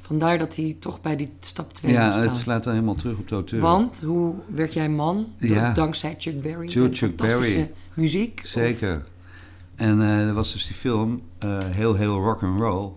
vandaar 0.01 0.39
dat 0.39 0.57
hij 0.57 0.77
toch 0.81 1.01
bij 1.01 1.17
die 1.17 1.33
stap 1.41 1.73
2 1.73 1.93
ja 1.93 2.21
het 2.21 2.37
slaat 2.37 2.65
dan 2.65 2.73
helemaal 2.73 2.95
terug 2.95 3.19
op 3.19 3.29
de 3.29 3.35
auteur. 3.35 3.61
Want 3.61 4.01
hoe 4.01 4.35
werd 4.47 4.73
jij 4.73 4.89
man? 4.89 5.27
Ja. 5.39 5.73
Dankzij 5.73 6.15
Chuck 6.19 6.43
Berry. 6.43 6.69
Chuck 6.69 6.97
fantastische 6.97 7.57
Berry. 7.57 7.71
muziek. 7.95 8.41
Zeker. 8.45 9.05
En 9.75 10.01
eh, 10.03 10.27
er 10.27 10.33
was 10.35 10.53
dus 10.53 10.67
die 10.67 10.77
film, 10.77 11.23
eh, 11.39 11.59
heel 11.61 11.95
heel 11.95 12.21
rock 12.21 12.43
and 12.43 12.61
roll. 12.61 12.89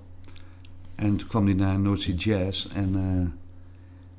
En 0.95 1.15
toen 1.15 1.28
kwam 1.28 1.45
hij 1.45 1.54
naar 1.54 1.97
Sea 1.97 2.15
Jazz. 2.15 2.67
En 2.73 2.91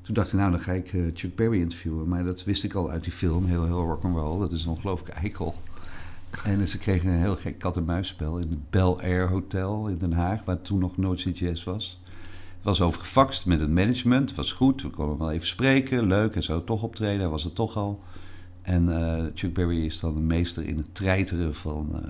toen 0.01 0.13
dacht 0.13 0.27
ik, 0.27 0.33
nou 0.39 0.51
dan 0.51 0.59
ga 0.59 0.71
ik 0.71 0.93
Chuck 1.13 1.35
Berry 1.35 1.59
interviewen. 1.59 2.07
Maar 2.07 2.23
dat 2.23 2.43
wist 2.43 2.63
ik 2.63 2.73
al 2.73 2.89
uit 2.89 3.03
die 3.03 3.11
film, 3.11 3.45
heel 3.45 3.65
heel 3.65 3.85
rock 3.85 4.03
and 4.03 4.15
roll. 4.15 4.39
Dat 4.39 4.51
is 4.51 4.63
een 4.63 4.69
ongelooflijke 4.71 5.19
eikel. 5.19 5.55
En 6.43 6.67
ze 6.67 6.77
kregen 6.77 7.09
een 7.09 7.19
heel 7.19 7.35
gek 7.35 7.59
kat-en-muisspel 7.59 8.37
in 8.37 8.49
het 8.49 8.69
Bel 8.69 9.01
Air 9.01 9.29
Hotel 9.29 9.87
in 9.87 9.97
Den 9.97 10.13
Haag, 10.13 10.43
waar 10.43 10.61
toen 10.61 10.79
nog 10.79 11.19
Sea 11.19 11.31
Jazz 11.31 11.63
was. 11.63 11.99
Was 12.61 12.81
over 12.81 12.99
gefaxt 12.99 13.45
met 13.45 13.59
het 13.59 13.69
management, 13.69 14.35
was 14.35 14.51
goed, 14.51 14.81
we 14.81 14.89
konden 14.89 15.17
wel 15.17 15.31
even 15.31 15.47
spreken, 15.47 16.07
leuk 16.07 16.35
en 16.35 16.43
zo 16.43 16.63
toch 16.63 16.83
optreden, 16.83 17.19
hij 17.19 17.29
was 17.29 17.43
het 17.43 17.55
toch 17.55 17.75
al. 17.75 18.03
En 18.67 18.89
eh, 18.97 19.25
Chuck 19.33 19.53
Berry 19.53 19.85
is 19.85 19.99
dan 19.99 20.15
een 20.15 20.27
meester 20.27 20.65
in 20.65 20.77
het 20.77 20.95
treiteren 20.95 21.55
van 21.55 22.03
eh, 22.03 22.09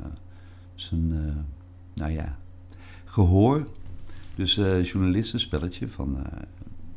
zijn, 0.75 1.11
eh, 1.11 1.35
nou 1.93 2.11
ja, 2.11 2.37
gehoor. 3.05 3.67
Dus 4.35 4.55
journalistenspelletje 4.55 5.87
van 5.87 6.17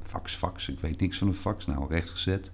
fax, 0.00 0.34
fax, 0.34 0.68
ik 0.68 0.80
weet 0.80 1.00
niks 1.00 1.18
van 1.18 1.28
een 1.28 1.34
fax, 1.34 1.66
nou 1.66 1.86
rechtgezet. 1.88 2.50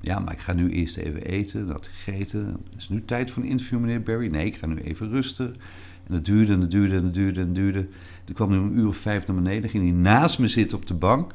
Ja, 0.00 0.18
maar 0.18 0.32
ik 0.32 0.38
ga 0.40 0.52
nu 0.52 0.70
eerst 0.70 0.96
even 0.96 1.22
eten, 1.22 1.66
dat 1.66 1.86
gegeten. 1.92 2.46
Het 2.46 2.76
is 2.76 2.88
nu 2.88 3.04
tijd 3.04 3.30
voor 3.30 3.42
een 3.42 3.48
interview, 3.48 3.78
meneer 3.80 4.02
Berry. 4.02 4.26
Nee, 4.28 4.46
ik 4.46 4.56
ga 4.56 4.66
nu 4.66 4.76
even 4.76 5.08
rusten. 5.10 5.46
En 6.06 6.14
dat 6.14 6.24
duurde 6.24 6.52
en 6.52 6.60
dat 6.60 6.70
duurde 6.70 6.96
en 6.96 7.02
dat 7.02 7.14
duurde 7.14 7.40
en 7.40 7.46
dat 7.46 7.54
duurde. 7.54 7.88
Toen 8.24 8.34
kwam 8.34 8.50
hij 8.50 8.58
om 8.58 8.64
een 8.66 8.78
uur 8.78 8.86
of 8.86 8.96
vijf 8.96 9.26
naar 9.26 9.36
beneden, 9.36 9.70
ging 9.70 9.84
hij 9.90 9.92
naast 9.98 10.38
me 10.38 10.48
zitten 10.48 10.78
op 10.78 10.86
de 10.86 10.94
bank. 10.94 11.32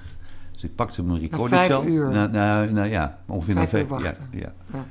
Dus 0.51 0.63
ik 0.63 0.75
pakte 0.75 1.03
mijn 1.03 1.19
recordertje. 1.19 1.67
vijf 1.73 1.85
uur? 1.87 2.09
Nou, 2.11 2.31
nou, 2.31 2.71
nou 2.71 2.87
ja, 2.89 3.19
ongeveer 3.25 3.53
Vijf 3.53 3.71
na 3.71 3.79
uur 3.79 3.87
vijf- 3.87 4.01
ja, 4.03 4.07
wachten. 4.07 4.27
ja. 4.39 4.53
Ja. 4.73 4.85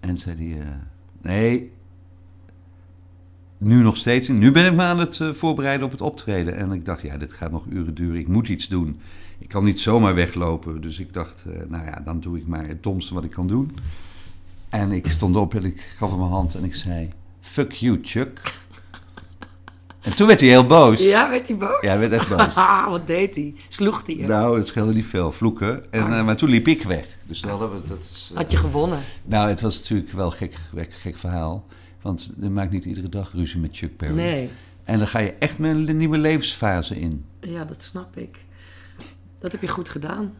En 0.00 0.18
zei 0.18 0.36
hij, 0.52 0.60
eh, 0.62 0.68
nee, 1.22 1.70
nu 3.58 3.82
nog 3.82 3.96
steeds. 3.96 4.28
Nu 4.28 4.50
ben 4.52 4.66
ik 4.66 4.72
me 4.74 4.82
aan 4.82 4.98
het 4.98 5.20
eh, 5.20 5.30
voorbereiden 5.30 5.86
op 5.86 5.92
het 5.92 6.00
optreden. 6.00 6.56
En 6.56 6.72
ik 6.72 6.84
dacht, 6.84 7.00
ja, 7.02 7.16
dit 7.18 7.32
gaat 7.32 7.50
nog 7.50 7.64
uren 7.68 7.94
duren. 7.94 8.18
Ik 8.20 8.28
moet 8.28 8.48
iets 8.48 8.68
doen. 8.68 9.00
Ik 9.38 9.48
kan 9.48 9.64
niet 9.64 9.80
zomaar 9.80 10.14
weglopen. 10.14 10.80
Dus 10.80 10.98
ik 10.98 11.12
dacht, 11.12 11.44
eh, 11.46 11.58
nou 11.68 11.84
ja, 11.84 12.00
dan 12.04 12.20
doe 12.20 12.36
ik 12.38 12.46
maar 12.46 12.66
het 12.66 12.82
domste 12.82 13.14
wat 13.14 13.24
ik 13.24 13.30
kan 13.30 13.46
doen. 13.46 13.76
En 14.68 14.92
ik 14.92 15.06
stond 15.10 15.36
op 15.36 15.54
en 15.54 15.64
ik 15.64 15.80
gaf 15.96 16.10
hem 16.10 16.18
mijn 16.18 16.30
hand 16.30 16.54
en 16.54 16.64
ik 16.64 16.74
zei, 16.74 17.10
fuck 17.40 17.72
you, 17.72 17.98
Chuck. 18.02 18.40
En 20.00 20.16
toen 20.16 20.26
werd 20.26 20.40
hij 20.40 20.48
heel 20.48 20.66
boos. 20.66 21.00
Ja, 21.00 21.30
werd 21.30 21.48
hij 21.48 21.56
boos? 21.56 21.80
Ja, 21.80 21.88
hij 21.88 21.98
werd 21.98 22.12
echt 22.12 22.28
boos. 22.28 22.54
Wat 22.98 23.06
deed 23.06 23.34
hij? 23.34 23.54
Sloeg 23.68 24.02
hij? 24.06 24.14
Nou, 24.14 24.56
het 24.58 24.66
scheelde 24.66 24.92
niet 24.94 25.06
veel. 25.06 25.32
Vloeken. 25.32 25.92
En, 25.92 26.02
Ah. 26.02 26.18
eh, 26.18 26.24
maar 26.24 26.36
toen 26.36 26.48
liep 26.48 26.68
ik 26.68 26.82
weg. 26.82 27.06
Dus 27.26 27.40
dan 27.40 27.50
hadden 27.50 27.70
we, 27.82 27.88
dat 27.88 27.98
is, 28.00 28.28
eh, 28.32 28.36
Had 28.36 28.50
je 28.50 28.56
gewonnen? 28.56 28.98
Nou, 29.24 29.48
het 29.48 29.60
was 29.60 29.78
natuurlijk 29.78 30.12
wel 30.12 30.26
een 30.26 30.32
gek, 30.32 30.54
gek, 30.74 30.94
gek 30.94 31.18
verhaal. 31.18 31.64
Want 32.02 32.34
je 32.40 32.50
maakt 32.50 32.70
niet 32.70 32.84
iedere 32.84 33.08
dag 33.08 33.32
ruzie 33.32 33.60
met 33.60 33.76
Chuck 33.76 33.96
Berry. 33.96 34.14
Nee. 34.14 34.50
En 34.84 34.98
dan 34.98 35.06
ga 35.08 35.18
je 35.18 35.32
echt 35.38 35.58
met 35.58 35.88
een 35.88 35.96
nieuwe 35.96 36.18
levensfase 36.18 37.00
in. 37.00 37.24
Ja, 37.40 37.64
dat 37.64 37.82
snap 37.82 38.16
ik. 38.16 38.44
Dat 39.38 39.52
heb 39.52 39.60
je 39.60 39.68
goed 39.68 39.88
gedaan. 39.88 40.32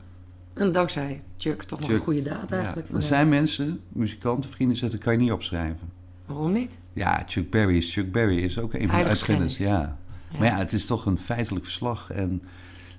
En 0.55 0.73
dankzij 0.73 1.23
Chuck 1.37 1.63
toch 1.63 1.79
nog 1.79 1.89
Chuck, 1.89 1.99
een 1.99 2.05
goede 2.05 2.23
daad 2.23 2.51
Ja, 2.51 2.57
eigenlijk. 2.57 2.87
er 2.87 2.93
voor 2.93 2.99
hem. 2.99 3.09
zijn 3.09 3.29
mensen, 3.29 3.81
muzikanten, 3.89 4.51
vrienden, 4.51 4.77
zeggen, 4.77 4.97
dat 4.99 5.07
kan 5.07 5.17
je 5.17 5.23
niet 5.25 5.33
opschrijven. 5.33 5.91
Waarom 6.27 6.53
niet? 6.53 6.79
Ja, 6.93 7.23
Chuck 7.27 7.51
Berry 7.51 7.77
is 7.77 7.93
Chuck 7.93 8.13
Berry, 8.13 8.39
is 8.39 8.59
ook 8.59 8.75
een 8.75 8.89
van 8.89 8.99
de 8.99 9.05
uitvinders. 9.05 9.59
Ja. 9.59 9.67
Ja. 9.67 10.39
Maar 10.39 10.47
ja, 10.49 10.57
het 10.57 10.73
is 10.73 10.87
toch 10.87 11.07
een 11.07 11.19
feitelijk 11.19 11.65
verslag. 11.65 12.11
En 12.11 12.43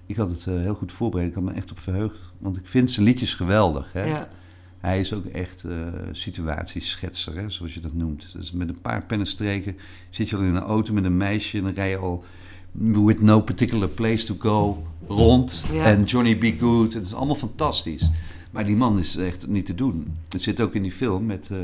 ik 0.06 0.16
had 0.16 0.30
het 0.30 0.48
eh, 0.48 0.54
heel 0.54 0.76
goed 0.76 0.92
voorbereid. 0.92 1.30
Ik 1.30 1.36
had 1.36 1.44
me 1.44 1.52
echt 1.52 1.72
op 1.72 1.80
verheugd. 1.80 2.34
Want 2.38 2.58
ik 2.58 2.68
vind 2.68 2.92
zijn 2.92 3.06
liedjes 3.06 3.36
geweldig. 3.36 3.94
Hè? 3.94 4.04
Ja. 4.04 4.30
Hij 4.80 5.00
is 5.00 5.14
ook 5.14 5.26
echt 5.26 5.64
eh 5.64 5.88
situatieschetser, 6.12 7.36
hè, 7.36 7.50
zoals 7.50 7.74
je 7.74 7.80
dat 7.80 7.94
noemt. 7.94 8.32
Dus 8.34 8.52
met 8.52 8.70
een 8.70 8.82
paar 8.82 9.06
pennenstreken 9.06 9.78
zit 10.10 10.30
je 10.30 10.36
al 10.36 10.42
in 10.42 10.56
een 10.56 10.62
auto 10.62 10.94
met 10.94 11.04
een 11.04 11.18
meisje... 11.18 11.58
en 11.58 11.64
dan 11.64 11.74
rij 11.74 11.90
je 11.90 11.98
al 11.98 12.24
with 12.78 13.22
no 13.22 13.42
particular 13.42 13.88
place 13.88 14.26
to 14.26 14.36
go 14.40 14.84
rond. 15.08 15.66
Ja. 15.72 15.86
En 15.86 16.04
Johnny 16.04 16.36
B. 16.36 16.60
Good, 16.60 16.94
het 16.94 17.06
is 17.06 17.14
allemaal 17.14 17.36
fantastisch. 17.36 18.10
Maar 18.52 18.66
die 18.66 18.76
man 18.76 19.00
is 19.00 19.16
echt 19.16 19.48
niet 19.48 19.66
te 19.66 19.76
doen. 19.76 20.18
Het 20.30 20.42
zit 20.42 20.62
ook 20.62 20.74
in 20.76 20.82
die 20.82 20.92
film 20.92 21.26
met... 21.26 21.50
eh, 21.52 21.58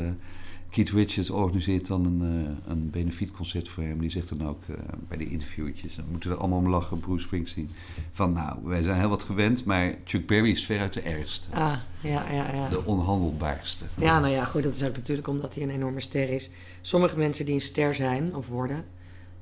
Keith 0.74 0.90
Richards 0.90 1.30
organiseert 1.30 1.86
dan 1.86 2.04
een, 2.04 2.20
eh, 2.22 2.70
een 2.72 2.90
benefietconcert 2.90 3.68
voor 3.68 3.82
hem. 3.82 4.00
Die 4.00 4.10
zegt 4.10 4.28
dan 4.38 4.48
ook 4.48 4.62
eh, 4.68 4.74
bij 5.08 5.18
de 5.18 5.30
interviewtjes... 5.30 5.94
dan 5.94 6.04
moeten 6.10 6.28
we 6.28 6.34
er 6.34 6.40
allemaal 6.40 6.58
om 6.58 6.68
lachen, 6.68 7.00
Bruce 7.00 7.22
Springsteen... 7.22 7.70
van 8.12 8.32
nou, 8.32 8.58
wij 8.62 8.82
zijn 8.82 8.98
heel 8.98 9.08
wat 9.08 9.22
gewend... 9.22 9.64
maar 9.64 9.94
Chuck 10.04 10.26
Berry 10.26 10.50
is 10.50 10.64
veruit 10.64 10.92
de 10.92 11.00
ergste. 11.00 11.50
Ah, 11.50 11.76
ja, 12.00 12.30
ja, 12.30 12.52
ja. 12.52 12.68
De 12.68 12.84
onhandelbaarste. 12.84 13.84
Ja, 13.98 14.20
nou 14.20 14.32
ja, 14.32 14.44
goed, 14.44 14.62
dat 14.62 14.74
is 14.74 14.84
ook 14.84 14.96
natuurlijk 14.96 15.28
omdat 15.28 15.54
hij 15.54 15.64
een 15.64 15.70
enorme 15.70 16.00
ster 16.00 16.30
is. 16.30 16.50
Sommige 16.80 17.16
mensen 17.16 17.44
die 17.44 17.54
een 17.54 17.60
ster 17.60 17.94
zijn 17.94 18.34
of 18.34 18.48
worden, 18.48 18.84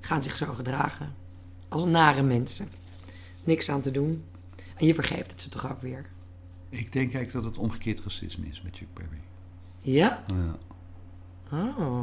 gaan 0.01 0.23
zich 0.23 0.37
zo 0.37 0.53
gedragen. 0.53 1.15
Als 1.73 1.85
nare 1.85 2.23
mensen. 2.23 2.69
Niks 3.45 3.69
aan 3.71 3.81
te 3.81 3.91
doen. 3.91 4.25
En 4.77 4.87
je 4.87 4.95
vergeeft 4.95 5.31
het 5.31 5.41
ze 5.43 5.49
toch 5.49 5.71
ook 5.71 5.83
weer. 5.83 6.07
Ik 6.69 6.93
denk 6.93 7.15
eigenlijk 7.15 7.33
dat 7.33 7.45
het 7.45 7.57
omgekeerd 7.57 8.01
racisme 8.01 8.47
is 8.47 8.63
met 8.63 8.77
Chuck 8.77 8.89
Berry. 8.95 9.21
Ja? 9.81 10.23
Ja. 10.27 10.57
Oh, 11.79 12.03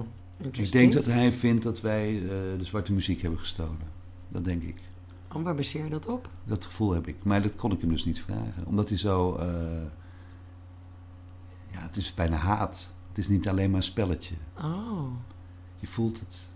Ik 0.52 0.72
denk 0.72 0.94
dat 0.94 1.06
hij 1.06 1.32
vindt 1.32 1.64
dat 1.64 1.82
wij 1.82 2.16
eh, 2.16 2.28
de 2.58 2.66
zwarte 2.66 2.94
muziek 2.94 3.22
hebben 3.22 3.40
gestolen. 3.40 3.80
Dat 4.30 4.44
denk 4.44 4.64
ik. 4.64 4.76
Oh, 5.34 5.44
waar 5.44 5.56
baseer 5.56 5.84
je 5.84 5.90
dat 5.90 6.06
op? 6.08 6.30
Dat 6.44 6.66
gevoel 6.66 6.92
heb 6.94 7.08
ik. 7.08 7.16
Maar 7.24 7.42
dat 7.42 7.56
kon 7.56 7.72
ik 7.72 7.82
hem 7.82 7.90
dus 7.90 8.06
niet 8.06 8.22
vragen. 8.22 8.66
Omdat 8.66 8.90
hij 8.90 8.98
zo... 8.98 9.36
eh, 9.36 9.48
ja, 11.72 11.80
het 11.82 11.96
is 11.96 12.14
bijna 12.14 12.36
haat. 12.36 12.90
Het 13.08 13.18
is 13.18 13.28
niet 13.28 13.48
alleen 13.50 13.70
maar 13.70 13.80
een 13.80 13.86
spelletje. 13.86 14.36
Oh, 14.58 15.12
Je 15.80 15.88
voelt 15.88 16.20
het. 16.20 16.48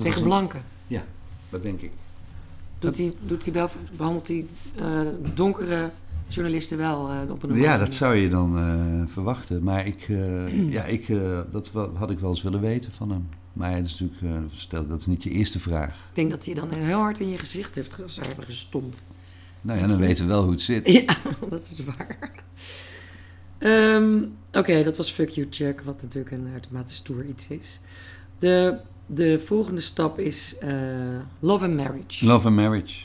Tegen 0.00 0.22
blanken. 0.22 0.62
Ja, 0.86 1.04
dat 1.50 1.62
denk 1.62 1.80
ik. 1.80 1.92
Doet 2.82 2.96
hij, 2.96 3.12
doet 3.26 3.44
hij 3.44 3.52
wel, 3.52 3.70
behandelt 3.96 4.28
hij 4.28 4.46
eh, 4.76 5.00
donkere 5.34 5.90
journalisten 6.28 6.78
wel 6.78 7.08
eh, 7.10 7.20
op 7.30 7.42
een 7.42 7.48
normale 7.48 7.60
Ja, 7.60 7.70
dat 7.70 7.78
manier? 7.80 7.92
zou 7.92 8.14
je 8.16 8.28
dan 8.28 8.58
eh, 8.58 9.12
verwachten. 9.12 9.62
Maar 9.62 9.86
ik, 9.86 10.06
ja, 10.76 10.84
ik, 10.84 11.06
dat 11.50 11.70
had 11.94 12.10
ik 12.10 12.18
wel 12.18 12.30
eens 12.30 12.42
willen 12.42 12.60
weten 12.60 12.92
van 12.92 13.10
hem. 13.10 13.28
Maar 13.52 13.74
het 13.74 13.86
is 13.86 14.00
natuurlijk, 14.00 14.52
stel, 14.56 14.86
dat 14.86 15.00
is 15.00 15.06
niet 15.06 15.22
je 15.22 15.30
eerste 15.30 15.58
vraag. 15.58 15.88
Ik 15.88 16.14
denk 16.14 16.30
dat 16.30 16.44
hij 16.44 16.54
dan 16.54 16.70
heel 16.70 16.98
hard 16.98 17.20
in 17.20 17.28
je 17.28 17.38
gezicht 17.38 17.74
heeft 17.74 17.96
zou 18.06 18.26
hebben 18.26 18.44
gestompt. 18.44 19.02
Nou 19.60 19.78
ja, 19.78 19.86
dan 19.86 19.98
weten 19.98 20.24
we 20.24 20.30
wel 20.30 20.42
hoe 20.42 20.50
het 20.52 20.60
zit. 20.62 20.88
Ja, 20.92 21.16
dat 21.48 21.60
is 21.70 21.84
waar. 21.84 22.30
Ehm, 23.58 24.18
Oké, 24.52 24.82
dat 24.82 24.96
was 24.96 25.10
Fuck 25.12 25.28
You 25.28 25.46
Chuck, 25.50 25.80
wat 25.80 26.02
natuurlijk 26.02 26.34
een 26.34 26.48
uitermate 26.52 26.92
stoer 26.92 27.24
iets 27.24 27.48
is. 27.48 27.80
De, 28.38 28.78
de 29.14 29.38
volgende 29.44 29.80
stap 29.80 30.18
is 30.18 30.56
eh, 30.58 30.70
Love 31.38 31.64
and 31.64 31.74
Marriage. 31.74 32.26
Love 32.26 32.46
and 32.46 32.56
Marriage. 32.56 33.04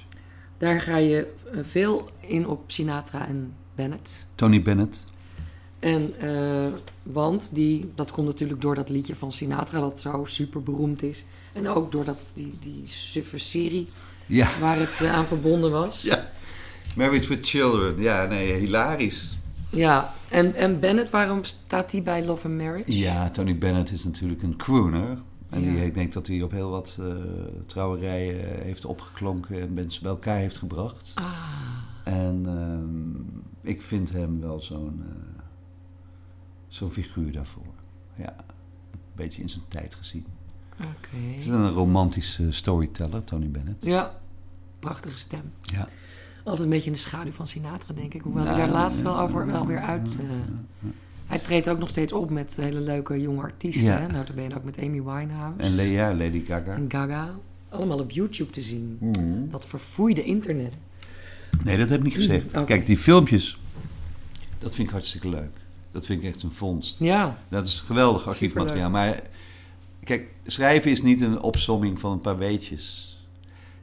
Daar 0.58 0.82
ga 0.82 0.98
je 0.98 1.34
eh, 1.52 1.60
veel 1.70 2.10
in 2.20 2.48
op 2.48 2.64
Sinatra 2.68 3.28
en 3.28 3.54
Bennett. 3.76 4.26
Tony 4.36 4.62
Bennett. 4.62 5.06
En, 5.80 6.14
eh, 6.20 6.66
want 7.04 7.56
die, 7.56 7.92
dat 7.96 8.12
komt 8.12 8.28
natuurlijk 8.28 8.62
door 8.62 8.76
dat 8.76 8.90
liedje 8.90 9.16
van 9.16 9.32
Sinatra, 9.32 9.80
wat 9.80 10.00
zo 10.00 10.26
super 10.26 10.64
beroemd 10.64 11.04
is. 11.04 11.26
En 11.54 11.70
ook 11.70 11.92
door 11.92 12.06
dat, 12.06 12.32
die, 12.36 12.54
die 12.60 12.82
suffe 12.84 13.38
serie 13.38 13.88
Ja. 14.26 14.48
waar 14.60 14.80
het 14.80 15.06
aan 15.06 15.26
verbonden 15.26 15.72
was. 15.72 16.02
ja. 16.02 16.30
Married 16.96 17.28
with 17.28 17.48
Children. 17.48 18.02
Ja, 18.02 18.26
nee, 18.26 18.54
hilarisch. 18.54 19.38
Ja, 19.70 20.14
en, 20.30 20.56
en 20.56 20.80
Bennett, 20.80 21.10
waarom 21.10 21.44
staat 21.44 21.90
die 21.92 22.02
bij 22.02 22.26
Love 22.26 22.48
and 22.48 22.58
Marriage? 22.58 22.98
Ja, 22.98 23.30
Tony 23.30 23.58
Bennett 23.58 23.92
is 23.92 24.04
natuurlijk 24.04 24.44
een 24.44 24.56
crooner. 24.56 25.18
En 25.50 25.62
Ja. 25.62 25.72
die, 25.72 25.86
ik 25.86 25.94
denk 25.94 26.14
dat 26.14 26.28
hij 26.28 26.42
op 26.42 26.52
heel 26.52 26.70
wat 26.70 26.98
eh, 27.00 27.06
trouwerijen 27.66 28.64
heeft 28.64 28.86
opgeklonken 28.86 29.62
en 29.62 29.74
mensen 29.74 30.02
bij 30.02 30.12
elkaar 30.12 30.38
heeft 30.38 30.58
gebracht. 30.58 31.12
Ah, 31.16 31.34
En 32.04 32.42
ehm, 32.46 33.70
ik 33.72 33.82
vind 33.82 34.12
hem 34.12 34.40
wel 34.42 34.60
zo'n 34.62 35.04
eh, 35.10 35.42
zo'n 36.68 36.92
figuur 36.92 37.32
daarvoor. 37.32 37.74
Ja, 38.16 38.36
een 38.92 39.00
beetje 39.16 39.42
in 39.42 39.50
zijn 39.50 39.64
tijd 39.68 39.96
gezien. 39.96 40.26
oké. 40.74 41.16
Het 41.34 41.38
is 41.44 41.48
een 41.48 41.70
romantische 41.70 42.52
storyteller, 42.52 43.24
Tony 43.24 43.50
Bennett. 43.50 43.84
Ja, 43.86 44.20
prachtige 44.80 45.18
stem. 45.18 45.52
Ja. 45.62 45.88
Altijd 46.44 46.64
een 46.64 46.70
beetje 46.70 46.88
in 46.88 46.94
de 46.94 47.00
schaduw 47.00 47.32
van 47.32 47.48
Sinatra, 47.48 47.94
denk 47.94 48.14
ik. 48.14 48.22
Hoewel 48.22 48.44
hij 48.44 48.54
Nou, 48.54 48.66
daar 48.66 48.76
laatst 48.82 49.02
wel, 49.02 49.20
over, 49.20 49.46
wel 49.46 49.66
weer 49.66 49.80
uit... 49.82 50.20
hij 51.28 51.40
treedt 51.40 51.70
ook 51.70 51.80
nog 51.80 51.90
steeds 51.90 52.14
op 52.14 52.30
met 52.30 52.56
hele 52.56 52.80
leuke 52.80 53.22
jonge 53.22 53.42
artiesten. 53.42 53.86
Ja. 53.86 54.00
Ja. 54.00 54.08
Notabene 54.08 54.56
ook 54.56 54.64
met 54.64 54.78
Amy 54.78 55.04
Winehouse. 55.04 55.58
En 55.58 55.76
Lea, 55.76 56.14
Lady 56.14 56.46
Gaga. 56.46 56.74
en 56.74 56.86
Gaga. 56.88 57.30
Allemaal 57.70 58.00
op 58.00 58.12
YouTube 58.12 58.52
te 58.52 58.62
zien. 58.62 58.98
Mhm. 59.00 59.50
Dat 59.50 59.66
verfoeide 59.66 60.24
internet. 60.24 60.74
Nee, 61.64 61.78
dat 61.78 61.90
heb 61.90 61.98
ik 62.00 62.04
niet 62.06 62.14
gezegd. 62.14 62.48
Oké. 62.48 62.64
Kijk, 62.64 62.86
die 62.86 62.98
filmpjes, 62.98 63.60
dat 64.60 64.76
vind 64.76 64.88
ik 64.88 64.94
hartstikke 64.94 65.30
leuk. 65.30 65.52
Dat 65.92 66.06
vind 66.06 66.24
ik 66.24 66.34
echt 66.34 66.44
een 66.44 66.52
vondst. 66.52 67.00
Ja, 67.00 67.38
Dat 67.50 67.68
is 67.68 67.80
geweldig 67.80 68.28
archiefmateriaal. 68.28 68.90
Maar 68.90 69.22
kijk, 70.04 70.28
schrijven 70.44 70.92
is 70.92 71.02
niet 71.02 71.22
een 71.22 71.42
opsomming 71.42 72.00
van 72.00 72.12
een 72.12 72.22
paar 72.22 72.38
weetjes. 72.38 73.06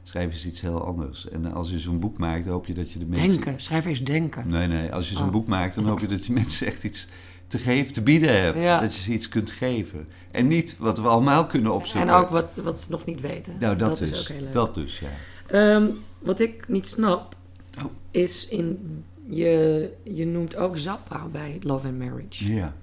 Schrijven 0.03 0.33
is 0.33 0.45
iets 0.45 0.61
heel 0.61 0.85
anders. 0.85 1.29
En 1.29 1.53
als 1.53 1.69
je 1.69 1.79
zo'n 1.79 1.99
boek 1.99 2.17
maakt, 2.17 2.45
hoop 2.45 2.65
je 2.65 2.73
dat 2.73 2.91
je 2.91 2.99
de 2.99 3.05
mensen... 3.05 3.27
denken. 3.29 3.59
Schrijven 3.61 3.91
is 3.91 4.03
denken. 4.03 4.47
Nee, 4.47 4.67
nee. 4.67 4.93
Als 4.93 5.09
je 5.09 5.15
zo'n 5.15 5.25
Oh. 5.25 5.31
boek 5.31 5.47
maakt, 5.47 5.75
dan 5.75 5.85
hoop 5.87 5.99
je 5.99 6.07
dat 6.07 6.25
je 6.25 6.33
mensen 6.33 6.67
echt 6.67 6.83
iets 6.83 7.07
te 7.47 7.57
geven, 7.57 7.93
te 7.93 8.01
bieden 8.01 8.41
hebt. 8.41 8.61
Ja. 8.63 8.79
Dat 8.79 8.95
je 8.95 9.01
ze 9.01 9.11
iets 9.11 9.29
kunt 9.29 9.51
geven. 9.51 10.07
En 10.31 10.47
niet 10.47 10.75
wat 10.77 10.97
we 10.97 11.07
allemaal 11.07 11.45
kunnen 11.45 11.73
opzoeken. 11.73 12.09
En 12.09 12.15
ook 12.15 12.29
wat, 12.29 12.59
wat 12.63 12.79
ze 12.81 12.85
nog 12.89 13.05
niet 13.05 13.21
weten. 13.21 13.53
Nou, 13.59 13.75
dat, 13.75 14.01
is 14.01 14.11
is. 14.11 14.19
ook 14.19 14.27
heel 14.27 14.41
leuk. 14.43 14.53
dat 14.53 14.75
dus, 14.75 14.99
ja. 14.99 15.07
Ehm, 15.47 15.85
wat 16.19 16.39
ik 16.39 16.67
niet 16.67 16.87
snap, 16.87 17.35
Oh. 17.77 17.91
is 18.11 18.47
in... 18.47 19.03
Je, 19.29 19.91
je 20.03 20.25
noemt 20.25 20.55
ook 20.55 20.77
Zappa 20.77 21.25
bij 21.31 21.57
Love 21.61 21.87
and 21.87 21.97
Marriage. 21.99 22.53
Ja. 22.53 22.73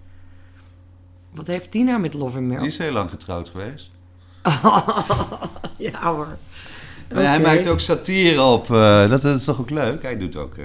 Wat 1.31 1.47
heeft 1.47 1.73
die 1.73 1.85
nou 1.85 2.01
met 2.01 2.15
Love 2.15 2.25
and 2.27 2.35
Die 2.35 2.43
Marriage? 2.43 2.67
is 2.69 2.79
heel 2.79 2.93
lang 2.93 3.11
getrouwd 3.11 3.49
geweest. 3.49 3.91
ja 5.77 6.13
hoor. 6.13 6.37
Maar 7.15 7.23
hij 7.25 7.41
maakt 7.41 7.67
ook 7.69 7.81
satire 7.81 8.43
op. 8.43 8.71
eh, 8.71 9.09
dat, 9.09 9.23
dat 9.23 9.39
is 9.39 9.45
toch 9.45 9.61
ook 9.61 9.71
leuk? 9.71 10.03
Hij 10.03 10.19
doet 10.19 10.37
ook 10.37 10.57
eh, 10.57 10.65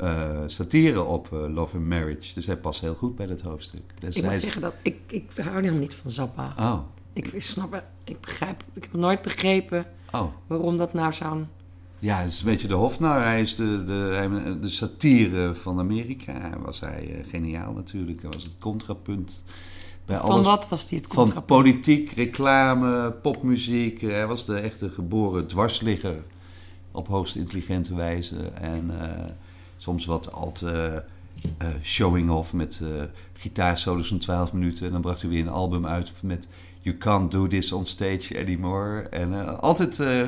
eh, 0.00 0.38
satire 0.46 1.02
op 1.02 1.32
eh, 1.32 1.38
Love 1.54 1.76
and 1.76 1.86
Marriage. 1.86 2.34
Dus 2.34 2.46
hij 2.46 2.56
past 2.56 2.80
heel 2.80 2.94
goed 2.94 3.16
bij 3.16 3.26
dat 3.26 3.40
hoofdstuk. 3.40 3.82
Dus 3.98 4.14
Ik 4.16 4.20
hij 4.22 4.30
moet 4.30 4.38
is- 4.38 4.44
zeggen 4.44 4.60
dat 4.62 4.74
ik, 4.82 4.96
ik 5.08 5.30
hou 5.36 5.54
helemaal 5.54 5.80
niet 5.80 5.94
van 5.94 6.10
Zappa. 6.10 6.54
Oh, 6.58 6.78
Ik 7.12 7.34
snap, 7.42 7.82
ik 8.04 8.20
begrijp, 8.20 8.64
ik 8.74 8.82
heb 8.82 8.92
nooit 8.92 9.22
begrepen 9.22 9.86
oh. 10.12 10.22
waarom 10.46 10.76
dat 10.76 10.92
nou 10.92 11.12
zo'n... 11.12 11.46
Ja, 11.98 12.16
het 12.18 12.32
is 12.32 12.38
een 12.40 12.46
beetje 12.46 12.68
de 12.68 12.74
hofnar. 12.74 13.24
Hij 13.24 13.40
is 13.40 13.56
de, 13.56 13.84
de, 13.84 13.92
hij- 13.92 14.58
de 14.60 14.68
satire 14.68 15.54
van 15.54 15.78
Amerika. 15.78 16.58
Was 16.64 16.80
hij 16.80 17.08
eh, 17.20 17.28
geniaal 17.30 17.72
natuurlijk. 17.72 18.20
Hij 18.22 18.30
was 18.30 18.42
het 18.42 18.56
contrapunt 18.58 19.44
bij 20.06 20.16
Van 20.18 20.30
alles. 20.30 20.46
wat 20.46 20.68
was 20.68 20.88
die 20.88 20.98
het 20.98 21.06
Van 21.06 21.16
contrapunt? 21.16 21.46
politiek, 21.46 22.10
reclame, 22.12 23.10
popmuziek. 23.12 24.00
Hij 24.00 24.26
was 24.26 24.44
de 24.46 24.54
echte 24.56 24.90
geboren 24.90 25.46
dwarsligger 25.46 26.16
op 26.92 27.08
hoogst 27.08 27.36
intelligente 27.36 27.94
wijze. 27.94 28.36
En 28.60 28.90
soms 29.80 30.04
wat 30.06 30.32
al 30.32 30.52
te 30.52 31.02
eh, 31.58 31.68
showing 31.82 32.30
off 32.30 32.52
met 32.52 32.80
eh 32.82 33.02
gitaarsolos 33.40 34.08
van 34.08 34.18
12 34.18 34.52
minuten. 34.52 34.86
En 34.86 34.92
dan 34.92 35.00
bracht 35.00 35.20
hij 35.20 35.30
weer 35.30 35.40
een 35.40 35.48
album 35.48 35.86
uit 35.86 36.12
met 36.22 36.48
You 36.80 36.96
Can't 36.96 37.30
Do 37.30 37.46
This 37.46 37.72
on 37.72 37.86
Stage 37.86 38.38
Anymore. 38.38 39.00
En 39.00 39.32
eh, 39.32 39.58
altijd 39.58 40.00
eh, 40.00 40.26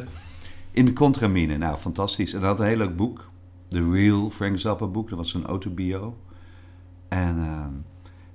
in 0.70 0.84
de 0.84 0.92
contramine. 0.92 1.56
Nou, 1.56 1.76
fantastisch. 1.76 2.32
En 2.32 2.40
hij 2.40 2.48
had 2.48 2.60
een 2.60 2.66
heel 2.66 2.76
leuk 2.76 2.96
boek. 2.96 3.30
The 3.68 3.90
Real 3.90 4.30
Frank 4.30 4.58
Zappa 4.58 4.86
boek. 4.86 5.08
Dat 5.08 5.18
was 5.18 5.34
een 5.34 5.46
autobio. 5.46 6.16
En 7.08 7.38
eh, 7.38 7.66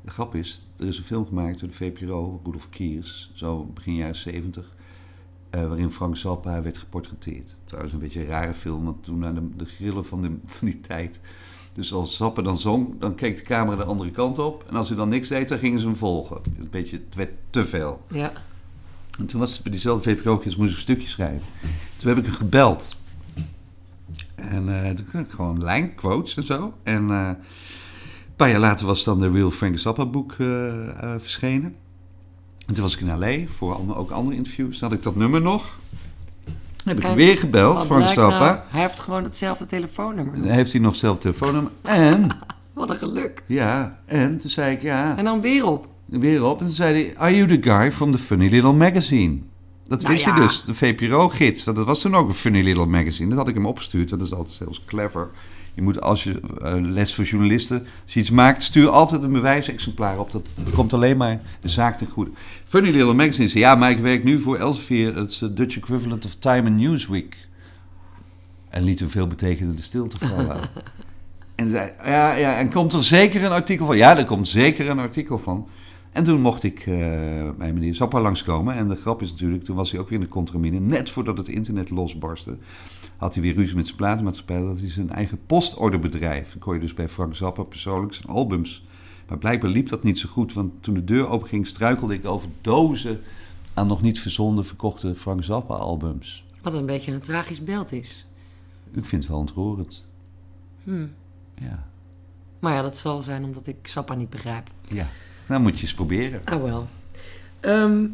de 0.01 0.11
grap 0.11 0.35
is, 0.35 0.67
er 0.77 0.87
is 0.87 0.97
een 0.97 1.03
film 1.03 1.25
gemaakt 1.25 1.59
door 1.59 1.69
de 1.69 1.75
VPRO, 1.75 2.41
Rudolf 2.43 2.69
Kiers, 2.69 3.31
zo 3.33 3.65
begin 3.65 3.95
jaren 3.95 4.15
70. 4.15 4.75
Eh, 5.49 5.67
waarin 5.67 5.91
Frank 5.91 6.17
Zappa 6.17 6.61
werd 6.61 6.77
geportretteerd. 6.77 7.55
Trouwens 7.65 7.93
een 7.93 7.99
beetje 7.99 8.19
een 8.19 8.27
rare 8.27 8.53
film, 8.53 8.83
want 8.83 9.03
toen 9.03 9.19
naar 9.19 9.33
de, 9.33 9.49
de 9.55 9.65
grillen 9.65 10.05
van, 10.05 10.21
de, 10.21 10.37
van 10.45 10.67
die 10.67 10.79
tijd. 10.79 11.19
Dus 11.73 11.93
als 11.93 12.15
Zappa 12.15 12.41
dan 12.41 12.57
zong, 12.57 12.99
dan 12.99 13.15
keek 13.15 13.35
de 13.35 13.41
camera 13.41 13.75
de 13.77 13.83
andere 13.83 14.11
kant 14.11 14.39
op. 14.39 14.63
En 14.67 14.75
als 14.75 14.87
hij 14.87 14.97
dan 14.97 15.09
niks 15.09 15.27
deed, 15.27 15.49
dan 15.49 15.57
gingen 15.57 15.79
ze 15.79 15.85
hem 15.85 15.95
volgen. 15.95 16.41
Een 16.59 16.69
beetje, 16.71 17.01
het 17.05 17.15
werd 17.15 17.31
te 17.49 17.65
veel. 17.65 18.01
Ja. 18.09 18.31
En 19.19 19.25
toen 19.25 19.39
was 19.39 19.53
het 19.53 19.63
bij 19.63 19.71
diezelfde 19.71 20.15
VPRO-gids, 20.15 20.55
moest 20.55 20.69
ik 20.69 20.75
een 20.75 20.81
stukje 20.81 21.07
schrijven. 21.07 21.47
Toen 21.97 22.09
heb 22.09 22.17
ik 22.17 22.25
hem 22.25 22.33
gebeld. 22.33 22.95
En 24.35 24.83
eh 24.83 24.95
toen 24.95 25.05
kreeg 25.05 25.21
ik 25.21 25.31
gewoon 25.31 25.63
lijn, 25.63 25.95
quotes 25.95 26.37
en 26.37 26.43
zo. 26.43 26.73
En 26.83 27.09
eh, 27.09 27.27
een 27.27 28.35
paar 28.35 28.49
jaar 28.49 28.59
later 28.59 28.85
was 28.85 29.03
dan 29.03 29.19
de 29.19 29.31
Real 29.31 29.51
Frank 29.51 29.79
Zappa 29.79 30.05
boek 30.05 30.33
verschenen. 31.17 31.75
En 32.67 32.73
toen 32.73 32.83
was 32.83 32.93
ik 32.97 32.99
in 32.99 33.19
L.A. 33.19 33.51
voor 33.57 33.95
ook 33.97 34.11
andere 34.11 34.35
interviews. 34.37 34.79
Dan 34.79 34.89
had 34.89 34.97
ik 34.97 35.03
dat 35.03 35.15
nummer 35.15 35.41
nog. 35.41 35.75
Dan 36.45 36.55
heb 36.95 36.97
ik 36.97 37.03
En 37.03 37.15
weer 37.15 37.37
gebeld, 37.37 37.85
Frank 37.85 38.07
Zappa. 38.07 38.39
nou? 38.39 38.59
hij 38.67 38.81
heeft 38.81 38.99
gewoon 38.99 39.23
hetzelfde 39.23 39.65
telefoonnummer. 39.65 40.33
Dan 40.41 40.51
heeft 40.51 40.71
hij 40.71 40.81
nog 40.81 40.95
zelf 40.95 41.17
telefoonnummer. 41.17 41.71
En, 41.81 42.29
Wat 42.73 42.89
een 42.89 42.95
geluk. 42.97 43.43
ja, 43.45 43.99
en 44.05 44.37
toen 44.37 44.49
zei 44.49 44.75
ik 44.75 44.81
ja. 44.81 45.17
En 45.17 45.23
dan 45.23 45.41
weer 45.41 45.65
op. 45.65 45.87
weer 46.05 46.43
op. 46.43 46.59
En 46.59 46.65
toen 46.65 46.75
zei 46.75 46.93
hij, 47.03 47.17
are 47.17 47.35
you 47.35 47.47
the 47.47 47.69
guy 47.69 47.91
from 47.91 48.11
the 48.11 48.17
Funny 48.17 48.49
Little 48.49 48.73
Magazine? 48.73 49.37
Dat 49.87 50.01
Nou 50.01 50.13
wist 50.13 50.25
ja. 50.25 50.33
hij 50.33 50.41
dus, 50.41 50.63
de 50.63 50.73
VPRO-gids. 50.73 51.63
Want 51.63 51.77
dat 51.77 51.85
was 51.85 52.01
toen 52.01 52.15
ook 52.15 52.27
een 52.27 52.33
Funny 52.33 52.63
Little 52.63 52.85
Magazine. 52.85 53.29
Dat 53.29 53.37
had 53.37 53.47
ik 53.47 53.53
hem 53.53 53.65
opgestuurd. 53.65 54.09
Dat 54.09 54.21
is 54.21 54.33
altijd 54.33 54.53
zelfs 54.53 54.85
clever. 54.85 55.29
Je 55.77 55.83
moet 55.83 56.01
als 56.01 56.23
je 56.23 56.39
eh, 56.61 56.73
les 56.79 57.13
voor 57.13 57.23
journalisten, 57.23 57.79
als 58.03 58.13
je 58.13 58.19
iets 58.19 58.29
maakt, 58.29 58.63
stuur 58.63 58.89
altijd 58.89 59.23
een 59.23 59.31
bewijsexemplaar 59.31 60.19
op. 60.19 60.31
Dat 60.31 60.59
komt 60.73 60.93
alleen 60.93 61.17
maar 61.17 61.41
de 61.61 61.67
zaak 61.67 61.97
ten 61.97 62.07
goede. 62.07 62.31
Funny 62.67 62.89
Little 62.89 63.13
Magazine 63.13 63.47
zei, 63.47 63.63
ja, 63.63 63.75
maar 63.75 63.89
ik 63.89 63.99
werk 63.99 64.23
nu 64.23 64.39
voor 64.39 64.57
Elsevier. 64.57 65.13
Dat 65.13 65.29
is 65.29 65.37
de 65.37 65.53
Dutch 65.53 65.77
equivalent 65.77 66.25
of 66.25 66.35
Time 66.35 66.69
and 66.69 66.77
Newsweek. 66.77 67.47
En 68.69 68.83
liet 68.83 69.01
een 69.01 69.09
veelbetekenende 69.09 69.81
stilte 69.81 70.17
vallen. 70.17 70.59
En 71.55 71.69
zei, 71.69 71.91
ja, 72.03 72.33
ja, 72.33 72.57
en 72.57 72.71
komt 72.71 72.93
er 72.93 73.03
zeker 73.03 73.43
een 73.43 73.51
artikel 73.51 73.85
van? 73.85 73.97
Ja, 73.97 74.17
er 74.17 74.25
komt 74.25 74.47
zeker 74.47 74.89
een 74.89 74.99
artikel 74.99 75.37
van. 75.37 75.67
En 76.17 76.23
toen 76.23 76.41
mocht 76.41 76.63
ik 76.63 76.79
eh, 76.79 76.85
bij 77.57 77.73
meneer 77.73 77.95
Zappa 77.95 78.21
langskomen. 78.21 78.75
En 78.75 78.87
de 78.87 78.95
grap 78.95 79.21
is 79.21 79.31
natuurlijk, 79.31 79.63
toen 79.63 79.75
was 79.75 79.91
hij 79.91 79.99
ook 79.99 80.09
weer 80.09 80.19
in 80.19 80.25
de 80.25 80.31
contramine. 80.31 80.79
Net 80.79 81.09
voordat 81.09 81.37
het 81.37 81.47
internet 81.47 81.89
losbarstte, 81.89 82.57
had 83.17 83.33
hij 83.33 83.43
weer 83.43 83.53
ruzie 83.53 83.75
met 83.75 83.85
zijn 83.85 83.97
platenmaatschappij. 83.97 84.61
Dat 84.61 84.79
hij 84.79 84.89
zijn 84.89 85.09
eigen 85.09 85.39
postorderbedrijf. 85.45 86.51
Dan 86.51 86.59
kon 86.59 86.73
je 86.73 86.79
dus 86.79 86.93
bij 86.93 87.09
Frank 87.09 87.35
Zappa 87.35 87.63
persoonlijk 87.63 88.13
zijn 88.13 88.27
albums. 88.27 88.85
Maar 89.27 89.37
blijkbaar 89.37 89.69
liep 89.69 89.89
dat 89.89 90.03
niet 90.03 90.19
zo 90.19 90.29
goed. 90.29 90.53
Want 90.53 90.71
toen 90.79 90.93
de 90.93 91.03
deur 91.03 91.27
openging, 91.27 91.67
struikelde 91.67 92.13
ik 92.13 92.25
over 92.25 92.49
dozen 92.61 93.19
aan 93.73 93.87
nog 93.87 94.01
niet 94.01 94.19
verzonden 94.19 94.65
verkochte 94.65 95.15
Frank 95.15 95.43
Zappa 95.43 95.73
albums. 95.73 96.45
Wat 96.61 96.73
een 96.73 96.85
beetje 96.85 97.11
een 97.11 97.21
tragisch 97.21 97.63
beeld 97.63 97.91
is. 97.91 98.27
Ik 98.91 99.05
vind 99.05 99.21
het 99.21 99.31
wel 99.31 99.39
ontroerend. 99.39 100.05
Hm. 100.83 101.07
Ja. 101.55 101.87
Maar 102.59 102.73
ja, 102.73 102.81
dat 102.81 102.97
zal 102.97 103.21
zijn 103.21 103.43
omdat 103.43 103.67
ik 103.67 103.87
Sappa 103.87 104.13
niet 104.13 104.29
begrijp. 104.29 104.69
ja. 104.87 105.07
Nou 105.47 105.61
moet 105.61 105.75
je 105.75 105.81
eens 105.81 105.93
proberen. 105.93 106.41
Ah 106.45 106.61
wel. 106.63 106.87
Ehm, 107.59 108.05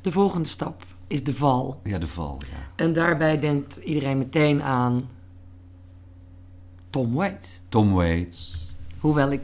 de 0.00 0.12
volgende 0.12 0.48
stap 0.48 0.84
is 1.06 1.24
de 1.24 1.34
val. 1.34 1.80
Ja, 1.84 1.98
de 1.98 2.06
val, 2.06 2.38
ja. 2.50 2.56
En 2.84 2.92
daarbij 2.92 3.38
denkt 3.40 3.76
iedereen 3.76 4.18
meteen 4.18 4.62
aan 4.62 5.08
Tom 6.90 7.14
Waits. 7.14 7.60
Tom 7.68 7.92
Waits. 7.92 8.66
Hoewel 8.98 9.32
ik 9.32 9.40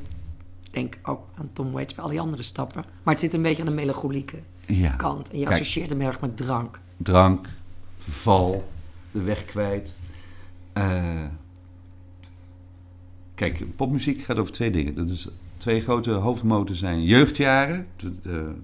denk 0.71 0.99
ook 1.03 1.21
aan 1.35 1.51
Tom 1.53 1.73
Waits 1.73 1.95
bij 1.95 2.05
al 2.05 2.11
die 2.11 2.21
andere 2.21 2.43
stappen. 2.43 2.85
Maar 3.03 3.15
het 3.15 3.23
zit 3.23 3.35
een 3.35 3.43
beetje 3.43 3.63
aan 3.63 3.69
de 3.69 3.75
melancholieke 3.75 4.39
Ja. 4.67 4.91
kant. 4.91 5.31
En 5.31 5.39
je 5.39 5.45
Kijk. 5.45 5.55
associeert 5.55 5.91
hem 5.91 5.99
heel 5.99 6.09
erg 6.09 6.21
met 6.21 6.37
drank. 6.37 6.81
Drank, 6.97 7.49
verval, 7.99 8.69
de 9.11 9.23
weg 9.23 9.45
kwijt. 9.45 9.99
Eh, 10.73 11.25
kijk, 13.35 13.77
popmuziek 13.77 14.23
gaat 14.23 14.37
over 14.37 14.53
twee 14.53 14.71
dingen. 14.71 14.95
Dat 14.95 15.09
is, 15.09 15.29
twee 15.67 15.81
grote 15.81 16.11
hoofdmoten 16.11 16.77
zijn 16.77 17.05
jeugdjaren. 17.05 17.87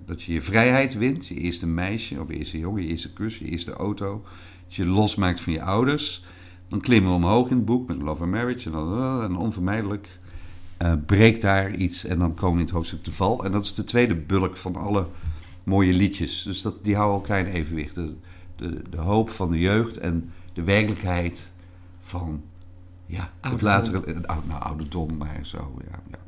dat 0.07 0.23
je 0.23 0.33
je 0.33 0.43
vrijheid 0.43 0.95
wint. 0.95 1.27
Je 1.27 1.35
eerste 1.35 1.67
meisje 1.67 2.21
of 2.21 2.29
je 2.29 2.37
eerste 2.37 2.59
jongen, 2.59 2.83
je 2.83 2.89
eerste 2.89 3.13
kus, 3.13 3.39
je 3.39 3.45
eerste 3.45 3.73
auto. 3.73 4.23
Dat 4.67 4.75
je 4.75 4.87
losmaakt 4.87 5.41
van 5.41 5.53
je 5.53 5.63
ouders. 5.63 6.25
Dan 6.69 6.81
klimmen 6.81 7.11
we 7.11 7.17
omhoog 7.17 7.51
in 7.51 7.57
het 7.57 7.65
boek 7.65 7.89
met 7.89 8.03
Love 8.03 8.23
and 8.23 8.31
Marriage. 8.31 8.67
En, 8.67 8.73
dan, 8.73 9.23
en 9.23 9.37
onvermijdelijk 9.37 10.19
eh, 10.77 10.93
breekt 11.07 11.41
daar 11.41 11.75
iets. 11.75 12.05
En 12.05 12.19
dan 12.19 12.35
komen 12.35 12.55
we 12.55 12.61
in 12.61 12.67
het 12.67 12.75
hoofdstuk 12.75 13.05
de 13.05 13.13
val. 13.13 13.45
En 13.45 13.53
dat 13.53 13.65
is 13.65 13.75
de 13.75 13.85
tweede 13.85 14.15
bulk 14.15 14.57
van 14.57 14.77
alle 14.77 15.07
mooie 15.65 15.93
liedjes. 15.93 16.43
Dus 16.43 16.63
dat, 16.63 16.85
die 16.85 16.97
houden 16.97 17.21
elkaar 17.21 17.47
in 17.47 17.53
evenwicht. 17.53 17.95
De, 17.95 18.15
de, 18.57 18.83
de 18.91 19.01
hoop 19.01 19.31
van 19.31 19.51
de 19.51 19.59
jeugd 19.59 19.97
en 19.97 20.31
de 20.53 20.63
werkelijkheid 20.63 21.53
van 22.01 22.43
ja, 23.07 23.31
het 23.41 23.65
Ouderdom. 23.65 24.25
ou- 24.27 24.41
nou, 24.49 24.63
ouderdom, 24.63 25.17
maar 25.17 25.39
zo, 25.43 25.75
ja, 25.91 26.01
ja. 26.11 26.22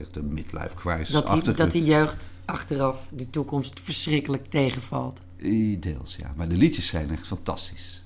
Zegt 0.00 0.14
de 0.14 0.22
midlife 0.22 0.74
crisis. 0.76 1.08
Dat 1.08 1.44
die, 1.44 1.52
dat 1.54 1.72
die 1.72 1.84
jeugd 1.84 2.32
achteraf 2.44 3.06
die 3.10 3.30
toekomst 3.30 3.80
verschrikkelijk 3.80 4.46
tegenvalt. 4.46 5.20
Deels, 5.78 6.16
ja. 6.16 6.32
Maar 6.36 6.48
de 6.48 6.56
liedjes 6.56 6.86
zijn 6.86 7.10
echt 7.10 7.26
fantastisch. 7.26 8.04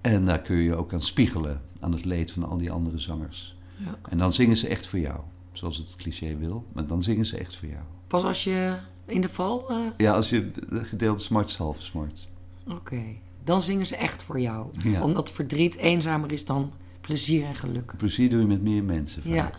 En 0.00 0.24
daar 0.24 0.40
kun 0.40 0.56
je 0.56 0.62
je 0.62 0.76
ook 0.76 0.92
aan 0.92 1.02
spiegelen, 1.02 1.60
aan 1.80 1.92
het 1.92 2.04
leed 2.04 2.30
van 2.30 2.44
al 2.48 2.56
die 2.56 2.70
andere 2.70 2.98
zangers. 2.98 3.56
Ja. 3.76 3.98
En 4.08 4.18
dan 4.18 4.32
zingen 4.32 4.56
ze 4.56 4.68
echt 4.68 4.86
voor 4.86 4.98
jou, 4.98 5.20
zoals 5.52 5.76
het 5.76 5.96
cliché 5.96 6.36
wil. 6.36 6.66
Maar 6.72 6.86
dan 6.86 7.02
zingen 7.02 7.26
ze 7.26 7.36
echt 7.36 7.56
voor 7.56 7.68
jou. 7.68 7.80
Pas 8.06 8.22
als 8.24 8.44
je 8.44 8.76
in 9.06 9.20
de 9.20 9.28
val... 9.28 9.70
eh, 9.70 9.76
Ja, 9.96 10.12
als 10.12 10.30
je 10.30 10.50
de 10.70 10.84
gedeelte 10.84 11.22
smart 11.22 11.48
is 11.48 11.56
halve 11.56 11.82
smart. 11.82 12.28
Oké. 12.68 13.02
Dan 13.44 13.60
zingen 13.60 13.86
ze 13.86 13.96
echt 13.96 14.22
voor 14.22 14.40
jou. 14.40 14.66
Ja. 14.82 15.02
Omdat 15.02 15.30
verdriet 15.30 15.76
eenzamer 15.76 16.32
is 16.32 16.44
dan 16.44 16.72
plezier 17.02 17.44
en 17.46 17.54
geluk. 17.54 17.92
Plezier 17.96 18.30
doe 18.30 18.40
je 18.40 18.46
met 18.46 18.62
meer 18.62 18.84
mensen. 18.84 19.22
vaak. 19.22 19.32
Ja, 19.32 19.50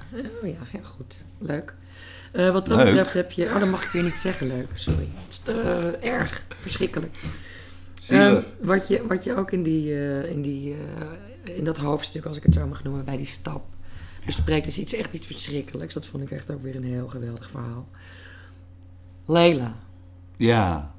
oh 0.42 0.48
ja, 0.50 0.58
ja, 0.74 0.80
goed. 0.84 1.24
Leuk. 1.40 1.76
Eh, 2.32 2.52
wat 2.52 2.66
dat 2.66 2.78
Leuk. 2.78 2.86
betreft 2.86 3.14
heb 3.14 3.32
je... 3.32 3.46
Oh, 3.46 3.60
dat 3.60 3.70
mag 3.70 3.84
ik 3.84 3.90
weer 3.92 4.04
niet 4.04 4.20
zeggen, 4.20 4.48
leuk. 4.48 4.68
Sorry. 4.74 5.08
Het 5.28 5.42
is 5.48 5.54
eh, 5.54 6.12
erg. 6.14 6.46
Verschrikkelijk. 6.60 7.14
Zielig. 8.02 8.34
Eh, 8.34 8.44
wat, 8.62 8.88
je, 8.88 9.08
wat 9.08 9.24
je 9.24 9.36
ook 9.36 9.52
in, 9.52 9.64
die, 9.64 9.94
eh, 9.94 10.30
in, 10.32 10.42
die, 10.42 10.76
in 11.44 11.64
dat 11.64 11.78
hoofdstuk, 11.78 12.26
als 12.26 12.38
ik 12.38 12.44
het 12.44 12.54
zo 12.54 12.68
mag 12.68 12.84
noemen, 12.84 13.06
bij 13.06 13.18
die 13.18 13.26
stap 13.26 13.64
bespreekt, 14.26 14.68
is 14.68 14.78
iets, 14.78 14.94
echt 14.94 15.14
iets 15.14 15.26
verschrikkelijks. 15.26 15.94
Dat 15.94 16.06
vond 16.06 16.24
ik 16.24 16.32
echt 16.32 16.52
ook 16.52 16.62
weer 16.62 16.76
een 16.76 16.84
heel 16.84 17.08
geweldig 17.08 17.50
verhaal. 17.50 17.88
Leila. 19.26 19.74
Ja. 20.38 20.92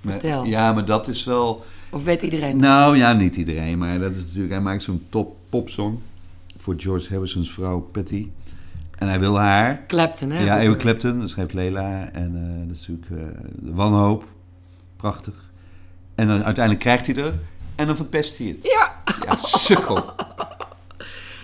Maar- 0.00 0.12
Vertel. 0.12 0.44
ja, 0.44 0.72
maar 0.72 0.84
dat 0.86 1.08
is 1.08 1.24
wel... 1.24 1.64
Of 1.92 2.04
weet 2.04 2.22
iedereen 2.22 2.52
dat? 2.52 2.60
Nou 2.60 2.96
ja, 2.96 3.12
niet 3.12 3.36
iedereen, 3.36 3.78
maar 3.78 3.98
dat 3.98 4.16
is 4.16 4.24
natuurlijk... 4.24 4.52
Hij 4.52 4.60
maakt 4.60 4.82
zo'n 4.82 5.06
top 5.08 5.36
popsong 5.48 5.98
voor 6.56 6.74
George 6.76 7.12
Harrison's 7.12 7.50
vrouw 7.52 7.80
Patty. 7.80 8.28
En 8.98 9.08
hij 9.08 9.20
wil 9.20 9.38
haar... 9.38 9.84
Clapton, 9.86 10.30
hè? 10.30 10.44
Ja, 10.44 10.60
Eric 10.60 10.78
Clapton, 10.78 11.20
dat 11.20 11.30
schrijft 11.30 11.52
Lela. 11.52 12.10
En 12.12 12.36
eh, 12.36 12.68
dat 12.68 12.76
is 12.76 12.88
natuurlijk 12.88 13.34
eh, 13.34 13.40
de 13.54 13.72
wanhoop. 13.72 14.24
Prachtig. 14.96 15.34
En 16.14 16.26
dan 16.26 16.44
uiteindelijk 16.44 16.84
krijgt 16.84 17.06
hij 17.06 17.16
er. 17.16 17.32
En 17.74 17.86
dan 17.86 17.96
verpest 17.96 18.38
hij 18.38 18.46
het. 18.46 18.64
Ja, 18.64 19.02
Ja, 19.24 19.36
sukkel. 19.36 20.14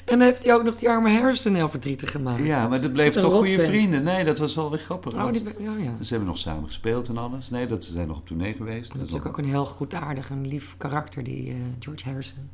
En 0.08 0.20
heeft 0.20 0.44
hij 0.44 0.54
ook 0.54 0.62
nog 0.62 0.76
die 0.76 0.88
arme 0.88 1.10
Harrison 1.10 1.54
heel 1.54 1.68
verdrietig 1.68 2.10
gemaakt. 2.10 2.44
Ja, 2.44 2.68
maar 2.68 2.80
dat 2.80 2.92
bleef 2.92 3.14
toch 3.14 3.34
goede 3.34 3.60
vrienden. 3.60 4.02
Nee, 4.02 4.24
dat 4.24 4.38
was 4.38 4.54
wel 4.54 4.70
weer 4.70 4.78
grappig. 4.78 5.14
Oh, 5.14 5.32
die, 5.32 5.42
ja, 5.58 5.76
ja. 5.76 5.96
Ze 6.00 6.08
hebben 6.08 6.28
nog 6.28 6.38
samen 6.38 6.66
gespeeld 6.66 7.08
en 7.08 7.18
alles. 7.18 7.50
Nee, 7.50 7.66
dat, 7.66 7.84
ze 7.84 7.92
zijn 7.92 8.08
nog 8.08 8.18
op 8.18 8.26
tournee 8.26 8.54
geweest. 8.54 8.88
Dat 8.88 8.96
is 8.96 9.02
natuurlijk 9.02 9.28
ook 9.28 9.38
een 9.38 9.50
heel 9.50 9.66
goed 9.66 9.94
aardig 9.94 10.30
en 10.30 10.46
lief 10.46 10.76
karakter, 10.76 11.24
die 11.24 11.50
eh, 11.50 11.56
George 11.78 12.08
Harrison. 12.08 12.50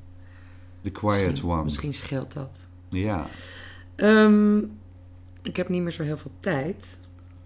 The 0.83 0.91
Quiet 0.91 1.29
misschien, 1.29 1.51
One. 1.51 1.65
Misschien 1.65 1.95
scheelt 1.95 2.33
dat. 2.33 2.69
Ja. 2.89 3.27
Ehm, 3.95 4.59
ik 5.43 5.57
heb 5.57 5.69
niet 5.69 5.83
meer 5.83 5.93
zo 5.93 6.03
heel 6.03 6.17
veel 6.17 6.33
tijd. 6.41 7.01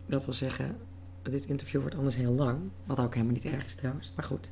Dat 0.07 0.25
wil 0.25 0.35
zeggen, 0.35 0.77
dit 1.23 1.47
interview 1.47 1.81
wordt 1.81 1.97
anders 1.97 2.17
heel 2.17 2.33
lang. 2.33 2.59
Wat 2.85 3.01
ook 3.01 3.15
helemaal 3.15 3.35
niet 3.35 3.45
erg 3.45 3.65
is 3.65 3.75
trouwens. 3.75 4.13
Maar 4.17 4.25
goed. 4.25 4.51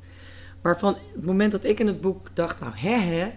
Waarvan 0.61 0.97
het 1.15 1.25
moment 1.25 1.53
dat 1.53 1.65
ik 1.65 1.81
in 1.81 1.87
het 1.87 2.01
boek 2.01 2.29
dacht, 2.35 2.61
nou 2.61 2.73
hè 2.77 2.97
hè, 2.99 3.31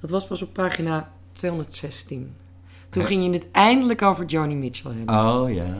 dat 0.00 0.10
was 0.10 0.26
pas 0.26 0.42
op 0.42 0.52
pagina 0.52 1.12
216. 1.34 2.34
Toen 2.90 3.04
ging 3.04 3.24
je 3.24 3.30
het 3.30 3.50
eindelijk 3.50 4.02
over 4.02 4.24
Joni 4.24 4.54
Mitchell 4.56 4.92
hebben. 4.92 5.14
Oh, 5.14 5.50
ja, 5.52 5.64
ja. 5.64 5.76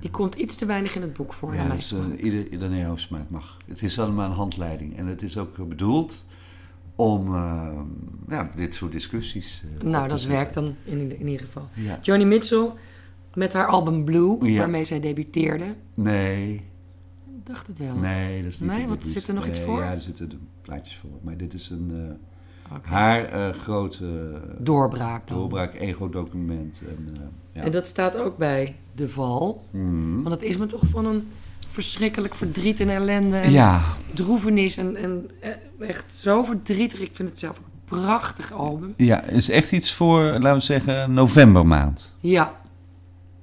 Die 0.00 0.10
komt 0.10 0.34
iets 0.34 0.56
te 0.56 0.66
weinig 0.66 0.96
in 0.96 1.02
het 1.02 1.12
boek 1.12 1.32
voor. 1.32 1.54
Ja, 1.54 1.72
is, 1.72 1.92
eh, 1.92 2.24
ieder, 2.24 2.48
ieder 2.52 2.68
nee, 2.68 2.86
smaak 2.94 3.30
mag. 3.30 3.56
Het 3.66 3.82
is 3.82 3.98
allemaal 3.98 4.26
een 4.26 4.36
handleiding. 4.36 4.96
En 4.96 5.06
het 5.06 5.22
is 5.22 5.38
ook 5.38 5.68
bedoeld 5.68 6.24
om 6.94 7.34
eh, 7.34 7.68
ja, 8.28 8.50
dit 8.56 8.74
soort 8.74 8.92
discussies 8.92 9.62
eh, 9.78 9.84
nou, 9.84 10.08
dat 10.08 10.20
zetten. 10.20 10.38
werkt 10.38 10.54
dan 10.54 10.74
in, 10.84 11.18
in 11.18 11.26
ieder 11.28 11.46
geval. 11.46 11.68
Ja. 11.74 11.98
Joni 12.02 12.24
Mitchell 12.24 12.70
met 13.34 13.52
haar 13.52 13.66
album 13.66 14.04
Blue, 14.04 14.50
Ja. 14.50 14.58
waarmee 14.58 14.84
zij 14.84 15.00
debuteerde. 15.00 15.74
Nee, 15.94 16.54
Ik 16.54 17.46
dacht 17.46 17.66
het 17.66 17.78
wel. 17.78 17.96
nee, 17.96 18.42
dat 18.42 18.52
is 18.52 18.60
niet 18.60 18.70
Nee, 18.70 18.86
wat 18.88 19.06
zit 19.06 19.28
er 19.28 19.34
nog 19.34 19.46
iets 19.46 19.60
voor? 19.60 19.80
Ja, 19.80 19.92
er 19.92 20.00
zitten 20.00 20.28
de 20.28 20.38
plaatjes 20.62 20.96
voor. 20.96 21.18
Maar 21.22 21.36
dit 21.36 21.54
is 21.54 21.70
een 21.70 22.18
Haar 22.82 23.24
eh, 23.24 23.48
grote 23.48 24.40
Doorbraak 24.58 25.26
dan. 25.28 25.36
doorbraak, 25.36 25.74
ego-document. 25.74 26.82
En, 26.88 27.14
eh, 27.14 27.20
ja. 27.52 27.62
En 27.62 27.70
dat 27.70 27.86
staat 27.86 28.16
ook 28.16 28.36
bij 28.36 28.76
De 28.94 29.08
Val. 29.08 29.64
Mhm. 29.70 30.22
Want 30.22 30.28
het 30.34 30.42
is 30.42 30.56
me 30.56 30.66
toch 30.66 30.82
van 30.90 31.06
een 31.06 31.28
verschrikkelijk 31.70 32.34
verdriet 32.34 32.80
en 32.80 32.88
ellende. 32.90 33.36
En 33.36 33.50
Ja, 33.50 33.80
droevenis 34.14 34.76
en, 34.76 34.96
en 34.96 35.30
eh, 35.40 35.50
echt 35.88 36.14
zo 36.14 36.42
verdrietig. 36.42 37.00
Ik 37.00 37.10
vind 37.14 37.28
het 37.28 37.38
zelf 37.38 37.58
een 37.58 37.64
prachtig 37.84 38.52
album. 38.52 38.94
ja, 38.96 39.22
is 39.22 39.50
echt 39.50 39.72
iets 39.72 39.94
voor, 39.94 40.22
laten 40.22 40.54
we 40.54 40.60
zeggen, 40.60 41.12
novembermaand. 41.12 42.14
Ja, 42.18 42.60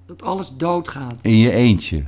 dat 0.06 0.22
alles 0.24 0.52
doodgaat. 0.58 1.16
In 1.22 1.38
je 1.38 1.52
eentje. 1.52 2.04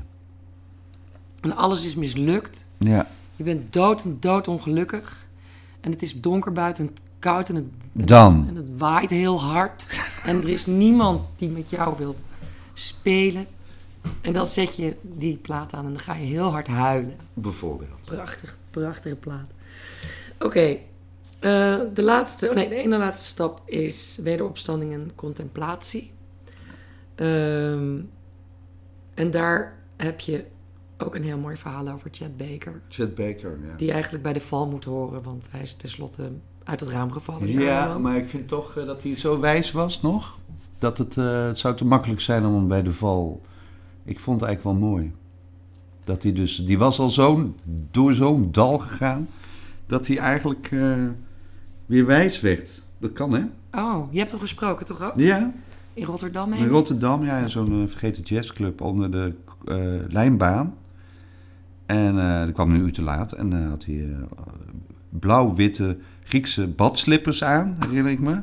En 1.41 1.55
alles 1.55 1.85
is 1.85 1.95
mislukt. 1.95 2.65
Ja, 2.77 3.07
Je 3.35 3.43
bent 3.43 3.73
dood 3.73 4.03
en 4.03 4.17
doodongelukkig. 4.19 5.27
En 5.81 5.91
het 5.91 6.01
is 6.01 6.21
donker 6.21 6.51
buiten 6.51 6.87
en 6.87 6.93
koud 7.19 7.49
en 7.49 7.55
het, 7.55 7.65
dan. 7.91 8.45
en 8.47 8.55
het 8.55 8.77
waait 8.77 9.09
heel 9.09 9.41
hard. 9.41 9.85
En 10.23 10.37
er 10.37 10.49
is 10.49 10.65
niemand 10.65 11.21
die 11.35 11.49
met 11.49 11.69
jou 11.69 11.97
wil 11.97 12.15
spelen. 12.73 13.45
En 14.21 14.33
dan 14.33 14.45
zet 14.45 14.75
je 14.75 14.95
die 15.01 15.37
plaat 15.37 15.73
aan 15.73 15.85
en 15.85 15.91
dan 15.91 15.99
ga 15.99 16.13
je 16.15 16.25
heel 16.25 16.51
hard 16.51 16.67
huilen. 16.67 17.15
Bijvoorbeeld. 17.33 18.01
Prachtig, 18.05 18.57
prachtige 18.69 19.15
plaat. 19.15 19.49
Oké, 20.39 20.77
eh, 21.39 21.79
de 21.93 22.03
laatste, 22.03 22.49
oh 22.49 22.55
nee, 22.55 22.69
de 22.69 22.75
ene 22.75 22.97
laatste 22.97 23.25
stap 23.25 23.61
is 23.65 24.19
wederopstanding 24.23 24.93
en 24.93 25.11
contemplatie. 25.15 26.11
Ehm, 27.15 27.99
en 29.13 29.31
daar 29.31 29.77
heb 29.97 30.19
je 30.19 30.45
ook 30.97 31.15
een 31.15 31.23
heel 31.23 31.37
mooi 31.37 31.57
verhaal 31.57 31.87
over 31.89 32.09
Chad 32.11 32.37
Baker. 32.37 32.81
Chet 32.89 33.15
Baker, 33.15 33.59
ja. 33.67 33.75
Die 33.75 33.91
eigenlijk 33.91 34.23
bij 34.23 34.33
de 34.33 34.39
val 34.39 34.67
moet 34.67 34.85
horen, 34.85 35.23
want 35.23 35.47
hij 35.51 35.61
is 35.61 35.73
tenslotte 35.73 36.31
uit 36.69 36.79
het 36.79 36.89
raam 36.89 37.11
gevallen. 37.11 37.47
Ja, 37.47 37.97
maar 37.97 38.15
ik 38.15 38.27
vind 38.27 38.47
toch 38.47 38.77
eh, 38.77 38.85
dat 38.85 39.03
hij 39.03 39.15
zo 39.15 39.39
wijs 39.39 39.71
was 39.71 40.01
nog. 40.01 40.37
Dat 40.77 40.97
het, 40.97 41.17
eh, 41.17 41.45
het 41.45 41.59
zou 41.59 41.75
te 41.75 41.85
makkelijk 41.85 42.21
zijn 42.21 42.45
om 42.45 42.53
hem 42.53 42.67
bij 42.67 42.83
de 42.83 42.93
val... 42.93 43.41
Ik 44.03 44.19
vond 44.19 44.39
het 44.41 44.49
eigenlijk 44.49 44.79
wel 44.79 44.89
mooi. 44.89 45.11
Dat 46.03 46.23
hij 46.23 46.33
dus... 46.33 46.55
Die 46.55 46.77
was 46.77 46.99
al 46.99 47.09
zo 47.09 47.53
door 47.91 48.13
zo'n 48.13 48.51
dal 48.51 48.77
gegaan... 48.77 49.27
dat 49.85 50.07
hij 50.07 50.17
eigenlijk 50.17 50.69
eh, 50.71 50.93
weer 51.85 52.05
wijs 52.05 52.41
werd. 52.41 52.83
Dat 52.97 53.13
kan, 53.13 53.33
hè? 53.33 53.43
Oh, 53.71 54.11
je 54.11 54.17
hebt 54.17 54.31
hem 54.31 54.39
gesproken 54.39 54.85
toch 54.85 55.01
ook? 55.01 55.13
Ja. 55.15 55.53
In 55.93 56.05
Rotterdam, 56.05 56.49
meen 56.49 56.59
In? 56.59 56.67
Rotterdam, 56.67 57.25
ja, 57.25 57.37
in 57.37 57.49
zo'n 57.49 57.87
vergeten 57.89 58.23
jazzclub 58.23 58.81
onder 58.81 59.11
de 59.11 59.33
lijnbaan. 60.07 60.75
En 61.85 62.17
eh 62.17 62.41
er 62.41 62.51
kwam 62.51 62.69
nu 62.69 62.75
een 62.75 62.85
uur 62.85 62.93
te 62.93 63.01
laat. 63.01 63.31
En 63.31 63.49
dan 63.49 63.63
had 63.63 63.85
hij 63.85 64.15
blauw-witte 65.09 65.97
Griekse 66.29 66.67
badslippers 66.67 67.43
aan, 67.43 67.75
herinner 67.79 68.11
ik 68.11 68.19
me. 68.19 68.33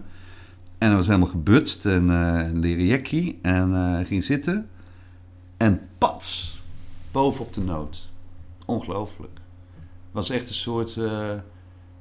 En 0.78 0.86
hij 0.88 0.94
was 0.94 1.06
helemaal 1.06 1.28
gebutst 1.28 1.86
en 1.86 2.10
eh, 2.10 2.48
een 2.48 2.58
leren 2.60 2.84
jackie. 2.86 3.38
En 3.42 3.70
hij 3.70 4.04
ging 4.04 4.24
zitten. 4.24 4.68
En 5.56 5.80
pats, 5.98 6.60
bovenop 7.12 7.52
de 7.54 7.60
noot. 7.60 8.08
Ongelooflijk. 8.66 9.38
was 10.10 10.30
echt 10.30 10.48
een 10.48 10.54
soort, 10.54 10.96
eh, 10.96 11.30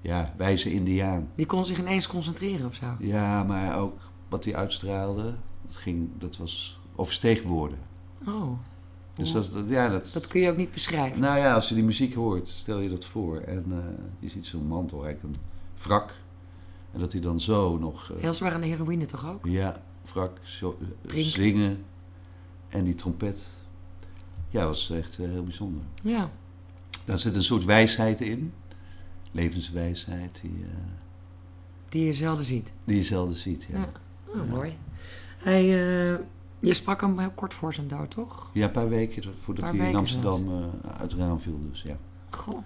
ja, 0.02 0.34
wijze 0.38 0.74
indiaan. 0.74 1.28
Die 1.36 1.46
kon 1.46 1.66
zich 1.66 1.80
ineens 1.80 2.08
concentreren 2.08 2.66
of 2.66 2.76
zo. 2.76 2.86
Ja, 3.00 3.44
maar 3.44 3.78
ook 3.78 4.00
wat 4.30 4.44
hij 4.46 4.56
uitstraalde, 4.56 5.34
dat, 5.68 5.76
ging, 5.76 6.10
dat 6.18 6.38
was 6.38 6.80
oversteeg 6.96 7.44
woorden. 7.44 7.78
Oh, 8.28 8.52
Dus 9.14 9.32
dat, 9.32 9.52
dat- 9.54 9.70
ja, 9.70 9.90
dat, 9.90 10.10
dat 10.14 10.28
kun 10.28 10.42
je 10.42 10.50
ook 10.50 10.58
niet 10.58 10.72
beschrijven. 10.72 11.22
Nou 11.22 11.38
ja, 11.40 11.54
als 11.54 11.70
je 11.70 11.76
die 11.76 11.84
muziek 11.84 12.14
hoort, 12.14 12.48
stel 12.48 12.80
je 12.80 12.90
dat 12.90 13.06
voor. 13.06 13.38
En 13.40 13.66
je 14.20 14.28
ziet 14.28 14.46
zo'n 14.46 14.68
mantel, 14.68 15.06
eigenlijk 15.06 15.36
een 15.36 15.42
wrak. 15.78 16.14
En 16.92 17.00
dat 17.00 17.12
hij 17.12 17.22
dan 17.22 17.40
zo 17.40 17.78
nog... 17.78 18.12
eh, 18.12 18.22
Heel 18.22 18.34
zwaar 18.34 18.54
aan 18.54 18.62
de 18.62 18.68
heroïne 18.68 19.06
toch 19.06 19.28
ook? 19.28 19.46
ja, 19.46 19.82
wrak, 20.14 20.38
zo, 20.44 20.78
eh, 21.10 21.24
zingen. 21.24 21.84
En 22.68 22.84
die 22.84 22.96
trompet. 22.96 23.48
Ja, 24.50 24.60
dat 24.60 24.68
was 24.70 24.90
echt 24.90 25.20
eh, 25.20 25.30
heel 25.30 25.44
bijzonder. 25.44 25.82
Ja. 26.02 26.30
Daar 27.06 27.20
zit 27.20 27.36
een 27.36 27.44
soort 27.44 27.66
wijsheid 27.66 28.22
in. 28.22 28.54
Levenswijsheid 29.32 30.40
die, 30.42 30.66
Die 31.90 32.06
je 32.06 32.14
zelden 32.14 32.46
ziet. 32.46 32.72
die 32.84 32.96
je 32.96 33.04
zelden 33.04 33.36
ziet. 33.36 33.68
Ja. 33.72 33.78
Ja. 33.80 33.90
Oh, 34.26 34.50
mooi. 34.50 34.78
Hij, 35.38 35.66
je 36.60 36.74
sprak 36.74 37.02
hem 37.02 37.20
heel 37.20 37.32
kort 37.32 37.54
voor 37.54 37.74
zijn 37.74 37.88
dood, 37.88 38.12
toch? 38.12 38.50
Ja, 38.54 38.66
een 38.66 38.72
paar 38.72 38.90
weken 38.90 39.24
voordat 39.38 39.64
Paar 39.66 39.76
hij 39.76 39.90
in 39.90 39.96
Amsterdam 39.96 40.72
uit 40.98 41.12
het 41.12 41.22
raam 41.22 41.42
viel. 41.42 41.60
Dus 41.70 41.82
ja, 41.82 41.98
Goh, 42.30 42.58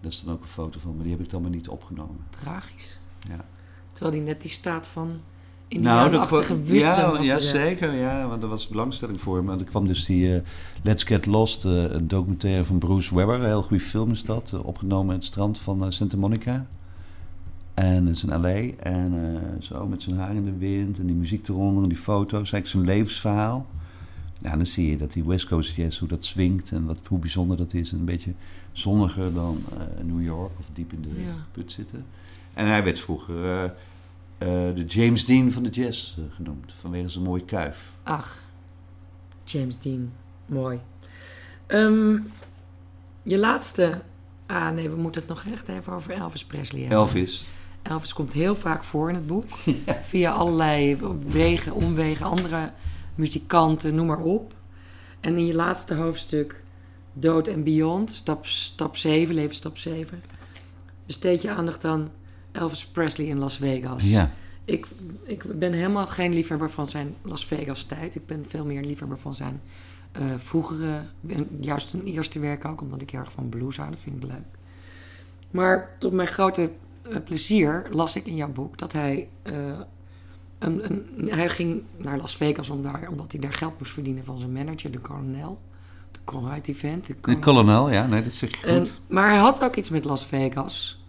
daar 0.00 0.10
is 0.10 0.22
dan 0.24 0.34
ook 0.34 0.42
een 0.42 0.48
foto 0.48 0.78
van. 0.78 0.94
Maar 0.94 1.02
die 1.02 1.12
heb 1.12 1.20
ik 1.20 1.30
dan 1.30 1.42
maar 1.42 1.50
niet 1.50 1.68
opgenomen. 1.68 2.16
tragisch. 2.30 3.00
Ja. 3.28 3.44
Terwijl 3.92 4.16
hij 4.16 4.24
net 4.24 4.42
die 4.42 4.50
staat 4.50 4.86
van 4.86 5.06
Nou, 5.06 5.20
indiaanachtige 5.68 6.54
kwam- 6.62 6.74
ja, 6.74 7.20
ja, 7.22 7.38
zeker. 7.38 7.94
Ja, 7.94 8.28
want 8.28 8.42
er 8.42 8.48
was 8.48 8.68
belangstelling 8.68 9.20
voor. 9.20 9.44
Maar 9.44 9.58
er 9.58 9.64
kwam 9.64 9.86
dus 9.86 10.04
die 10.04 10.34
eh, 10.34 10.40
Let's 10.82 11.02
Get 11.02 11.26
Lost, 11.26 11.64
eh, 11.64 11.72
een 11.90 12.08
documentaire 12.08 12.64
van 12.64 12.78
Bruce 12.78 13.14
Webber. 13.14 13.34
Een 13.34 13.44
heel 13.44 13.62
goede 13.62 13.82
film 13.84 14.10
is 14.10 14.22
dat. 14.24 14.50
eh, 14.54 14.64
opgenomen 14.64 15.08
in 15.12 15.18
het 15.18 15.24
strand 15.28 15.58
van 15.58 15.92
Santa 15.92 16.16
Monica. 16.16 16.66
En 17.74 18.04
dat 18.04 18.14
is 18.14 18.24
in 18.24 18.40
L.A. 18.40 18.82
En 18.82 19.12
zo 19.60 19.86
met 19.86 20.02
zijn 20.02 20.16
haar 20.18 20.34
in 20.34 20.44
de 20.44 20.56
wind 20.58 20.98
en 20.98 21.06
die 21.06 21.14
muziek 21.16 21.48
eronder 21.48 21.82
en 21.82 21.88
die 21.88 21.98
foto's. 21.98 22.32
Eigenlijk 22.52 22.66
zijn 22.66 22.84
levensverhaal. 22.84 23.66
Ja, 24.42 24.56
dan 24.56 24.66
zie 24.66 24.90
je 24.90 24.96
dat 24.96 25.12
die 25.12 25.24
West 25.24 25.46
Coast 25.46 25.74
Jazz, 25.74 25.98
hoe 25.98 26.08
dat 26.08 26.24
swingt 26.24 26.70
en 26.72 26.84
wat, 26.84 27.00
hoe 27.06 27.18
bijzonder 27.18 27.56
dat 27.56 27.74
is. 27.74 27.92
En 27.92 27.98
een 27.98 28.04
beetje 28.04 28.32
zonniger 28.72 29.32
dan 29.34 29.62
eh, 29.72 30.04
New 30.04 30.22
York 30.22 30.50
of 30.58 30.66
diep 30.72 30.92
in 30.92 31.02
de 31.02 31.22
Ja. 31.22 31.34
put 31.52 31.72
zitten. 31.72 32.06
En 32.54 32.66
hij 32.66 32.84
werd 32.84 32.98
vroeger 32.98 33.44
eh, 33.44 33.64
eh, 33.64 34.74
de 34.74 34.84
James 34.84 35.24
Dean 35.24 35.50
van 35.52 35.62
de 35.62 35.68
jazz 35.68 36.14
genoemd. 36.34 36.72
Vanwege 36.78 37.08
zijn 37.08 37.24
mooie 37.24 37.44
kuif. 37.44 37.92
Ach, 38.02 38.38
James 39.44 39.78
Dean. 39.78 40.12
Mooi. 40.46 40.80
Ehm, 41.66 42.18
je 43.22 43.38
laatste... 43.38 44.00
Ah 44.46 44.70
nee, 44.70 44.88
we 44.90 44.96
moeten 44.96 45.20
het 45.20 45.30
nog 45.30 45.44
echt 45.52 45.68
even 45.68 45.92
over 45.92 46.10
Elvis 46.10 46.44
Presley 46.44 46.80
hebben. 46.80 46.98
Elvis. 46.98 47.44
Elvis 47.82 48.12
komt 48.12 48.32
heel 48.32 48.54
vaak 48.56 48.84
voor 48.84 49.08
in 49.08 49.14
het 49.14 49.26
boek. 49.26 49.48
Via 50.10 50.32
allerlei 50.32 50.98
wegen, 51.26 51.72
omwegen, 51.72 52.26
andere 52.26 52.72
muzikanten, 53.20 53.94
noem 53.94 54.06
maar 54.06 54.22
op. 54.22 54.54
En 55.20 55.36
in 55.36 55.46
je 55.46 55.54
laatste 55.54 55.94
hoofdstuk, 55.94 56.62
Dood 57.12 57.48
en 57.48 57.62
Beyond, 57.62 58.12
stap, 58.12 58.46
stap 58.46 58.96
7, 58.96 59.34
levensstap 59.34 59.78
7, 59.78 60.22
besteed 61.06 61.42
je 61.42 61.50
aandacht 61.50 61.84
aan 61.84 62.10
Elvis 62.52 62.86
Presley 62.86 63.26
in 63.26 63.38
Las 63.38 63.56
Vegas. 63.56 64.10
Ja. 64.10 64.30
Ik, 64.64 64.86
ik 65.22 65.58
ben 65.58 65.72
helemaal 65.72 66.06
geen 66.06 66.32
liefhebber 66.32 66.70
van 66.70 66.86
zijn 66.86 67.14
Las 67.22 67.46
Vegas 67.46 67.84
tijd. 67.84 68.14
Ik 68.14 68.26
ben 68.26 68.44
veel 68.48 68.64
meer 68.64 68.78
een 68.78 68.86
liefhebber 68.86 69.18
van 69.18 69.34
zijn 69.34 69.60
eh, 70.12 70.24
vroegere, 70.38 71.02
juist 71.60 71.88
zijn 71.88 72.04
eerste 72.04 72.38
werk 72.38 72.64
ook, 72.64 72.80
omdat 72.80 73.02
ik 73.02 73.10
heel 73.10 73.20
erg 73.20 73.32
van 73.32 73.48
blues 73.48 73.76
hou. 73.76 73.90
Dat 73.90 74.00
vind 74.00 74.16
ik 74.16 74.30
leuk. 74.30 74.58
Maar 75.50 75.96
tot 75.98 76.12
mijn 76.12 76.28
grote 76.28 76.70
eh, 77.02 77.16
plezier 77.24 77.86
las 77.90 78.16
ik 78.16 78.26
in 78.26 78.36
jouw 78.36 78.52
boek 78.52 78.78
dat 78.78 78.92
hij, 78.92 79.28
eh, 79.42 79.80
hij 81.26 81.48
ging 81.48 81.82
naar 81.96 82.18
Las 82.18 82.36
Vegas 82.36 82.70
om 82.70 82.82
daar, 82.82 83.06
omdat 83.08 83.32
hij 83.32 83.40
daar 83.40 83.52
geld 83.52 83.78
moest 83.78 83.92
verdienen 83.92 84.24
van 84.24 84.38
zijn 84.38 84.52
manager, 84.52 84.90
de 84.90 84.98
kolonel. 84.98 85.60
De 86.12 86.18
Conrad 86.24 86.68
Event. 86.68 87.06
De 87.06 87.16
De 87.20 87.38
kolonel. 87.38 87.90
ja, 87.90 88.06
nee, 88.06 88.22
dat 88.22 88.32
zeg 88.32 88.50
je 88.60 88.78
goed. 88.78 89.00
Maar 89.06 89.28
hij 89.28 89.38
had 89.38 89.62
ook 89.62 89.76
iets 89.76 89.90
met 89.90 90.04
Las 90.04 90.26
Vegas. 90.26 91.04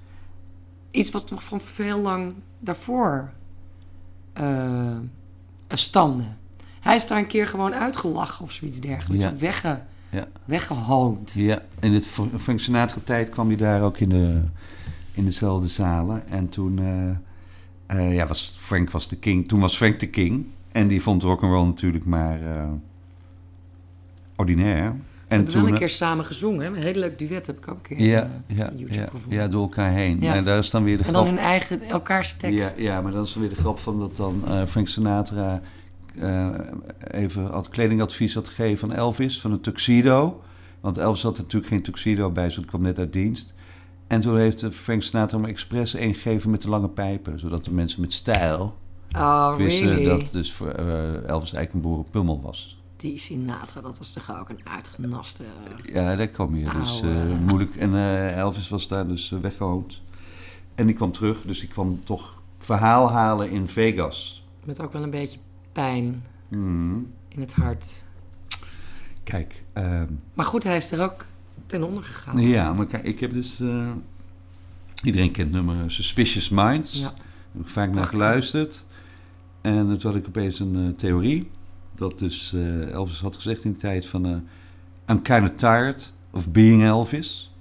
Iets 0.92 1.12
wat 1.12 1.30
nog 1.30 1.44
van 1.44 1.62
veel 1.62 2.00
lang 2.00 2.34
daarvoor 2.60 3.30
eh, 4.34 4.98
stamde. 5.68 6.24
Hij 6.80 6.96
is 6.96 7.08
daar 7.08 7.18
een 7.18 7.28
keer 7.28 7.48
gewoon 7.48 7.74
uitgelachen 7.74 8.44
of 8.46 8.52
zoiets 8.52 8.80
dergelijks. 8.80 9.24
Ja. 9.24 9.36
Wegge, 9.36 9.80
Ja. 10.10 10.28
weggehoond. 10.46 11.32
Ja, 11.32 11.62
in 11.80 11.94
het 11.94 12.08
Sinatra 12.56 13.00
tijd 13.04 13.30
kwam 13.30 13.48
hij 13.48 13.58
daar 13.58 13.82
ook 13.84 13.98
in, 13.98 14.10
de, 14.10 14.42
in 15.14 15.24
dezelfde 15.26 15.68
zalen. 15.68 16.28
En 16.28 16.50
toen 16.50 16.80
eh, 16.80 17.18
eh, 17.98 18.14
ja, 18.14 18.28
was 18.28 18.56
Frank 18.60 18.92
was 18.92 19.08
de 19.08 19.16
king. 19.16 19.48
Toen 19.48 19.60
was 19.60 19.76
Frank 19.76 20.00
de 20.00 20.10
king. 20.10 20.46
En 20.72 20.88
die 20.88 21.02
vond 21.02 21.24
rock'n'roll 21.24 21.66
natuurlijk 21.66 22.06
maar 22.06 22.42
eh, 22.42 22.68
ordinair. 24.36 24.86
En 24.86 24.98
En 25.28 25.38
hebben 25.38 25.54
wel 25.54 25.62
toen, 25.62 25.66
een 25.66 25.74
eh, 25.74 25.80
keer 25.80 25.90
samen 25.90 26.26
gezongen. 26.26 26.62
hè? 26.62 26.68
Een 26.68 26.84
hele 26.84 27.00
leuk 27.00 27.20
duet 27.20 27.48
heb 27.48 27.58
ik 27.58 27.68
ook 27.68 27.76
een 27.76 27.98
keer 27.98 28.08
ja, 28.08 28.30
ja, 28.48 28.72
ja, 28.76 29.08
ja, 29.30 29.48
door 29.48 29.62
elkaar 29.62 29.92
heen. 29.92 30.18
Ja. 30.22 30.36
En 30.36 30.44
daar 30.44 30.58
is 30.58 30.70
dan 30.70 30.84
weer 30.84 30.98
de 30.98 31.04
en 31.04 31.14
dan 31.14 31.26
hun 31.26 31.38
eigen, 31.38 31.82
elkaars 31.82 32.34
tekst. 32.34 32.78
Ja, 32.78 32.84
ja, 32.84 33.02
maar 33.02 33.12
dan 33.12 33.24
is 33.24 33.34
dan 33.34 33.42
weer 33.42 33.52
de 33.52 33.62
grap 33.62 33.80
van 33.80 34.00
dat 34.00 34.16
dan 34.16 34.44
Frank 34.68 34.88
Sinatra 34.88 35.62
even 37.12 37.46
had 37.46 37.70
kledingadvies 37.70 38.34
had 38.34 38.48
gegeven 38.48 38.90
aan 38.90 38.98
Elvis 38.98 39.42
van 39.42 39.52
een 39.52 39.62
tuxedo. 39.62 40.42
Want 40.80 40.98
Elvis 40.98 41.22
had 41.22 41.38
natuurlijk 41.38 41.72
geen 41.72 41.82
tuxedo 41.82 42.30
bij, 42.30 42.50
zo 42.50 42.62
kwam 42.66 42.82
net 42.82 43.00
uit 43.00 43.14
dienst. 43.14 43.54
En 44.12 44.20
toen 44.20 44.38
heeft 44.38 44.64
eh, 44.64 44.70
Frank 44.72 45.02
Sinatra 45.04 45.38
hem 45.38 45.46
expres 45.46 45.94
een 45.94 46.14
gegeven 46.14 46.50
met 46.52 46.62
de 46.62 46.70
lange 46.70 46.90
pijpen. 46.90 47.40
Zodat 47.40 47.66
de 47.66 47.74
mensen 47.74 48.02
met 48.02 48.14
stijl 48.14 48.76
Oh, 49.16 49.56
wisten 49.56 49.88
really? 49.88 50.06
dat 50.20 50.32
dus 50.32 50.52
voor 50.54 50.68
eh, 50.70 51.14
Elvis 51.14 51.54
eigenlijk 51.54 51.74
een 51.74 51.82
boerenpummel 51.82 52.42
was. 52.42 52.80
Die 52.98 53.18
Sinatra, 53.18 53.82
dat 53.82 53.98
was 53.98 54.14
toch 54.14 54.40
ook 54.40 54.50
een 54.50 54.60
uitgenaste... 54.64 55.44
eh, 55.86 55.94
Ja, 55.96 56.16
daar 56.16 56.28
kwam 56.28 56.56
je. 56.56 56.70
Dus 56.80 57.02
moeilijk. 57.46 57.76
En 57.76 57.96
Elvis 58.36 58.70
was 58.70 58.88
daar 58.88 59.08
dus 59.08 59.32
eh, 59.32 59.40
weggehoond. 59.40 60.02
En 60.76 60.86
die 60.86 60.96
kwam 60.96 61.12
terug, 61.12 61.42
dus 61.46 61.60
die 61.60 61.70
kwam 61.70 62.04
toch 62.04 62.42
verhaal 62.58 63.12
halen 63.12 63.50
in 63.50 63.68
Vegas. 63.68 64.46
met 64.64 64.80
ook 64.82 64.94
wel 64.94 65.04
een 65.04 65.10
beetje 65.10 65.40
pijn 65.72 66.24
Mhm. 66.48 66.96
in 67.28 67.40
het 67.40 67.54
hart. 67.54 68.04
Kijk, 69.24 69.64
ehm, 69.74 70.08
Maar 70.34 70.46
goed, 70.46 70.64
hij 70.64 70.76
is 70.76 70.92
er 70.92 71.04
ook 71.04 71.26
ten 71.72 71.84
onder 71.84 72.04
gegaan. 72.04 72.38
Ja, 72.42 72.74
maar 72.74 72.86
kijk, 72.86 73.04
ik 73.04 73.20
heb 73.20 73.34
dus... 73.34 73.60
eh, 73.60 73.92
iedereen 75.04 75.32
kent 75.32 75.48
het 75.54 75.66
nummer 75.66 75.92
Suspicious 75.92 76.50
Minds. 76.50 76.94
Ja. 76.94 77.02
Daar 77.02 77.14
heb 77.52 77.62
ik 77.62 77.68
vaak 77.68 77.94
naar 77.94 78.06
geluisterd. 78.06 78.86
En 79.62 79.98
toen 79.98 80.12
had 80.12 80.16
ik 80.22 80.28
opeens 80.28 80.60
een 80.60 80.76
eh, 80.76 80.98
theorie. 80.98 81.50
Dat 81.96 82.20
dus 82.20 82.54
eh, 82.54 82.90
Elvis 82.92 83.20
had 83.20 83.36
gezegd 83.36 83.64
in 83.64 83.72
die 83.72 83.80
tijd 83.80 84.06
van... 84.06 84.26
eh, 84.26 84.32
I'm 85.10 85.22
kind 85.22 85.50
of 85.50 85.56
tired 85.56 86.14
of 86.32 86.50
being 86.50 86.84
Elvis. 86.84 87.52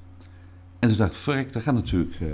En 0.79 0.89
toen 0.89 0.99
dacht 0.99 1.11
ik, 1.11 1.17
verrek, 1.17 1.53
daar 1.53 1.63
gaat 1.63 1.75
natuurlijk 1.75 2.21
eh, 2.21 2.29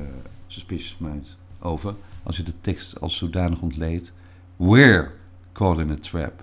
Suspicious 0.47 0.97
Minds 0.99 1.37
over. 1.61 1.95
Als 2.22 2.37
je 2.37 2.43
de 2.43 2.61
tekst 2.61 3.01
als 3.01 3.16
zodanig 3.16 3.61
ontleedt. 3.61 4.12
We're 4.57 5.11
caught 5.53 5.81
in 5.81 5.91
a 5.91 5.97
trap. 6.01 6.43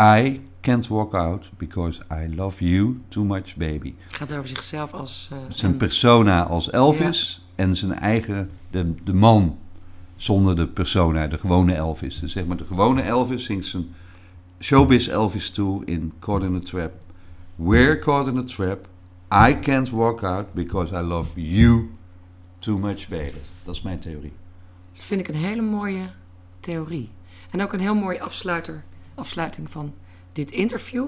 I 0.00 0.40
can't 0.62 0.88
walk 0.88 1.14
out 1.14 1.50
because 1.56 2.00
I 2.10 2.34
love 2.34 2.64
you 2.64 3.00
too 3.08 3.24
much, 3.24 3.56
baby. 3.56 3.94
Het 4.06 4.16
gaat 4.16 4.32
over 4.32 4.48
zichzelf 4.48 4.92
als... 4.92 5.28
eh, 5.32 5.38
Zijn 5.48 5.72
een- 5.72 5.78
persona 5.78 6.42
als 6.44 6.70
Elvis 6.70 7.46
en 7.54 7.74
zijn 7.74 7.92
eigen, 7.94 8.50
de, 8.70 8.94
de 9.04 9.14
man 9.14 9.58
zonder 10.16 10.56
de 10.56 10.66
persona, 10.66 11.26
de 11.26 11.38
gewone 11.38 11.74
Elvis. 11.74 12.20
Dus 12.20 12.32
zeg 12.32 12.44
maar, 12.46 12.56
de 12.56 12.64
gewone 12.64 13.02
Elvis 13.02 13.44
zingt 13.44 13.66
zijn 13.66 13.86
showbiz 14.60 15.08
Elvis 15.08 15.50
toe 15.50 15.84
in 15.84 16.12
Caught 16.20 16.44
in 16.44 16.54
a 16.54 16.60
Trap. 16.60 16.92
We're 17.56 17.98
caught 17.98 18.26
in 18.28 18.38
a 18.38 18.42
trap. 18.44 18.88
I 19.48 19.58
can't 19.60 19.90
walk 19.90 20.22
out 20.22 20.54
because 20.54 20.94
I 20.94 21.00
love 21.00 21.40
you 21.40 21.90
too 22.58 22.78
much, 22.78 23.08
baby. 23.08 23.38
Dat 23.64 23.74
is 23.74 23.82
mijn 23.82 23.98
theorie. 23.98 24.32
Dat 24.94 25.04
vind 25.04 25.20
ik 25.20 25.28
een 25.28 25.34
hele 25.34 25.62
mooie 25.62 26.02
theorie. 26.60 27.10
En 27.50 27.62
ook 27.62 27.72
een 27.72 27.80
heel 27.80 27.94
mooie 27.94 28.20
afsluiter, 28.20 28.84
afsluiting 29.14 29.70
van 29.70 29.92
dit 30.32 30.50
interview. 30.50 31.06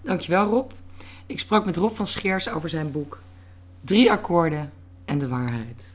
Dankjewel 0.00 0.46
Rob. 0.46 0.70
Ik 1.26 1.38
sprak 1.38 1.64
met 1.64 1.76
Rob 1.76 1.94
van 1.94 2.06
Scheers 2.06 2.50
over 2.50 2.68
zijn 2.68 2.90
boek 2.90 3.20
Drie 3.80 4.10
akkoorden 4.10 4.72
en 5.04 5.18
de 5.18 5.28
waarheid. 5.28 5.91